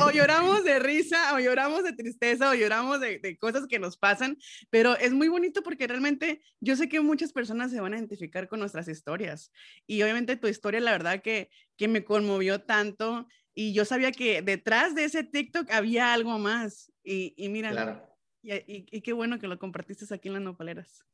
o, 0.00 0.10
lloramos 0.12 0.64
de 0.64 0.78
risa, 0.78 1.34
o 1.34 1.40
lloramos 1.40 1.82
de 1.84 1.94
tristeza, 1.94 2.50
o 2.50 2.54
lloramos 2.54 3.00
de, 3.00 3.18
de, 3.18 3.36
cosas 3.38 3.66
que 3.66 3.78
nos 3.78 3.96
pasan, 3.96 4.38
pero 4.70 4.96
es 4.96 5.12
muy 5.12 5.28
bonito 5.28 5.62
porque 5.62 5.86
realmente 5.86 6.40
yo 6.60 6.76
sé 6.76 6.88
que 6.88 7.00
muchas 7.00 7.32
personas 7.32 7.70
se 7.70 7.80
van 7.80 7.94
a 7.94 7.98
identificar 7.98 8.48
con 8.48 8.60
nuestras 8.60 8.88
historias 8.88 9.50
y 9.86 10.02
obviamente 10.02 10.36
tu 10.36 10.46
historia, 10.46 10.80
la 10.80 10.92
verdad 10.92 11.22
que, 11.22 11.50
que 11.76 11.88
me 11.88 12.04
conmovió 12.04 12.62
tanto 12.62 13.26
y 13.54 13.72
yo 13.74 13.84
sabía 13.84 14.12
que 14.12 14.42
detrás 14.42 14.94
de 14.94 15.04
ese 15.04 15.24
TikTok 15.24 15.70
había 15.70 16.12
algo 16.12 16.38
más 16.38 16.92
y, 17.02 17.34
y 17.36 17.48
mira. 17.48 17.70
Claro 17.70 18.11
y, 18.42 19.00
qué 19.00 19.12
bueno 19.12 19.38
que 19.38 19.46
lo 19.46 19.58
compartiste 19.58 20.12
aquí 20.14 20.28
en 20.28 20.34
las 20.34 20.42
nopaleras. 20.42 21.04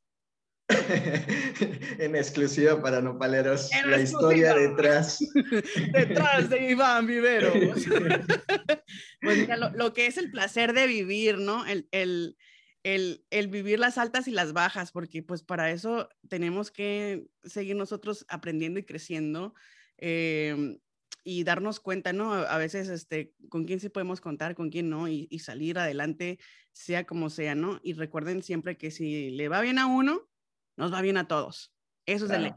en 1.99 2.15
exclusiva 2.15 2.83
para 2.83 3.01
nopaleros, 3.01 3.71
la 3.87 4.01
historia 4.01 4.55
detrás. 4.55 5.19
detrás 5.93 6.51
de 6.51 6.71
Iván 6.71 7.07
Vivero. 7.07 7.53
pues 9.23 9.39
mira, 9.39 9.57
lo, 9.57 9.95
que 9.95 10.07
es 10.07 10.19
el 10.19 10.31
placer 10.31 10.75
de 10.75 10.87
vivir, 10.87 11.39
¿no? 11.39 11.65
El, 11.65 11.89
el, 11.91 12.37
el, 12.83 13.25
el, 13.31 13.49
vivir 13.49 13.79
las 13.79 13.97
altas 13.97 14.29
y 14.29 14.31
las 14.31 14.53
bajas, 14.53 14.93
porque 14.93 15.23
pues 15.23 15.43
para 15.43 15.71
eso 15.71 16.11
tenemos 16.29 16.71
que 16.71 17.27
seguir 17.45 17.77
nosotros 17.77 18.27
aprendiendo 18.29 18.79
y 18.79 18.85
creciendo. 18.85 19.55
Eh, 19.97 20.79
y 21.25 21.45
darnos 21.45 21.81
cuenta, 21.81 22.13
¿no? 22.13 22.33
A 22.33 22.59
veces, 22.59 22.89
este, 22.89 23.35
con 23.49 23.65
quién 23.65 23.81
sí 23.81 23.89
podemos 23.89 24.21
contar, 24.21 24.55
con 24.55 24.71
quién 24.71 24.89
no, 24.89 25.09
y, 25.09 25.27
salir 25.39 25.79
adelante, 25.79 26.39
sea 26.73 27.05
como 27.05 27.31
sea, 27.31 27.55
¿no? 27.55 27.81
Y 27.83 27.93
recuerden 27.95 28.43
siempre 28.43 28.77
que 28.77 28.91
si 28.91 29.31
le 29.31 29.49
va 29.49 29.61
bien 29.61 29.79
a 29.79 29.87
uno, 29.87 30.29
nos 30.77 30.93
va 30.93 31.03
bien 31.03 31.17
a 31.17 31.29
todos. 31.29 31.75
Eso 32.07 32.27
es 32.27 32.31
el 32.31 32.55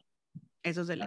Eso 0.64 0.82
es 0.82 0.89
el 0.89 1.03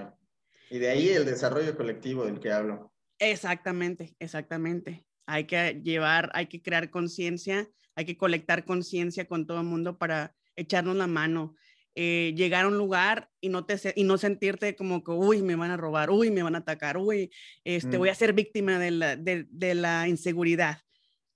Y 0.70 0.78
de 0.78 0.90
ahí 0.90 1.08
el 1.08 1.24
desarrollo 1.24 1.76
colectivo 1.76 2.24
del 2.26 2.40
que 2.40 2.52
hablo. 2.52 2.92
Exactamente, 3.18 4.14
exactamente. 4.18 5.06
Hay 5.26 5.46
que 5.46 5.80
llevar, 5.82 6.30
hay 6.34 6.46
que 6.46 6.60
crear 6.60 6.90
conciencia, 6.90 7.68
hay 7.94 8.04
que 8.04 8.16
colectar 8.16 8.64
conciencia 8.64 9.26
con 9.26 9.46
todo 9.46 9.60
el 9.60 9.66
mundo 9.66 9.96
para 9.96 10.34
echarnos 10.56 10.96
la 10.96 11.06
mano. 11.06 11.54
Eh, 11.96 12.34
llegar 12.36 12.64
a 12.64 12.68
un 12.68 12.76
lugar 12.76 13.30
y 13.40 13.50
no, 13.50 13.66
te, 13.66 13.76
y 13.94 14.02
no 14.02 14.18
sentirte 14.18 14.74
como 14.74 15.04
que, 15.04 15.12
uy, 15.12 15.42
me 15.42 15.54
van 15.54 15.70
a 15.70 15.76
robar, 15.76 16.10
uy, 16.10 16.30
me 16.30 16.42
van 16.42 16.56
a 16.56 16.58
atacar, 16.58 16.96
uy, 16.96 17.30
este, 17.62 17.98
voy 17.98 18.08
mm. 18.08 18.12
a 18.12 18.14
ser 18.16 18.32
víctima 18.32 18.78
de 18.80 18.90
la, 18.90 19.16
de, 19.16 19.46
de 19.48 19.74
la 19.76 20.08
inseguridad. 20.08 20.80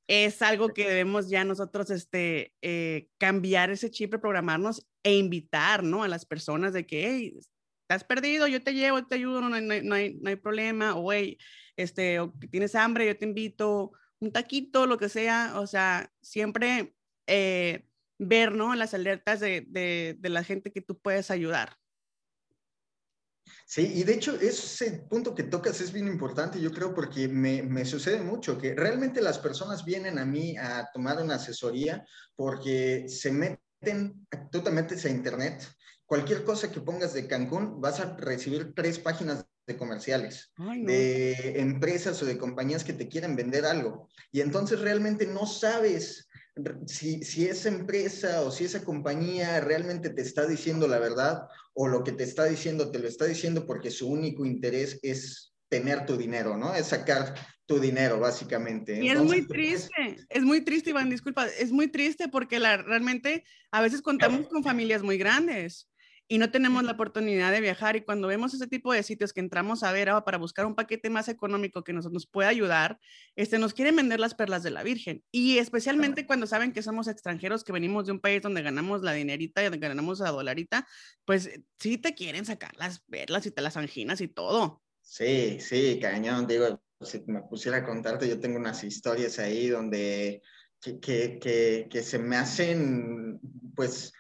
Es 0.09 0.43
algo 0.43 0.71
que 0.71 0.89
debemos 0.89 1.29
ya 1.29 1.45
nosotros 1.45 1.91
este, 1.91 2.55
eh, 2.63 3.09
cambiar 3.19 3.71
ese 3.71 3.91
chip, 3.91 4.17
programarnos 4.17 4.85
e 5.05 5.17
invitar 5.17 5.85
¿no? 5.85 6.03
a 6.03 6.09
las 6.09 6.25
personas 6.25 6.73
de 6.73 6.87
que, 6.87 7.09
hey, 7.09 7.39
estás 7.83 8.05
perdido, 8.05 8.49
yo 8.49 8.61
te 8.61 8.75
llevo, 8.75 9.07
te 9.07 9.15
ayudo, 9.15 9.41
no, 9.41 9.51
no, 9.51 9.61
no, 9.61 9.95
hay, 9.95 10.15
no 10.15 10.29
hay 10.29 10.37
problema, 10.37 10.97
o 10.97 11.13
hey, 11.13 11.39
este, 11.77 12.19
o 12.21 12.33
tienes 12.51 12.75
hambre, 12.75 13.07
yo 13.07 13.17
te 13.17 13.27
invito, 13.27 13.93
un 14.19 14.33
taquito, 14.33 14.87
lo 14.87 14.99
que 14.99 15.09
sea, 15.09 15.53
o 15.57 15.67
sea, 15.67 16.11
siempre 16.21 16.95
eh, 17.27 17.88
ver, 18.19 18.53
¿no? 18.53 18.75
Las 18.75 18.95
alertas 18.95 19.41
de, 19.41 19.67
de, 19.69 20.29
la 20.29 20.45
gente 20.45 20.73
que 20.73 20.83
tú 20.83 20.99
puedes 20.99 21.31
ayudar. 21.31 21.77
Sí, 23.67 23.93
y 23.95 24.03
de 24.03 24.15
hecho 24.15 24.39
ese 24.41 25.07
punto 25.11 25.35
que 25.35 25.43
tocas 25.43 25.81
es 25.81 25.93
bien 25.93 26.07
importante, 26.07 26.61
yo 26.61 26.73
creo, 26.73 26.95
porque 26.95 27.29
me, 27.29 27.63
me, 27.63 27.85
sucede 27.85 28.21
mucho, 28.21 28.59
que 28.59 28.75
realmente 28.75 29.23
las 29.23 29.39
personas 29.39 29.85
vienen 29.85 30.19
a 30.19 30.25
mí 30.25 30.57
a 30.57 30.89
tomar 30.93 31.23
una 31.23 31.37
asesoría 31.37 32.05
porque 32.37 33.09
se 33.09 33.33
meten, 33.33 34.27
tú 34.51 34.63
te 34.63 34.71
metes 34.71 35.05
a 35.05 35.11
internet, 35.11 35.67
cualquier 36.05 36.45
cosa 36.45 36.71
que 36.71 36.81
pongas 36.81 37.15
de 37.15 37.27
Cancún, 37.27 37.81
vas 37.81 38.01
a 38.01 38.17
recibir 38.17 38.75
tres 38.75 38.99
páginas 38.99 39.47
de 39.67 39.77
comerciales, 39.77 40.51
de 40.57 41.61
empresas 41.61 42.21
o 42.23 42.27
de 42.27 42.39
compañías 42.39 42.83
que 42.83 42.95
te 42.95 43.07
quieren 43.07 43.37
vender 43.37 43.67
algo. 43.67 44.09
Y 44.33 44.41
entonces 44.41 44.81
realmente 44.81 45.27
no 45.27 45.47
sabes 45.47 46.28
si, 46.87 47.23
si, 47.23 47.47
esa 47.47 47.69
empresa 47.69 48.43
o 48.43 48.51
si 48.51 48.65
esa 48.65 48.85
compañía 48.85 49.61
realmente 49.61 50.11
te 50.11 50.23
está 50.23 50.47
diciendo 50.47 50.87
la 50.89 50.99
verdad 50.99 51.43
o 51.75 51.89
lo 51.89 52.05
que 52.05 52.13
te 52.13 52.25
está 52.25 52.45
diciendo 52.45 52.91
te 52.91 52.99
lo 52.99 53.09
está 53.09 53.25
diciendo 53.25 53.67
porque 53.67 53.91
su 53.91 54.09
único 54.09 54.45
interés 54.45 54.99
es 55.03 55.55
tener 55.69 56.07
tu 56.07 56.17
dinero, 56.17 56.57
¿no? 56.57 56.75
Es 56.75 56.87
sacar 56.87 57.35
tu 57.67 57.79
dinero, 57.79 58.19
básicamente. 58.19 59.03
Y 59.03 59.11
es 59.11 59.19
muy 59.19 59.43
pues, 59.43 59.49
triste, 59.49 60.27
es 60.31 60.43
muy 60.43 60.63
triste, 60.63 60.91
Iván, 60.91 61.11
disculpa, 61.11 61.47
es 61.47 61.71
muy 61.71 61.89
triste 61.89 62.29
porque 62.29 62.59
la, 62.59 62.79
realmente 62.79 63.45
a 63.71 63.83
veces 63.83 64.01
contamos 64.01 64.49
con 64.49 64.65
familias 64.65 65.03
muy 65.03 65.19
grandes 65.19 65.87
y 66.29 66.37
no 66.37 66.51
tenemos 66.51 66.85
la 66.85 66.93
oportunidad 66.93 67.51
de 67.51 67.63
viajar 67.63 67.97
y 67.97 68.03
cuando 68.03 68.29
vemos 68.29 68.53
ese 68.53 68.67
tipo 68.67 68.93
de 68.93 69.03
sitios 69.03 69.33
que 69.33 69.41
entramos 69.41 69.83
a 69.83 69.93
ver 69.93 70.11
ah, 70.11 70.25
para 70.25 70.37
buscar 70.37 70.67
un 70.67 70.75
paquete 70.75 71.09
más 71.09 71.29
económico 71.29 71.83
que 71.83 71.95
nos, 71.95 72.13
nos 72.13 72.27
pueda 72.27 72.51
ayudar, 72.51 73.01
este, 73.35 73.59
nos 73.59 73.73
quieren 73.73 73.97
vender 73.97 74.21
las 74.21 74.35
perlas 74.35 74.63
de 74.63 74.71
la 74.71 74.83
Virgen. 74.83 75.25
Y 75.33 75.57
especialmente 75.57 76.27
cuando 76.27 76.47
saben 76.47 76.73
que 76.73 76.83
somos 76.83 77.09
extranjeros, 77.09 77.65
que 77.65 77.73
venimos 77.73 78.05
de 78.05 78.13
un 78.13 78.21
país 78.21 78.43
donde 78.43 78.63
ganamos 78.63 79.03
la 79.03 79.15
dinerita 79.15 79.65
y 79.65 79.71
ganamos 79.71 80.21
la 80.21 80.31
dolarita, 80.31 80.87
pues 81.25 81.51
sí 81.79 81.97
te 81.97 82.15
quieren 82.15 82.45
sacar 82.45 82.77
las 82.77 83.01
perlas 83.01 83.47
y 83.47 83.51
te 83.51 83.63
las 83.63 83.79
anginas 83.79 84.21
y 84.21 84.29
todo. 84.29 84.83
Sí, 85.01 85.59
sí, 85.61 85.99
cañón, 86.01 86.47
digo, 86.47 86.83
si 87.01 87.23
me 87.27 87.41
pusiera 87.41 87.79
a 87.79 87.85
contarte, 87.87 88.29
yo 88.29 88.39
tengo 88.39 88.59
unas 88.59 88.85
historias 88.85 89.39
ahí 89.39 89.69
donde 89.69 90.43
que, 90.83 91.01
que, 91.01 91.39
que, 91.39 91.89
que 91.91 92.03
se 92.03 92.19
me 92.19 92.37
hacen, 92.37 93.41
pues, 93.75 94.13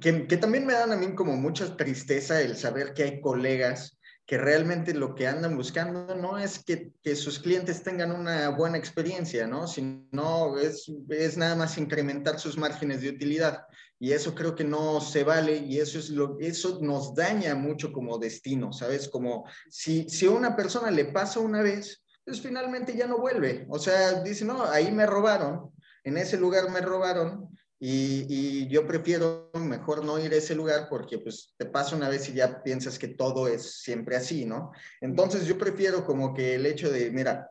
que, 0.00 0.36
también 0.36 0.66
me 0.66 0.74
dan 0.74 0.92
a 0.92 0.96
mí 0.96 1.14
como 1.14 1.36
mucha 1.36 1.76
tristeza 1.76 2.40
el 2.40 2.56
saber 2.56 2.94
que 2.94 3.04
hay 3.04 3.20
colegas 3.20 3.98
que 4.26 4.36
realmente 4.36 4.92
lo 4.92 5.14
que 5.14 5.26
andan 5.26 5.56
buscando 5.56 6.14
no 6.14 6.38
es 6.38 6.62
que, 6.62 6.92
que 7.02 7.16
sus 7.16 7.38
clientes 7.38 7.82
tengan 7.82 8.12
una 8.12 8.50
buena 8.50 8.76
experiencia, 8.76 9.46
¿no? 9.46 9.66
Sino 9.66 10.58
es, 10.58 10.92
es 11.08 11.38
nada 11.38 11.56
más 11.56 11.78
incrementar 11.78 12.38
sus 12.38 12.58
márgenes 12.58 13.00
de 13.00 13.08
utilidad. 13.08 13.62
Y 13.98 14.12
eso 14.12 14.34
creo 14.34 14.54
que 14.54 14.64
no 14.64 15.00
se 15.00 15.24
vale 15.24 15.56
y 15.56 15.80
eso, 15.80 15.98
es 15.98 16.10
lo, 16.10 16.38
eso 16.40 16.78
nos 16.82 17.14
daña 17.14 17.54
mucho 17.54 17.90
como 17.90 18.18
destino, 18.18 18.70
¿sabes? 18.70 19.08
Como 19.08 19.46
si, 19.70 20.06
si 20.10 20.26
a 20.26 20.30
una 20.30 20.54
persona 20.54 20.90
le 20.90 21.06
pasa 21.06 21.40
una 21.40 21.62
vez, 21.62 22.04
pues 22.22 22.42
finalmente 22.42 22.94
ya 22.94 23.06
no 23.06 23.16
vuelve. 23.16 23.66
O 23.70 23.78
sea, 23.78 24.22
dice, 24.22 24.44
no, 24.44 24.62
ahí 24.62 24.92
me 24.92 25.06
robaron, 25.06 25.72
en 26.04 26.18
ese 26.18 26.36
lugar 26.36 26.70
me 26.70 26.82
robaron, 26.82 27.47
y, 27.80 28.66
yo 28.68 28.86
prefiero 28.86 29.50
mejor 29.54 30.04
no 30.04 30.18
ir 30.18 30.32
a 30.32 30.36
ese 30.36 30.54
lugar 30.54 30.88
porque 30.90 31.18
pues 31.18 31.54
te 31.56 31.66
pasa 31.66 31.96
una 31.96 32.08
vez 32.08 32.28
y 32.28 32.34
ya 32.34 32.62
piensas 32.62 32.98
que 32.98 33.08
todo 33.08 33.48
es 33.48 33.80
siempre 33.82 34.16
así, 34.16 34.44
¿no? 34.44 34.72
Entonces 35.00 35.46
yo 35.46 35.56
prefiero 35.56 36.04
como 36.04 36.34
que 36.34 36.56
el 36.56 36.66
hecho 36.66 36.90
de, 36.90 37.10
mira, 37.10 37.50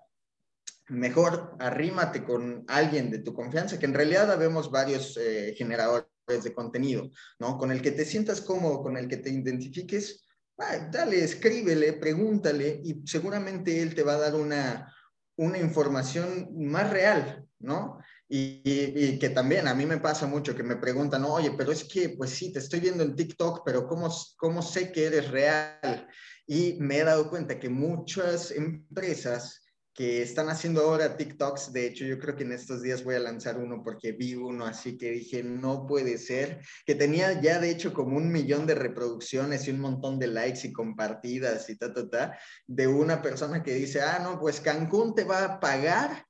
mejor 0.89 1.55
arrímate 1.59 2.23
con 2.23 2.65
alguien 2.67 3.09
de 3.09 3.19
tu 3.19 3.33
confianza, 3.33 3.79
que 3.79 3.85
en 3.85 3.93
realidad 3.93 4.31
habemos 4.31 4.69
varios 4.69 5.17
eh, 5.17 5.53
generadores 5.57 6.07
de 6.27 6.53
contenido, 6.53 7.09
¿no? 7.39 7.57
Con 7.57 7.71
el 7.71 7.81
que 7.81 7.91
te 7.91 8.05
sientas 8.05 8.41
cómodo, 8.41 8.83
con 8.83 8.97
el 8.97 9.07
que 9.07 9.17
te 9.17 9.29
identifiques, 9.29 10.25
dale, 10.91 11.23
escríbele, 11.23 11.93
pregúntale 11.93 12.81
y 12.83 13.01
seguramente 13.05 13.81
él 13.81 13.95
te 13.95 14.03
va 14.03 14.13
a 14.13 14.19
dar 14.19 14.35
una, 14.35 14.93
una 15.37 15.57
información 15.57 16.49
más 16.53 16.89
real, 16.89 17.47
¿no? 17.59 17.99
Y, 18.29 19.17
que 19.19 19.29
también 19.29 19.67
a 19.67 19.73
mí 19.73 19.85
me 19.85 19.99
pasa 19.99 20.27
mucho 20.27 20.55
que 20.55 20.63
me 20.63 20.75
preguntan, 20.75 21.23
oye, 21.23 21.51
pero 21.57 21.71
es 21.71 21.85
que, 21.85 22.09
pues 22.09 22.31
sí, 22.31 22.51
te 22.51 22.59
estoy 22.59 22.81
viendo 22.81 23.03
en 23.03 23.15
TikTok, 23.15 23.61
pero 23.65 23.87
¿cómo, 23.87 24.13
cómo 24.37 24.61
sé 24.61 24.91
que 24.91 25.05
eres 25.05 25.31
real? 25.31 26.07
Y 26.45 26.77
me 26.79 26.97
he 26.97 27.03
dado 27.03 27.29
cuenta 27.29 27.59
que 27.59 27.69
muchas 27.69 28.51
empresas 28.51 29.61
que 29.97 30.21
están 30.21 30.47
haciendo 30.47 30.81
ahora 30.81 31.17
TikToks, 31.17 31.73
de 31.73 31.87
hecho 31.87 32.05
yo 32.05 32.19
creo 32.19 32.35
que 32.35 32.43
en 32.43 32.51
estos 32.51 32.83
días 32.83 33.03
voy 33.03 33.15
a 33.15 33.19
lanzar 33.19 33.57
uno 33.57 33.81
porque 33.83 34.11
vi 34.11 34.35
uno 34.35 34.63
así 34.67 34.95
que 34.95 35.09
dije, 35.09 35.41
no 35.41 35.87
puede 35.87 36.19
ser, 36.19 36.61
que 36.85 36.93
tenía 36.93 37.41
ya 37.41 37.59
de 37.59 37.71
hecho 37.71 37.95
como 37.95 38.15
un 38.15 38.31
millón 38.31 38.67
de 38.67 38.75
reproducciones 38.75 39.67
y 39.67 39.71
un 39.71 39.79
montón 39.79 40.19
de 40.19 40.27
likes 40.27 40.67
y 40.67 40.71
compartidas 40.71 41.67
y 41.71 41.77
ta, 41.77 41.91
ta, 41.91 42.07
ta, 42.07 42.37
de 42.67 42.85
una 42.85 43.23
persona 43.23 43.63
que 43.63 43.73
dice, 43.73 44.01
ah, 44.01 44.19
no, 44.21 44.39
pues 44.39 44.61
Cancún 44.61 45.15
te 45.15 45.23
va 45.23 45.43
a 45.43 45.59
pagar 45.59 46.26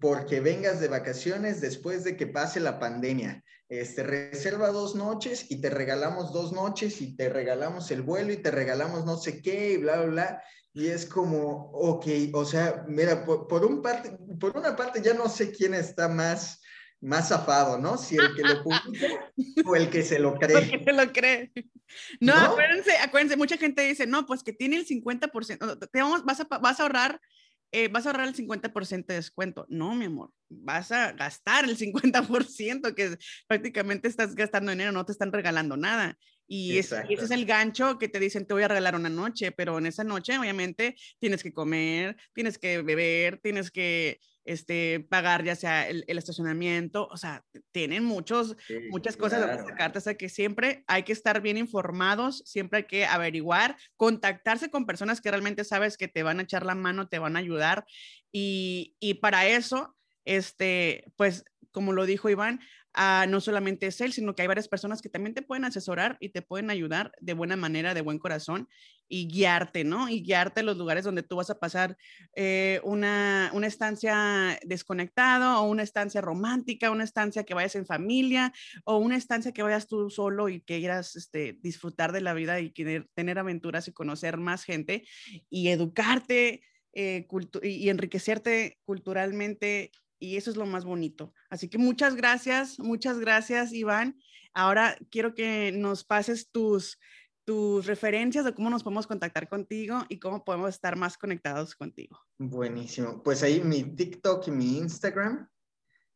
porque 0.00 0.40
vengas 0.40 0.80
de 0.80 0.88
vacaciones 0.88 1.60
después 1.60 2.04
de 2.04 2.16
que 2.16 2.26
pase 2.26 2.60
la 2.60 2.78
pandemia. 2.78 3.44
Este, 3.68 4.02
reserva 4.02 4.68
dos 4.68 4.94
noches 4.94 5.50
y 5.50 5.60
te 5.60 5.70
regalamos 5.70 6.32
dos 6.32 6.52
noches 6.52 7.00
y 7.00 7.14
te 7.16 7.28
regalamos 7.28 7.90
el 7.90 8.02
vuelo 8.02 8.32
y 8.32 8.38
te 8.38 8.50
regalamos 8.50 9.04
no 9.04 9.18
sé 9.18 9.42
qué 9.42 9.72
y 9.72 9.76
bla, 9.76 9.96
bla, 9.98 10.06
bla. 10.06 10.42
Y 10.72 10.88
es 10.88 11.06
como, 11.06 11.70
ok, 11.72 12.06
o 12.32 12.44
sea, 12.44 12.84
mira, 12.88 13.24
por, 13.24 13.64
un 13.64 13.82
parte, 13.82 14.16
por 14.40 14.56
una 14.56 14.74
parte 14.74 15.02
ya 15.02 15.14
no 15.14 15.28
sé 15.28 15.52
quién 15.52 15.74
está 15.74 16.08
más, 16.08 16.60
más 17.00 17.28
zafado, 17.28 17.78
¿no? 17.78 17.98
Si 17.98 18.16
el 18.16 18.34
que 18.34 18.42
lo 18.42 18.62
publica 18.64 19.32
o 19.64 19.76
el 19.76 19.90
que 19.90 20.02
se 20.02 20.18
lo 20.18 20.38
cree. 20.38 20.58
El 20.58 20.70
que 20.70 20.84
se 20.84 20.92
lo 20.92 21.12
cree. 21.12 21.52
No, 22.20 22.34
Acuérdense, 22.34 22.96
acuérdense, 22.98 23.36
mucha 23.36 23.56
gente 23.56 23.82
dice, 23.82 24.06
no, 24.06 24.26
pues 24.26 24.42
que 24.42 24.52
tiene 24.52 24.76
el 24.76 24.86
50%, 24.86 25.88
te 25.90 26.02
vamos, 26.02 26.24
vas, 26.24 26.40
a, 26.40 26.44
vas 26.58 26.80
a 26.80 26.82
ahorrar 26.82 27.20
eh, 27.72 27.88
vas 27.88 28.06
a 28.06 28.10
ahorrar 28.10 28.28
el 28.28 28.34
50% 28.34 29.06
de 29.06 29.14
descuento. 29.14 29.66
No, 29.68 29.94
mi 29.94 30.06
amor, 30.06 30.30
vas 30.48 30.92
a 30.92 31.12
gastar 31.12 31.64
el 31.64 31.76
50%, 31.76 32.94
que 32.94 33.18
prácticamente 33.46 34.08
estás 34.08 34.34
gastando 34.34 34.70
dinero, 34.70 34.92
no 34.92 35.04
te 35.04 35.12
están 35.12 35.32
regalando 35.32 35.76
nada. 35.76 36.18
Y, 36.50 36.78
ese 36.78 37.04
es 37.10 37.30
el 37.30 37.44
gancho 37.44 37.98
que 37.98 38.08
te 38.08 38.18
dicen, 38.18 38.46
te 38.46 38.54
voy 38.54 38.62
a 38.62 38.68
regalar 38.68 38.96
una 38.96 39.10
noche, 39.10 39.52
pero 39.52 39.76
en 39.76 39.84
esa 39.84 40.02
noche 40.02 40.38
obviamente 40.38 40.96
tienes 41.18 41.42
que 41.42 41.52
comer, 41.52 42.16
tienes 42.32 42.58
que 42.58 42.80
beber, 42.80 43.38
tienes 43.42 43.70
que 43.70 44.18
este, 44.48 45.06
pagar 45.10 45.44
ya 45.44 45.54
sea 45.54 45.86
el, 45.86 46.04
estacionamiento, 46.06 47.06
o 47.10 47.18
sea, 47.18 47.44
tienen 47.70 48.02
muchos, 48.02 48.56
muchas 48.90 49.18
cosas 49.18 49.46
de 49.46 49.62
sacarte, 49.62 49.98
o 49.98 50.00
sea 50.00 50.14
que 50.14 50.30
siempre 50.30 50.84
hay 50.86 51.02
que 51.02 51.12
estar 51.12 51.42
bien 51.42 51.58
informados, 51.58 52.42
siempre 52.46 52.78
hay 52.78 52.84
que 52.84 53.04
averiguar, 53.04 53.76
contactarse 53.96 54.70
con 54.70 54.86
personas 54.86 55.20
que 55.20 55.30
realmente 55.30 55.64
sabes 55.64 55.98
que 55.98 56.08
te 56.08 56.22
van 56.22 56.40
a 56.40 56.44
echar 56.44 56.64
la 56.64 56.74
mano, 56.74 57.08
te 57.08 57.18
van 57.18 57.36
a 57.36 57.40
ayudar 57.40 57.84
y, 58.32 58.96
y 59.00 59.14
para 59.14 59.46
eso, 59.46 59.94
este, 60.24 61.04
pues 61.16 61.44
como 61.70 61.92
lo 61.92 62.06
dijo 62.06 62.30
Iván, 62.30 62.60
no 63.28 63.40
solamente 63.40 63.86
es 63.86 64.00
él, 64.00 64.12
sino 64.12 64.34
que 64.34 64.42
hay 64.42 64.48
varias 64.48 64.68
personas 64.68 65.00
que 65.02 65.08
también 65.08 65.34
te 65.34 65.42
pueden 65.42 65.64
asesorar 65.64 66.16
y 66.20 66.30
te 66.30 66.42
pueden 66.42 66.68
ayudar 66.68 67.12
de 67.20 67.32
buena 67.32 67.54
manera, 67.54 67.94
de 67.94 68.00
buen 68.00 68.18
corazón 68.18 68.68
y 69.06 69.28
guiarte, 69.28 69.84
¿no? 69.84 70.08
Y 70.08 70.22
guiarte 70.22 70.60
a 70.60 70.62
los 70.64 70.76
lugares 70.76 71.04
donde 71.04 71.22
tú 71.22 71.36
vas 71.36 71.48
a 71.50 71.60
pasar 71.60 71.96
eh, 72.34 72.80
una, 72.82 73.50
una 73.54 73.68
estancia 73.68 74.58
desconectado 74.64 75.60
o 75.60 75.68
una 75.68 75.84
estancia 75.84 76.20
romántica, 76.20 76.90
una 76.90 77.04
estancia 77.04 77.44
que 77.44 77.54
vayas 77.54 77.76
en 77.76 77.86
familia 77.86 78.52
o 78.84 78.98
una 78.98 79.16
estancia 79.16 79.52
que 79.52 79.62
vayas 79.62 79.86
tú 79.86 80.10
solo 80.10 80.48
y 80.48 80.60
que 80.60 80.78
quieras 80.80 81.14
este, 81.14 81.56
disfrutar 81.60 82.10
de 82.12 82.20
la 82.20 82.34
vida 82.34 82.58
y 82.58 82.72
querer 82.72 83.08
tener 83.14 83.38
aventuras 83.38 83.86
y 83.86 83.92
conocer 83.92 84.38
más 84.38 84.64
gente 84.64 85.06
y 85.48 85.68
educarte. 85.68 86.62
Eh, 86.94 87.28
y 87.62 87.90
enriquecerte 87.90 88.78
culturalmente 88.84 89.92
y 90.18 90.36
eso 90.36 90.50
es 90.50 90.56
lo 90.56 90.66
más 90.66 90.84
bonito. 90.84 91.32
Así 91.50 91.68
que 91.68 91.78
muchas 91.78 92.14
gracias, 92.14 92.78
muchas 92.78 93.18
gracias, 93.18 93.72
Iván. 93.72 94.20
Ahora 94.52 94.96
quiero 95.10 95.34
que 95.34 95.72
nos 95.72 96.04
pases 96.04 96.50
tus, 96.50 96.98
tus 97.44 97.86
referencias 97.86 98.44
de 98.44 98.54
cómo 98.54 98.70
nos 98.70 98.82
podemos 98.82 99.06
contactar 99.06 99.48
contigo 99.48 100.04
y 100.08 100.18
cómo 100.18 100.44
podemos 100.44 100.70
estar 100.70 100.96
más 100.96 101.16
conectados 101.16 101.74
contigo. 101.74 102.18
Buenísimo. 102.38 103.22
Pues 103.22 103.42
ahí 103.42 103.60
mi 103.60 103.84
TikTok 103.84 104.48
y 104.48 104.50
mi 104.50 104.78
Instagram, 104.78 105.48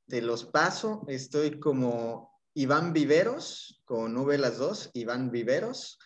te 0.06 0.20
los 0.20 0.44
paso. 0.44 1.04
Estoy 1.08 1.58
como 1.58 2.40
Iván 2.54 2.92
Viveros, 2.92 3.82
con 3.84 4.16
V 4.16 4.38
las 4.38 4.58
dos, 4.58 4.90
Iván 4.94 5.30
Viveros, 5.30 5.98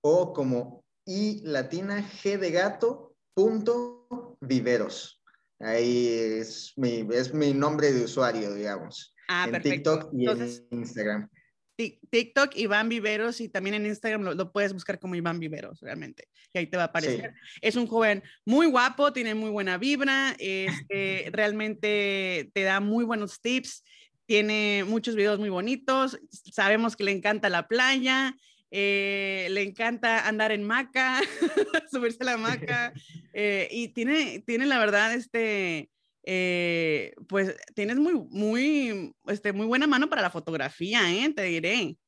o 0.00 0.32
como 0.32 0.84
I 1.04 1.42
latina 1.44 2.00
G 2.00 2.38
de 2.38 2.50
gato 2.50 3.14
punto 3.34 4.36
viveros. 4.40 5.21
Ahí 5.62 6.08
es 6.08 6.72
mi, 6.76 7.06
es 7.12 7.32
mi 7.32 7.54
nombre 7.54 7.92
de 7.92 8.04
usuario, 8.04 8.52
digamos. 8.52 9.14
Ah, 9.28 9.48
en 9.50 9.62
TikTok 9.62 10.10
y 10.12 10.28
en 10.28 10.66
Instagram. 10.70 11.28
TikTok, 11.76 12.56
Iván 12.56 12.88
Viveros, 12.88 13.40
y 13.40 13.48
también 13.48 13.74
en 13.74 13.86
Instagram 13.86 14.22
lo, 14.22 14.52
puedes 14.52 14.72
buscar 14.72 14.98
como 14.98 15.14
Iván 15.14 15.38
Viveros, 15.40 15.80
realmente. 15.80 16.28
Y 16.52 16.58
ahí 16.58 16.66
te 16.66 16.76
va 16.76 16.84
a 16.84 16.86
aparecer. 16.86 17.34
Es 17.60 17.76
un 17.76 17.86
joven 17.86 18.22
muy 18.44 18.66
guapo, 18.66 19.12
tiene 19.12 19.34
muy 19.34 19.50
buena 19.50 19.78
vibra, 19.78 20.34
este, 20.38 21.30
realmente 21.32 22.50
te 22.52 22.62
da 22.62 22.80
muy 22.80 23.04
buenos 23.04 23.40
tips, 23.40 23.84
tiene 24.26 24.84
muchos 24.86 25.14
videos 25.14 25.38
muy 25.38 25.48
bonitos, 25.48 26.18
sabemos 26.30 26.96
que 26.96 27.04
le 27.04 27.12
encanta 27.12 27.48
la 27.48 27.66
playa, 27.66 28.36
eh, 28.74 29.48
le 29.50 29.62
encanta 29.62 30.26
andar 30.26 30.50
en 30.50 30.64
maca, 30.64 31.20
subirse 31.92 32.22
a 32.22 32.24
la 32.24 32.36
maca, 32.38 32.94
eh, 33.34 33.68
y 33.70 33.88
tiene, 33.88 34.42
tiene 34.46 34.64
la 34.64 34.78
verdad, 34.78 35.12
este, 35.12 35.90
eh, 36.24 37.12
pues 37.28 37.54
tienes 37.74 37.98
muy, 37.98 38.14
muy, 38.30 39.14
este, 39.26 39.52
muy 39.52 39.66
buena 39.66 39.86
mano 39.86 40.08
para 40.08 40.22
la 40.22 40.30
fotografía, 40.30 41.12
¿eh? 41.12 41.30
Te 41.36 41.42
diré. 41.42 41.98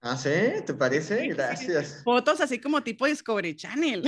Ah, 0.00 0.16
¿sí? 0.16 0.30
¿Te 0.64 0.72
parece? 0.72 1.26
Gracias. 1.26 2.02
Fotos 2.04 2.40
así 2.40 2.60
como 2.60 2.80
tipo 2.84 3.06
Discovery 3.06 3.56
Channel. 3.56 4.04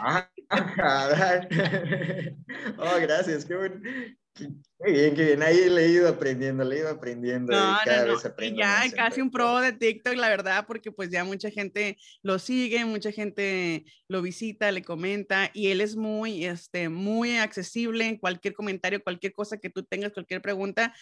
Ah, 0.00 0.30
oh, 2.78 2.98
gracias. 2.98 3.44
Qué, 3.44 3.54
bueno. 3.54 3.78
Qué 4.38 4.92
bien, 4.92 5.14
qué 5.14 5.24
bien. 5.24 5.42
Ahí 5.42 5.68
le 5.68 5.84
he 5.84 5.88
ido 5.88 6.08
aprendiendo, 6.08 6.64
le 6.64 6.76
he 6.76 6.78
ido 6.80 6.88
aprendiendo. 6.88 7.52
No, 7.52 7.72
y 7.72 7.84
cada 7.84 8.04
vez 8.04 8.24
aprendo 8.24 8.56
y 8.56 8.58
ya 8.60 8.82
casi 8.94 9.20
un 9.20 9.30
pro 9.30 9.60
de 9.60 9.72
TikTok, 9.72 10.14
la 10.14 10.28
verdad, 10.28 10.64
porque 10.66 10.92
pues 10.92 11.10
ya 11.10 11.24
mucha 11.24 11.50
gente 11.50 11.98
lo 12.22 12.38
sigue, 12.38 12.84
mucha 12.84 13.10
gente 13.10 13.84
lo 14.08 14.22
visita, 14.22 14.70
le 14.70 14.82
comenta 14.82 15.50
y 15.52 15.68
él 15.68 15.80
es 15.80 15.96
muy, 15.96 16.44
este, 16.44 16.88
muy 16.88 17.36
accesible 17.38 18.06
en 18.06 18.18
cualquier 18.18 18.54
comentario, 18.54 19.02
cualquier 19.02 19.32
cosa 19.32 19.58
que 19.58 19.70
tú 19.70 19.82
tengas, 19.82 20.12
cualquier 20.12 20.40
pregunta, 20.40 20.94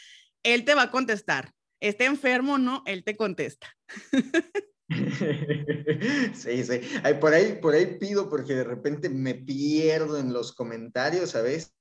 él 0.42 0.64
te 0.64 0.74
va 0.74 0.82
a 0.82 0.90
contestar. 0.90 1.52
Esté 1.80 2.06
enfermo 2.06 2.54
o 2.54 2.58
no, 2.58 2.82
él 2.86 3.04
te 3.04 3.16
contesta. 3.16 3.68
Sí, 6.34 6.64
sí. 6.64 6.80
por, 7.20 7.34
ahí, 7.34 7.58
por 7.60 7.74
ahí 7.74 7.98
pido 7.98 8.28
porque 8.28 8.54
de 8.54 8.64
repente 8.64 9.08
me 9.08 9.34
pierdo 9.34 10.18
en 10.18 10.32
los 10.32 10.52
comentarios 10.52 11.34
a 11.34 11.42
veces 11.42 11.74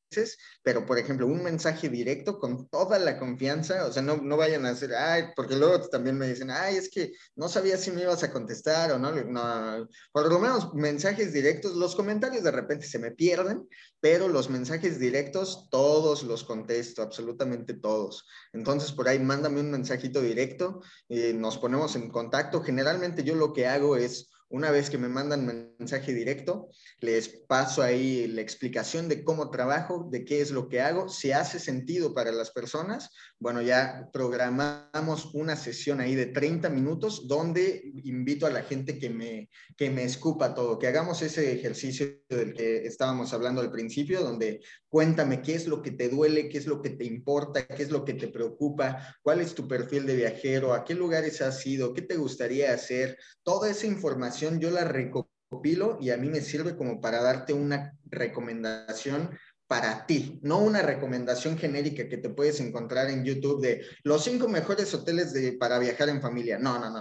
pero 0.63 0.85
por 0.85 0.97
ejemplo, 0.97 1.27
un 1.27 1.43
mensaje 1.43 1.89
directo 1.89 2.39
con 2.39 2.67
toda 2.69 2.99
la 2.99 3.19
confianza, 3.19 3.85
o 3.85 3.91
sea, 3.91 4.01
no, 4.01 4.17
no 4.17 4.37
vayan 4.37 4.65
a 4.65 4.69
hacer, 4.69 4.93
ay, 4.95 5.25
porque 5.35 5.55
luego 5.55 5.87
también 5.89 6.17
me 6.17 6.27
dicen, 6.27 6.49
ay, 6.51 6.77
es 6.77 6.89
que 6.89 7.13
no 7.35 7.49
sabía 7.49 7.77
si 7.77 7.91
me 7.91 8.01
ibas 8.01 8.23
a 8.23 8.31
contestar 8.31 8.91
o 8.91 8.99
no, 8.99 9.11
no, 9.11 9.87
por 10.11 10.31
lo 10.31 10.39
menos 10.39 10.73
mensajes 10.73 11.33
directos, 11.33 11.75
los 11.75 11.95
comentarios 11.95 12.43
de 12.43 12.51
repente 12.51 12.87
se 12.87 12.99
me 12.99 13.11
pierden, 13.11 13.67
pero 13.99 14.27
los 14.27 14.49
mensajes 14.49 14.99
directos 14.99 15.67
todos 15.69 16.23
los 16.23 16.43
contesto, 16.43 17.01
absolutamente 17.01 17.73
todos. 17.73 18.25
Entonces, 18.53 18.91
por 18.91 19.07
ahí 19.07 19.19
mándame 19.19 19.59
un 19.59 19.71
mensajito 19.71 20.21
directo, 20.21 20.81
y 21.07 21.33
nos 21.33 21.57
ponemos 21.57 21.95
en 21.95 22.09
contacto. 22.09 22.61
Generalmente 22.61 23.23
yo 23.23 23.35
lo 23.35 23.53
que 23.53 23.67
hago 23.67 23.95
es 23.95 24.29
una 24.49 24.69
vez 24.71 24.89
que 24.89 24.97
me 24.97 25.09
mandan 25.09 25.73
mensaje 25.79 26.13
directo, 26.13 26.69
les 26.99 27.27
paso 27.47 27.81
ahí 27.81 28.27
la 28.27 28.41
explicación 28.41 29.09
de 29.09 29.23
cómo 29.23 29.49
trabajo, 29.49 30.07
de 30.11 30.23
qué 30.23 30.41
es 30.41 30.51
lo 30.51 30.69
que 30.69 30.81
hago. 30.81 31.09
Si 31.09 31.31
hace 31.31 31.59
sentido 31.59 32.13
para 32.13 32.31
las 32.31 32.51
personas, 32.51 33.09
bueno, 33.39 33.61
ya 33.61 34.07
programamos 34.13 35.33
una 35.33 35.55
sesión 35.55 35.99
ahí 35.99 36.15
de 36.15 36.27
30 36.27 36.69
minutos 36.69 37.27
donde 37.27 37.91
invito 38.03 38.45
a 38.45 38.51
la 38.51 38.63
gente 38.63 38.99
que 38.99 39.09
me, 39.09 39.49
que 39.75 39.89
me 39.89 40.03
escupa 40.03 40.53
todo, 40.53 40.77
que 40.77 40.87
hagamos 40.87 41.21
ese 41.21 41.51
ejercicio 41.51 42.05
del 42.29 42.53
que 42.53 42.85
estábamos 42.85 43.33
hablando 43.33 43.61
al 43.61 43.71
principio, 43.71 44.21
donde 44.21 44.61
cuéntame 44.89 45.41
qué 45.41 45.55
es 45.55 45.67
lo 45.67 45.81
que 45.81 45.91
te 45.91 46.07
duele, 46.07 46.49
qué 46.49 46.57
es 46.59 46.67
lo 46.67 46.81
que 46.81 46.91
te 46.91 47.03
importa, 47.03 47.65
qué 47.65 47.83
es 47.83 47.89
lo 47.89 48.05
que 48.05 48.13
te 48.13 48.27
preocupa, 48.27 49.17
cuál 49.23 49.41
es 49.41 49.55
tu 49.55 49.67
perfil 49.67 50.05
de 50.05 50.15
viajero, 50.15 50.73
a 50.73 50.85
qué 50.85 50.93
lugares 50.93 51.41
has 51.41 51.65
ido, 51.65 51.93
qué 51.93 52.01
te 52.01 52.15
gustaría 52.15 52.73
hacer. 52.73 53.17
Toda 53.43 53.69
esa 53.69 53.87
información 53.87 54.34
yo 54.39 54.71
la 54.71 54.83
recopilo 54.83 55.97
y 56.01 56.09
a 56.09 56.17
mí 56.17 56.29
me 56.29 56.41
sirve 56.41 56.75
como 56.75 57.01
para 57.01 57.21
darte 57.21 57.53
una 57.53 57.97
recomendación 58.05 59.37
para 59.67 60.05
ti, 60.05 60.39
no 60.43 60.59
una 60.59 60.81
recomendación 60.81 61.57
genérica 61.57 62.07
que 62.07 62.17
te 62.17 62.29
puedes 62.29 62.59
encontrar 62.59 63.09
en 63.09 63.23
YouTube 63.23 63.61
de 63.61 63.81
los 64.03 64.23
cinco 64.23 64.47
mejores 64.47 64.93
hoteles 64.93 65.33
de, 65.33 65.53
para 65.53 65.79
viajar 65.79 66.09
en 66.09 66.21
familia. 66.21 66.59
No, 66.59 66.77
no, 66.77 66.89
no. 66.91 66.99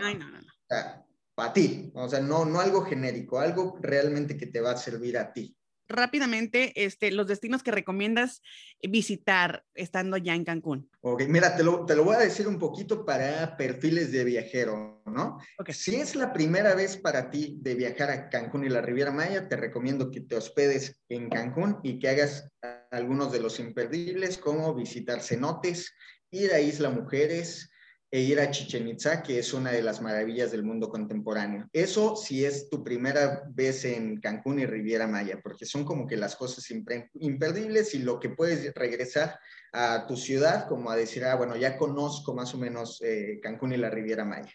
para 1.35 1.53
ti, 1.53 1.91
o 1.95 2.09
sea, 2.09 2.21
no, 2.21 2.45
no 2.45 2.61
algo 2.61 2.85
genérico, 2.85 3.39
algo 3.39 3.79
realmente 3.83 4.37
que 4.37 4.47
te 4.47 4.61
va 4.61 4.71
a 4.71 4.77
servir 4.77 5.19
a 5.19 5.33
ti 5.33 5.55
rápidamente 5.95 6.73
este, 6.85 7.11
los 7.11 7.27
destinos 7.27 7.63
que 7.63 7.71
recomiendas 7.71 8.43
visitar 8.83 9.65
estando 9.75 10.17
ya 10.17 10.35
en 10.35 10.45
Cancún. 10.45 10.91
Ok, 11.01 11.25
mira, 11.29 11.57
te 11.57 11.63
lo, 11.63 11.85
te 11.87 11.97
lo 11.97 12.05
voy 12.05 12.17
a 12.17 12.21
decir 12.21 12.49
un 12.49 12.59
poquito 12.59 13.05
para 13.05 13.57
perfiles 13.57 14.13
de 14.13 14.25
viajero, 14.25 15.03
¿no? 15.07 15.39
Okay. 15.59 15.75
Si 15.75 15.97
es 15.97 16.15
la 16.17 16.33
primera 16.33 16.75
vez 16.75 16.97
para 16.97 17.31
ti 17.31 17.59
de 17.61 17.75
viajar 17.75 18.11
a 18.11 18.29
Cancún 18.29 18.65
y 18.65 18.69
la 18.69 18.81
Riviera 18.81 19.13
Maya, 19.13 19.49
te 19.49 19.57
recomiendo 19.57 20.11
que 20.11 20.21
te 20.21 20.37
hospedes 20.37 21.01
en 21.09 21.29
Cancún 21.29 21.79
y 21.83 21.99
que 21.99 22.09
hagas 22.09 22.49
algunos 22.91 23.33
de 23.33 23.41
los 23.41 23.59
imperdibles, 23.59 24.39
como 24.39 24.75
visitar 24.75 25.21
cenotes, 25.21 25.95
ir 26.31 26.53
a 26.53 26.61
Isla 26.61 26.91
Mujeres, 26.91 27.71
e 28.15 28.21
ir 28.21 28.39
a 28.39 28.49
Chichen 28.49 28.87
Itza, 28.87 29.25
que 29.25 29.41
es 29.41 29.53
una 29.53 29.73
de 29.73 29.83
las 29.83 30.01
maravillas 30.01 30.53
del 30.53 30.63
mundo 30.63 30.89
contemporáneo. 30.89 31.69
Eso 31.73 32.15
si 32.15 32.45
es 32.45 32.69
tu 32.69 32.85
primera 32.85 33.43
vez 33.49 33.85
en 33.85 34.21
Cancún 34.21 34.61
y 34.61 34.67
Riviera 34.67 35.09
Maya, 35.09 35.41
porque 35.43 35.67
son 35.67 35.85
como 35.85 36.07
que 36.07 36.17
las 36.17 36.37
cosas 36.37 36.65
imperdibles 36.71 37.93
y 37.93 37.99
lo 37.99 38.21
que 38.21 38.29
puedes 38.29 38.73
regresar 38.73 39.41
a 39.73 40.07
tu 40.07 40.17
ciudad 40.17 40.69
como 40.69 40.93
a 40.93 40.97
decir, 40.97 41.25
ah, 41.25 41.35
bueno, 41.35 41.57
ya 41.57 41.77
conozco 41.77 42.35
más 42.35 42.55
o 42.55 42.59
menos 42.59 43.03
eh, 43.03 43.41
Cancún 43.43 43.73
y 43.73 43.79
la 43.79 43.91
Riviera 43.91 44.25
Maya. 44.25 44.53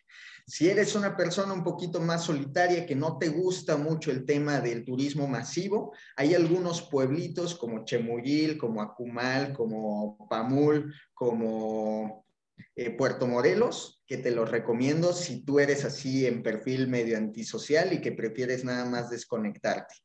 Si 0.48 0.70
eres 0.70 0.96
una 0.96 1.18
persona 1.18 1.52
un 1.52 1.66
poquito 1.66 2.00
más 2.00 2.24
solitaria, 2.24 2.86
que 2.86 2.96
no 2.96 3.18
te 3.18 3.28
gusta 3.28 3.76
mucho 3.76 4.10
el 4.10 4.24
tema 4.24 4.62
del 4.62 4.86
turismo 4.86 5.28
masivo, 5.28 5.94
hay 6.16 6.34
algunos 6.34 6.84
pueblitos 6.84 7.56
como 7.56 7.84
Chemuyil, 7.84 8.58
como 8.58 8.82
Acumal, 8.82 9.52
como 9.52 10.30
Pamul, 10.30 10.96
como 11.14 12.29
eh, 12.76 12.92
Puerto 12.92 13.28
Morelos, 13.28 14.02
que 14.06 14.18
te 14.18 14.32
los 14.32 14.50
recomiendo 14.50 15.14
si 15.14 15.44
tú 15.44 15.60
eres 15.60 15.86
así 15.86 16.26
en 16.26 16.44
perfil 16.44 16.88
medio 16.88 17.18
antisocial 17.18 17.94
y 17.94 18.02
que 18.02 18.12
prefieres 18.12 18.64
nada 18.64 18.86
más 18.86 19.10
desconectarte. 19.10 19.96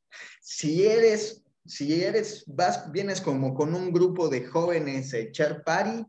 Si 0.40 0.86
eres, 0.86 1.42
si 1.64 2.02
eres, 2.04 2.44
vas, 2.46 2.90
vienes 2.92 3.20
como 3.20 3.54
con 3.54 3.74
un 3.74 3.92
grupo 3.92 4.28
de 4.28 4.44
jóvenes 4.44 5.14
a 5.14 5.18
echar 5.18 5.64
party 5.64 6.04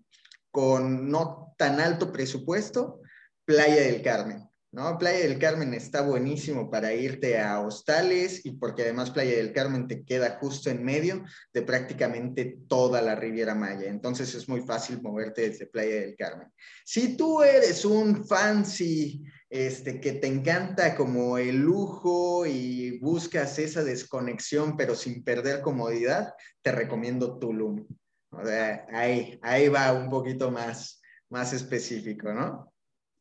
con 0.51 1.09
no 1.09 1.53
tan 1.57 1.79
alto 1.79 2.11
presupuesto, 2.11 3.01
Playa 3.45 3.81
del 3.81 4.01
Carmen. 4.01 4.49
¿No? 4.75 4.97
Playa 4.97 5.19
del 5.19 5.39
Carmen 5.39 5.73
está 5.73 6.01
buenísimo 6.01 6.69
para 6.69 6.93
irte 6.93 7.39
a 7.39 7.61
hostales 7.61 8.45
y 8.45 8.51
porque 8.51 8.81
además 8.81 9.09
Playa 9.09 9.37
del 9.37 9.53
Carmen 9.53 9.87
te 9.87 10.03
queda 10.03 10.37
justo 10.41 10.69
en 10.69 10.83
medio 10.83 11.23
de 11.53 11.61
prácticamente 11.61 12.57
toda 12.67 13.01
la 13.01 13.15
Riviera 13.15 13.55
Maya. 13.55 13.87
Entonces 13.87 14.35
es 14.35 14.49
muy 14.49 14.59
fácil 14.61 15.01
moverte 15.01 15.49
desde 15.49 15.67
Playa 15.67 16.01
del 16.01 16.17
Carmen. 16.17 16.49
Si 16.83 17.15
tú 17.15 17.41
eres 17.41 17.85
un 17.85 18.27
fancy 18.27 19.23
este, 19.49 20.01
que 20.01 20.11
te 20.11 20.27
encanta 20.27 20.97
como 20.97 21.37
el 21.37 21.55
lujo 21.55 22.45
y 22.45 22.99
buscas 22.99 23.57
esa 23.57 23.81
desconexión 23.81 24.75
pero 24.75 24.93
sin 24.93 25.23
perder 25.23 25.61
comodidad, 25.61 26.33
te 26.61 26.73
recomiendo 26.73 27.39
Tulum. 27.39 27.87
ahí, 28.91 29.39
ahí 29.41 29.69
va 29.69 29.93
un 29.93 30.09
poquito 30.09 30.51
más, 30.51 31.01
más 31.29 31.53
específico, 31.53 32.33
¿no? 32.33 32.74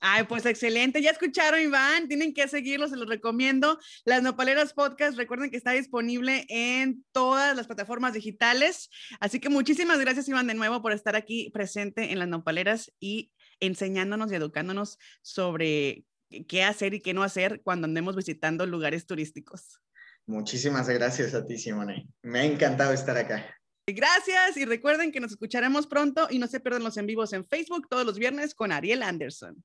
Ay, 0.07 0.25
pues 0.25 0.45
excelente. 0.45 1.01
Ya 1.01 1.13
escucharon, 1.13 1.59
Iván. 1.63 2.09
Tienen 2.09 2.35
que 2.35 2.47
seguirlo, 2.47 2.89
se 2.89 2.97
los 2.99 3.09
recomiendo. 3.09 3.79
Las 4.05 4.23
Nopaleras 4.23 4.75
Podcast, 4.75 5.17
recuerden 5.17 5.51
que 5.51 5.57
está 5.57 5.71
disponible 5.71 6.45
en 6.51 7.07
todas 7.11 7.57
las 7.57 7.67
plataformas 7.67 8.13
digitales. 8.13 8.91
Así 9.19 9.41
que 9.41 9.49
muchísimas 9.49 9.99
gracias, 9.99 10.29
Iván, 10.29 10.47
de 10.47 10.53
nuevo 10.53 10.83
por 10.83 10.93
estar 10.93 11.17
aquí 11.17 11.49
presente 11.55 12.13
en 12.13 12.19
las 12.19 12.29
Nopaleras 12.29 12.93
y 13.01 13.33
enseñándonos 13.61 14.31
y 14.31 14.35
educándonos 14.35 14.99
sobre 15.23 16.05
qué 16.49 16.65
hacer 16.65 16.93
y 16.93 17.01
qué 17.01 17.15
no 17.15 17.23
hacer 17.23 17.63
cuando 17.63 17.87
andemos 17.87 18.15
visitando 18.15 18.67
lugares 18.67 19.07
turísticos. 19.07 19.81
Muchísimas 20.27 20.87
gracias 20.87 21.33
a 21.33 21.47
ti, 21.47 21.57
Simone. 21.57 22.09
Me 22.21 22.41
ha 22.41 22.45
encantado 22.45 22.93
estar 22.93 23.17
acá. 23.17 23.59
Gracias 23.87 24.59
y 24.59 24.67
recuerden 24.67 25.13
que 25.13 25.21
nos 25.21 25.31
escucharemos 25.31 25.87
pronto 25.87 26.29
y 26.29 26.39
no 26.39 26.47
se 26.47 26.61
pierdan 26.61 26.83
los 26.83 26.99
en 26.99 27.07
vivos 27.07 27.33
en 27.33 27.47
Facebook 27.47 27.89
todos 27.89 28.05
los 28.05 28.19
viernes 28.19 28.55
con 28.55 28.71
Ariel 28.71 29.03
Anderson. 29.03 29.65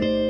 Bye. 0.00 0.29